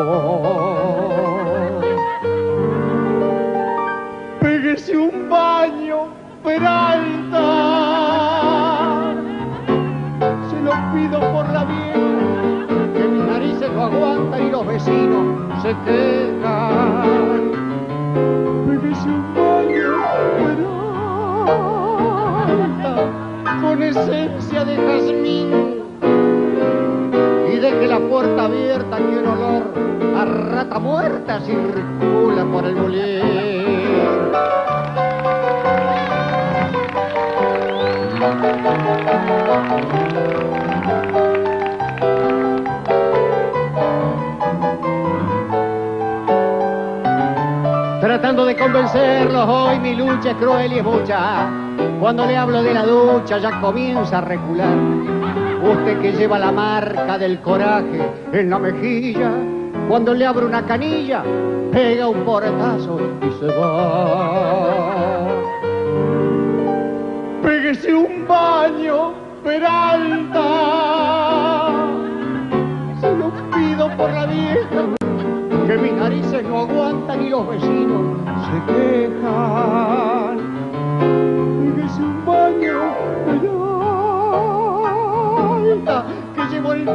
Pégese 4.40 4.96
un 4.96 5.28
baño, 5.30 6.08
Peralta. 6.42 7.44
Se 10.50 10.60
lo 10.60 10.72
pido 10.92 11.20
por 11.32 11.48
la 11.50 11.64
vieja, 11.64 12.66
que 12.94 13.04
mis 13.08 13.24
narices 13.24 13.70
lo 13.72 13.84
aguantan 13.84 14.46
y 14.46 14.50
los 14.50 14.66
vecinos 14.66 15.62
se 15.62 15.74
quejan. 15.84 16.31
Con 23.72 23.82
esencia 23.82 24.64
de 24.66 24.76
jazmín. 24.76 25.50
Y 27.50 27.56
deje 27.56 27.86
la 27.86 28.00
puerta 28.00 28.44
abierta 28.44 28.98
que 28.98 29.02
un 29.02 29.26
olor 29.26 29.62
a 30.14 30.24
rata 30.26 30.78
muerta 30.78 31.40
circula 31.40 32.44
por 32.52 32.66
el 32.66 32.74
bolín. 32.74 33.22
Tratando 48.02 48.44
de 48.44 48.54
convencerlos, 48.54 49.48
hoy 49.48 49.78
mi 49.78 49.94
lucha 49.94 50.32
es 50.32 50.36
cruel 50.36 50.72
y 50.74 50.78
es 50.78 50.84
mucha. 50.84 51.71
Cuando 52.02 52.26
le 52.26 52.36
hablo 52.36 52.64
de 52.64 52.74
la 52.74 52.84
ducha 52.84 53.38
ya 53.38 53.60
comienza 53.60 54.18
a 54.18 54.22
recular. 54.22 54.76
Usted 55.62 56.00
que 56.00 56.10
lleva 56.10 56.36
la 56.36 56.50
marca 56.50 57.16
del 57.16 57.38
coraje 57.38 58.02
en 58.32 58.50
la 58.50 58.58
mejilla, 58.58 59.30
cuando 59.88 60.12
le 60.12 60.26
abro 60.26 60.48
una 60.48 60.66
canilla, 60.66 61.22
pega 61.70 62.08
un 62.08 62.24
portazo 62.24 62.98
y 63.22 63.30
se 63.38 63.46
va. 63.56 65.28
Pégese 67.40 67.94
un 67.94 68.26
baño, 68.26 69.12
Peralta. 69.44 70.42
Se 73.00 73.16
lo 73.16 73.30
pido 73.56 73.88
por 73.96 74.10
la 74.10 74.26
vieja, 74.26 74.88
que 75.68 75.78
mis 75.78 75.92
narices 75.92 76.42
no 76.48 76.62
aguantan 76.62 77.22
y 77.22 77.30
los 77.30 77.46
vecinos 77.46 78.18
se 78.50 78.72
quejan. 78.72 80.21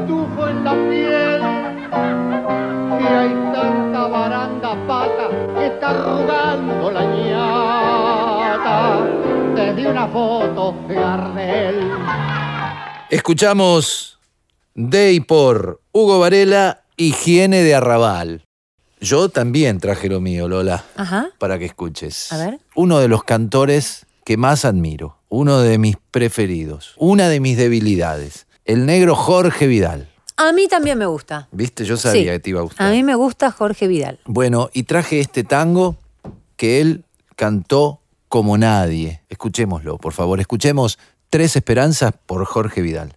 En 0.10 0.64
la 0.64 0.74
piel. 0.74 1.42
Y 3.02 3.06
hay 3.06 3.30
tanta 3.54 4.08
baranda 4.08 4.88
pata 4.88 5.30
que 5.54 5.68
está 5.68 5.90
arrugando 5.90 6.92
la 6.92 7.04
ñata 7.04 9.06
desde 9.56 9.88
una 9.92 10.08
foto 10.08 10.76
de 10.88 10.96
Gardel. 10.96 11.92
Escuchamos 13.10 14.20
de 14.76 15.14
y 15.14 15.20
por 15.20 15.82
Hugo 15.92 16.20
Varela, 16.20 16.84
Higiene 16.96 17.64
de 17.64 17.76
Arrabal. 17.76 18.44
Yo 19.00 19.30
también 19.30 19.80
traje 19.80 20.10
lo 20.10 20.20
mío, 20.22 20.48
Lola, 20.48 20.84
Ajá. 20.96 21.30
para 21.38 21.60
que 21.60 21.66
escuches. 21.66 22.32
A 22.32 22.38
ver. 22.38 22.60
Uno 22.76 23.00
de 23.00 23.08
los 23.08 23.24
cantores 23.24 24.06
que 24.26 24.38
más 24.38 24.66
admiro, 24.66 25.18
uno 25.30 25.60
de 25.60 25.78
mis 25.78 25.98
preferidos, 26.12 26.94
una 26.98 27.30
de 27.30 27.40
mis 27.40 27.58
debilidades, 27.58 28.47
el 28.68 28.86
negro 28.86 29.16
Jorge 29.16 29.66
Vidal. 29.68 30.08
A 30.38 30.52
mí 30.52 30.68
también 30.68 31.00
me 31.00 31.08
gusta. 31.08 31.48
¿Viste? 31.52 31.84
Yo 31.84 31.98
sabía 31.98 32.22
Sí. 32.22 32.26
que 32.28 32.40
te 32.40 32.50
iba 32.52 32.60
a 32.60 32.64
gustar. 32.64 32.88
A 32.88 32.92
mí 32.92 33.02
me 33.04 33.16
gusta 33.16 33.50
Jorge 33.52 33.88
Vidal. 33.88 34.20
Bueno, 34.26 34.70
y 34.72 34.84
traje 34.84 35.20
este 35.20 35.44
tango 35.44 35.96
que 36.58 36.80
él 36.80 37.04
cantó 37.36 38.02
como 38.28 38.58
nadie. 38.58 39.24
Escuchémoslo, 39.30 39.98
por 39.98 40.14
favor. 40.14 40.40
Escuchemos 40.40 41.00
Tres 41.30 41.56
Esperanzas 41.56 42.14
por 42.26 42.46
Jorge 42.46 42.82
Vidal. 42.82 43.16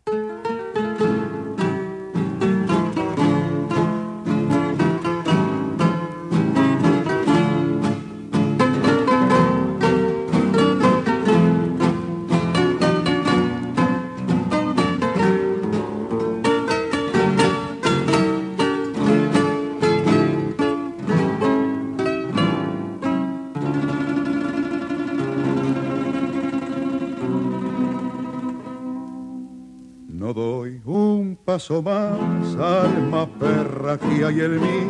Un 31.68 31.82
paso 31.82 31.82
más, 31.82 32.56
alma 32.56 33.26
perra 33.38 33.98
que 33.98 34.24
hay 34.24 34.40
en 34.40 34.60
mí. 34.60 34.86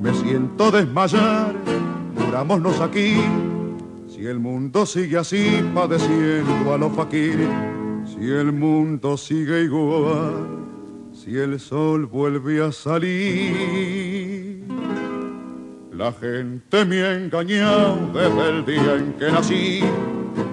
Me 0.00 0.14
siento 0.14 0.70
desmayar, 0.70 1.54
murámonos 2.14 2.80
aquí. 2.80 3.16
Si 4.08 4.24
el 4.24 4.38
mundo 4.38 4.86
sigue 4.86 5.18
así, 5.18 5.62
padeciendo 5.74 6.72
a 6.72 6.78
los 6.78 6.92
faquires. 6.92 7.48
Si 8.06 8.30
el 8.30 8.52
mundo 8.52 9.16
sigue 9.16 9.64
igual, 9.64 10.46
si 11.12 11.36
el 11.36 11.60
sol 11.60 12.06
vuelve 12.06 12.64
a 12.64 12.72
salir. 12.72 14.64
La 15.92 16.12
gente 16.12 16.84
me 16.86 17.02
ha 17.02 17.14
engañado 17.14 17.98
desde 18.14 18.48
el 18.48 18.64
día 18.64 18.94
en 18.94 19.12
que 19.14 19.30
nací. 19.30 19.80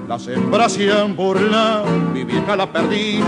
Las 0.07 0.27
hembras 0.27 0.73
se 0.73 0.91
han 0.91 1.15
burlado, 1.15 1.85
mi 2.13 2.23
vieja 2.25 2.55
la 2.55 2.71
perdí. 2.71 3.21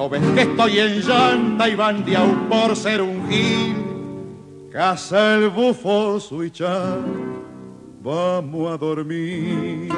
No 0.00 0.08
ves 0.08 0.22
que 0.34 0.40
estoy 0.40 0.78
en 0.78 1.02
llanta 1.02 1.68
y 1.68 1.74
bandeado 1.74 2.48
por 2.48 2.74
ser 2.74 3.02
un 3.02 3.28
gil. 3.28 3.76
Casa 4.72 5.34
el 5.34 5.50
bufo 5.50 6.18
suichar, 6.18 7.00
vamos 8.02 8.72
a 8.72 8.78
dormir. 8.78 9.92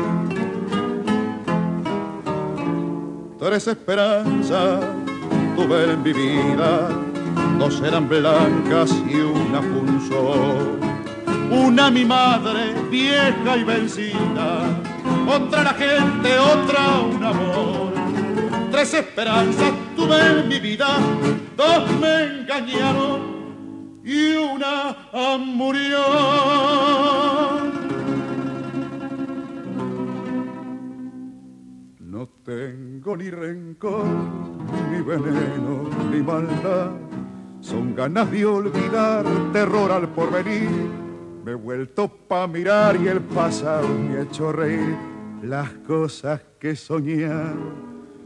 Tres 3.38 3.68
esperanzas 3.68 4.80
tuve 5.54 5.92
en 5.92 6.02
mi 6.02 6.12
vida, 6.12 6.88
dos 7.60 7.80
eran 7.82 8.08
blancas 8.08 8.90
y 9.08 9.14
una 9.14 9.60
punzó. 9.60 10.34
Una 11.48 11.92
mi 11.92 12.04
madre, 12.04 12.74
vieja 12.90 13.56
y 13.56 13.62
vencida, 13.62 14.64
otra 15.28 15.62
la 15.62 15.74
gente, 15.74 16.38
otra 16.40 16.88
un 17.08 17.22
amor. 17.22 17.92
Tres 18.72 18.94
esperanzas 18.94 19.70
tuve 19.96 20.42
mi 20.44 20.58
vida, 20.58 20.98
dos 21.56 21.90
me 22.00 22.24
engañaron 22.24 23.32
y 24.04 24.34
una 24.34 24.96
murió. 25.38 26.00
No 32.00 32.28
tengo 32.44 33.16
ni 33.16 33.30
rencor, 33.30 34.04
ni 34.90 35.00
veneno, 35.00 35.88
ni 36.10 36.22
maldad. 36.22 36.90
Son 37.60 37.94
ganas 37.94 38.30
de 38.30 38.44
olvidar, 38.44 39.24
terror 39.52 39.92
al 39.92 40.08
porvenir. 40.08 40.68
Me 41.44 41.52
he 41.52 41.54
vuelto 41.54 42.08
pa' 42.08 42.46
mirar 42.46 42.96
y 43.00 43.08
el 43.08 43.20
pasado 43.20 43.88
me 43.88 44.18
ha 44.18 44.22
hecho 44.22 44.52
reír. 44.52 44.96
Las 45.42 45.70
cosas 45.86 46.40
que 46.58 46.76
soñé 46.76 47.28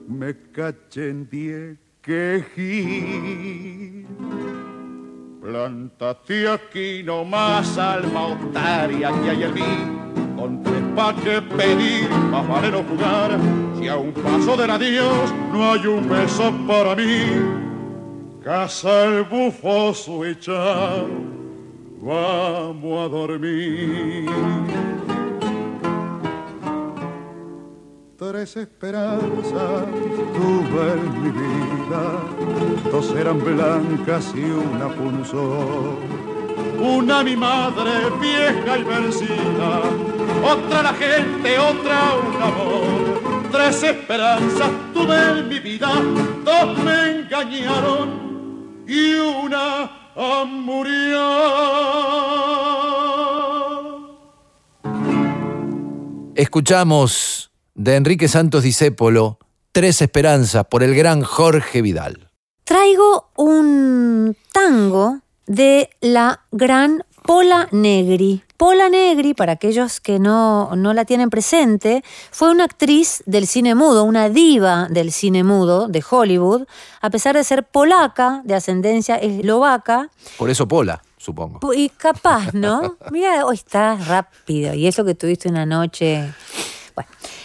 me 0.06 0.34
cachen 0.52 1.28
diez 1.30 1.78
quejí. 2.02 4.04
Plántate 5.42 6.48
aquí 6.48 7.02
nomás, 7.04 7.76
alma 7.78 8.28
otaria 8.28 9.12
que 9.12 9.30
hay 9.30 9.42
en 9.42 9.54
mí. 9.54 9.62
Con 10.36 10.62
tres 10.62 10.82
pa' 10.94 11.14
que 11.14 11.42
pedir, 11.42 12.08
más 12.30 12.46
vale 12.48 12.70
no 12.70 12.84
jugar. 12.84 13.38
Si 13.78 13.88
a 13.88 13.96
un 13.96 14.12
paso 14.12 14.56
del 14.56 14.70
adiós 14.70 15.34
no 15.52 15.72
hay 15.72 15.86
un 15.86 16.08
beso 16.08 16.52
para 16.66 16.94
mí. 16.94 17.26
Casa 18.42 19.04
el 19.04 19.24
bufo 19.24 19.92
suicha, 19.94 21.04
vamos 22.00 23.04
a 23.04 23.08
dormir. 23.08 24.30
Tres 28.18 28.56
esperanzas 28.56 29.84
tuve 30.34 30.92
en 30.92 31.22
mi 31.22 31.30
vida, 31.30 32.02
dos 32.90 33.14
eran 33.14 33.44
blancas 33.44 34.32
y 34.34 34.44
una 34.44 34.88
punzó. 34.88 35.98
Una 36.80 37.22
mi 37.22 37.36
madre 37.36 37.92
vieja 38.18 38.78
y 38.78 38.84
vencida, 38.84 39.82
otra 40.42 40.82
la 40.82 40.94
gente, 40.94 41.58
otra 41.58 42.14
un 42.26 42.42
amor. 42.42 43.50
Tres 43.52 43.82
esperanzas 43.82 44.70
tuve 44.94 45.38
en 45.38 45.48
mi 45.50 45.58
vida, 45.58 45.92
dos 46.42 46.78
me 46.78 47.20
engañaron 47.20 48.84
y 48.88 49.12
una 49.14 49.90
murió. 50.46 51.26
Escuchamos 56.34 57.50
de 57.76 57.96
Enrique 57.96 58.26
Santos 58.26 58.62
Discépolo 58.62 59.38
Tres 59.72 60.00
Esperanzas 60.00 60.64
por 60.64 60.82
el 60.82 60.94
gran 60.94 61.22
Jorge 61.22 61.82
Vidal. 61.82 62.30
Traigo 62.64 63.28
un 63.36 64.34
tango 64.52 65.20
de 65.46 65.90
la 66.00 66.40
gran 66.50 67.04
Pola 67.22 67.68
Negri. 67.72 68.42
Pola 68.56 68.88
Negri, 68.88 69.34
para 69.34 69.52
aquellos 69.52 70.00
que 70.00 70.18
no, 70.18 70.74
no 70.74 70.94
la 70.94 71.04
tienen 71.04 71.28
presente, 71.28 72.02
fue 72.30 72.50
una 72.50 72.64
actriz 72.64 73.22
del 73.26 73.46
cine 73.46 73.74
mudo, 73.74 74.04
una 74.04 74.30
diva 74.30 74.88
del 74.88 75.12
cine 75.12 75.44
mudo 75.44 75.88
de 75.88 76.02
Hollywood, 76.08 76.62
a 77.02 77.10
pesar 77.10 77.36
de 77.36 77.44
ser 77.44 77.64
polaca, 77.64 78.40
de 78.44 78.54
ascendencia 78.54 79.16
eslovaca, 79.16 80.08
Por 80.38 80.48
eso 80.48 80.66
Pola, 80.66 81.02
supongo. 81.18 81.60
Y 81.74 81.90
capaz, 81.90 82.54
¿no? 82.54 82.96
Mira, 83.10 83.44
hoy 83.44 83.56
estás 83.56 84.08
rápido. 84.08 84.72
Y 84.72 84.86
eso 84.86 85.04
que 85.04 85.14
tuviste 85.14 85.50
una 85.50 85.66
noche. 85.66 86.32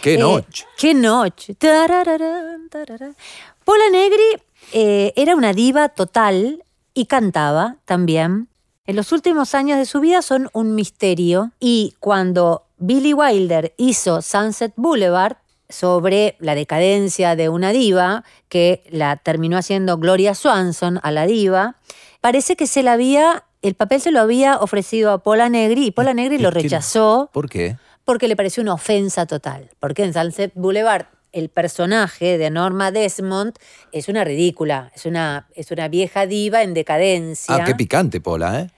¡Qué 0.01 0.15
Eh, 0.15 0.17
noche! 0.17 0.65
¡Qué 0.77 0.93
noche! 0.93 1.55
Tarararán, 1.55 2.69
tararán. 2.69 3.15
Pola 3.63 3.89
Negri 3.91 4.41
eh, 4.73 5.13
era 5.15 5.35
una 5.35 5.53
diva 5.53 5.89
total 5.89 6.63
y 6.93 7.05
cantaba 7.05 7.77
también. 7.85 8.47
En 8.87 8.95
los 8.95 9.11
últimos 9.11 9.53
años 9.55 9.77
de 9.77 9.85
su 9.85 9.99
vida 9.99 10.21
son 10.21 10.49
un 10.53 10.75
misterio. 10.75 11.51
Y 11.59 11.95
cuando 11.99 12.63
Billy 12.77 13.13
Wilder 13.13 13.73
hizo 13.77 14.21
Sunset 14.21 14.73
Boulevard, 14.75 15.37
sobre 15.71 16.35
la 16.39 16.53
decadencia 16.55 17.35
de 17.35 17.49
una 17.49 17.71
diva, 17.71 18.23
que 18.49 18.83
la 18.89 19.15
terminó 19.15 19.57
haciendo 19.57 19.97
Gloria 19.97 20.35
Swanson 20.35 20.99
a 21.01 21.11
la 21.11 21.25
diva, 21.25 21.75
parece 22.19 22.55
que 22.55 22.67
se 22.67 22.83
la 22.83 22.93
había, 22.93 23.45
el 23.61 23.75
papel 23.75 24.01
se 24.01 24.11
lo 24.11 24.19
había 24.19 24.57
ofrecido 24.57 25.11
a 25.11 25.19
Pola 25.19 25.47
Negri 25.49 25.85
y 25.85 25.91
Pola 25.91 26.13
Negri 26.13 26.37
lo 26.39 26.51
rechazó 26.51 27.29
¿Por 27.31 27.49
qué? 27.49 27.77
Porque 28.11 28.27
le 28.27 28.35
pareció 28.35 28.61
una 28.61 28.73
ofensa 28.73 29.25
total. 29.25 29.69
Porque 29.79 30.03
en 30.03 30.13
Sunset 30.13 30.51
Boulevard 30.53 31.05
el 31.31 31.47
personaje 31.47 32.37
de 32.37 32.49
Norma 32.49 32.91
Desmond 32.91 33.53
es 33.93 34.09
una 34.09 34.25
ridícula, 34.25 34.91
es 34.93 35.05
una, 35.05 35.47
es 35.55 35.71
una 35.71 35.87
vieja 35.87 36.25
diva 36.25 36.61
en 36.61 36.73
decadencia. 36.73 37.55
Ah, 37.55 37.63
qué 37.63 37.73
picante 37.73 38.19
Pola, 38.19 38.59
¿eh? 38.59 38.69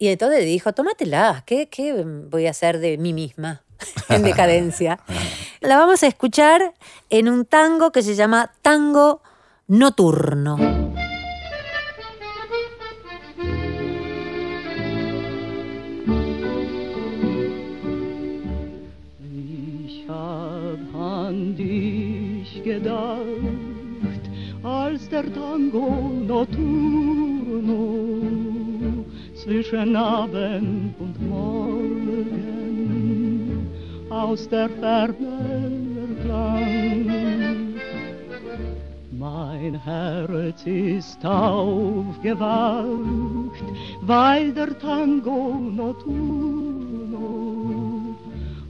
Y 0.00 0.08
entonces 0.08 0.44
dijo, 0.44 0.72
tómatela, 0.72 1.44
¿qué, 1.46 1.68
¿qué 1.68 2.04
voy 2.04 2.48
a 2.48 2.50
hacer 2.50 2.80
de 2.80 2.98
mí 2.98 3.12
misma 3.12 3.62
en 4.08 4.24
decadencia? 4.24 4.98
La 5.60 5.76
vamos 5.76 6.02
a 6.02 6.08
escuchar 6.08 6.74
en 7.08 7.28
un 7.28 7.44
tango 7.44 7.92
que 7.92 8.02
se 8.02 8.16
llama 8.16 8.50
Tango 8.62 9.22
Noturno. 9.68 10.81
Gedacht, 22.62 23.20
als 24.62 25.08
der 25.08 25.24
Tango 25.32 26.12
notturno 26.26 27.98
zwischen 29.34 29.96
Abend 29.96 30.94
und 30.98 31.28
Morgen 31.28 32.52
aus 34.10 34.48
der 34.48 34.68
Ferne 34.68 35.72
erklang. 36.18 37.74
Mein 39.10 39.74
Herz 39.82 40.64
ist 40.66 41.24
aufgewacht, 41.24 42.86
weil 44.02 44.52
der 44.52 44.78
Tango 44.78 45.58
notturno 45.74 47.02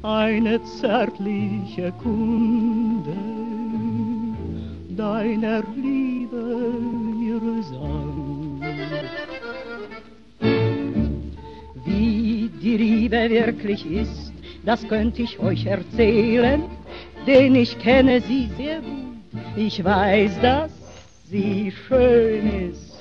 eine 0.03 0.62
zärtliche 0.62 1.93
Kunde 2.03 3.41
deiner 4.97 5.62
Liebe 5.74 6.72
mir 7.16 7.62
sang. 7.62 8.61
Wie 11.84 12.51
die 12.62 12.76
Liebe 12.76 13.30
wirklich 13.30 13.84
ist, 13.90 14.32
das 14.64 14.86
könnte 14.88 15.22
ich 15.22 15.38
euch 15.38 15.66
erzählen, 15.66 16.62
denn 17.26 17.55
ich 17.55 17.78
kenne 17.78 18.20
sie 18.20 18.49
sehr 18.57 18.80
gut. 18.80 19.03
Ich 19.57 19.82
weiß, 19.82 20.40
dass 20.40 20.70
sie 21.24 21.72
schön 21.88 22.70
ist 22.70 22.97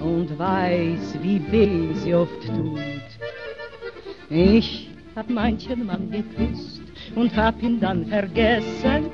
und 0.00 0.38
weiß, 0.38 1.18
wie 1.22 1.40
weh 1.50 1.92
sie 1.94 2.14
oft 2.14 2.46
tut. 2.46 2.80
Ich 4.28 4.88
hab 5.16 5.28
manchen 5.28 5.86
Mann 5.86 6.10
geküsst 6.10 6.80
und 7.16 7.34
hab 7.36 7.62
ihn 7.62 7.80
dann 7.80 8.06
vergessen, 8.06 9.10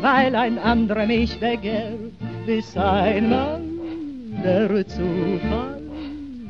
weil 0.00 0.34
ein 0.34 0.58
anderer 0.58 1.06
mich 1.06 1.38
begehrt, 1.40 2.12
bis 2.46 2.76
einmal 2.76 3.60
der 4.44 4.86
Zufall 4.86 5.82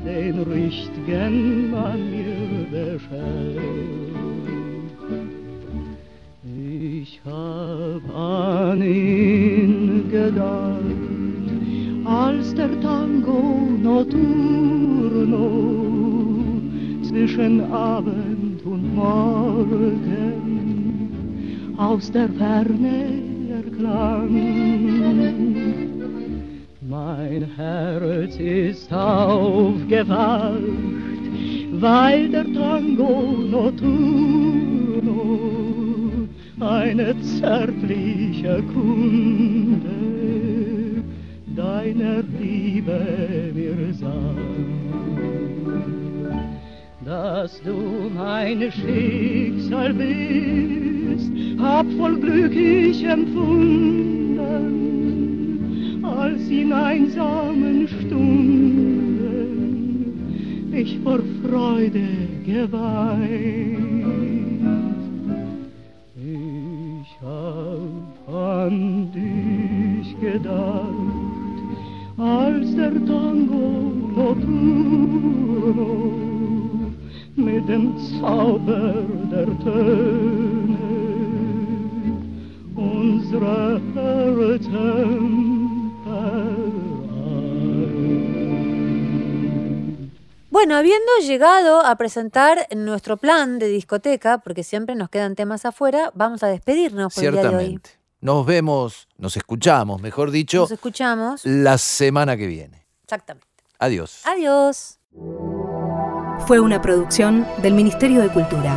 den 0.05 0.43
richtigen 0.43 1.71
Mann 1.71 2.11
mir 2.11 2.67
beschert. 2.71 3.59
Ich 6.45 7.21
hab 7.25 8.15
an 8.15 8.83
ihn 8.83 10.11
gedacht, 10.11 10.83
als 12.05 12.55
der 12.55 12.81
Tango 12.81 13.69
notturno 13.83 15.51
zwischen 17.03 17.73
Abend 17.73 18.63
und 18.65 18.95
Morgen 18.95 20.39
aus 21.77 22.11
der 22.11 22.29
Ferne 22.31 23.38
erklang. 23.69 24.33
Mein 26.81 27.45
Herz 27.57 28.37
ist 28.37 28.93
aufgewacht, 28.93 30.63
weil 31.73 32.29
der 32.31 32.45
Tango 32.53 33.33
notturno 33.51 35.39
eine 36.61 37.15
zärtliche 37.21 38.63
Kunde 38.73 39.89
deiner 41.55 42.23
Liebe 42.41 43.53
mir 43.55 43.95
sang. 43.95 44.37
Dass 47.05 47.61
du 47.63 48.11
mein 48.15 48.71
Schicksal 48.73 49.95
bist, 49.95 50.88
hab 51.59 51.87
voll 51.99 52.17
Glück 52.19 52.55
ich 52.55 53.05
empfunden, 53.05 54.39
als 56.05 56.49
in 56.49 56.73
einsamen 56.73 57.89
Stunden 57.89 59.09
ich 60.73 60.99
vor 61.01 61.21
Freude 61.43 62.09
geweint. 62.47 63.79
Ich 66.17 67.11
hab 67.21 68.35
an 68.35 69.11
dich 69.13 70.21
gedacht, 70.21 71.59
als 72.17 72.75
der 72.77 72.95
Tango 73.07 73.93
notturno 74.17 76.13
mit 77.37 77.69
dem 77.69 77.97
Zauber 78.21 79.05
der 79.31 79.59
Töne 79.61 81.08
unsere 82.99 83.81
Herzen 83.95 85.93
vereint. 86.05 86.59
Bueno, 90.51 90.77
habiendo 90.77 91.11
llegado 91.23 91.85
a 91.85 91.95
presentar 91.97 92.67
nuestro 92.75 93.17
plan 93.17 93.59
de 93.59 93.69
discoteca, 93.69 94.39
porque 94.39 94.65
siempre 94.65 94.95
nos 94.97 95.09
quedan 95.09 95.37
temas 95.37 95.65
afuera, 95.65 96.11
vamos 96.15 96.43
a 96.43 96.49
despedirnos 96.49 97.15
por 97.15 97.25
el 97.25 97.33
día 97.33 97.43
de 97.43 97.49
hoy. 97.49 97.53
Ciertamente. 97.55 97.91
Nos 98.21 98.45
vemos, 98.45 99.07
nos 99.19 99.37
escuchamos, 99.37 100.01
mejor 100.01 100.33
dicho, 100.33 100.59
Nos 100.63 100.73
escuchamos. 100.73 101.45
la 101.45 101.79
semana 101.79 102.37
que 102.37 102.49
viene. 102.49 102.85
Exactamente. 103.05 103.47
Adiós. 103.79 104.23
Adiós. 104.25 104.99
Fue 106.47 106.59
una 106.59 106.83
producción 106.83 107.47
del 107.63 107.75
Ministerio 107.75 108.21
de 108.21 108.29
Cultura. 108.31 108.77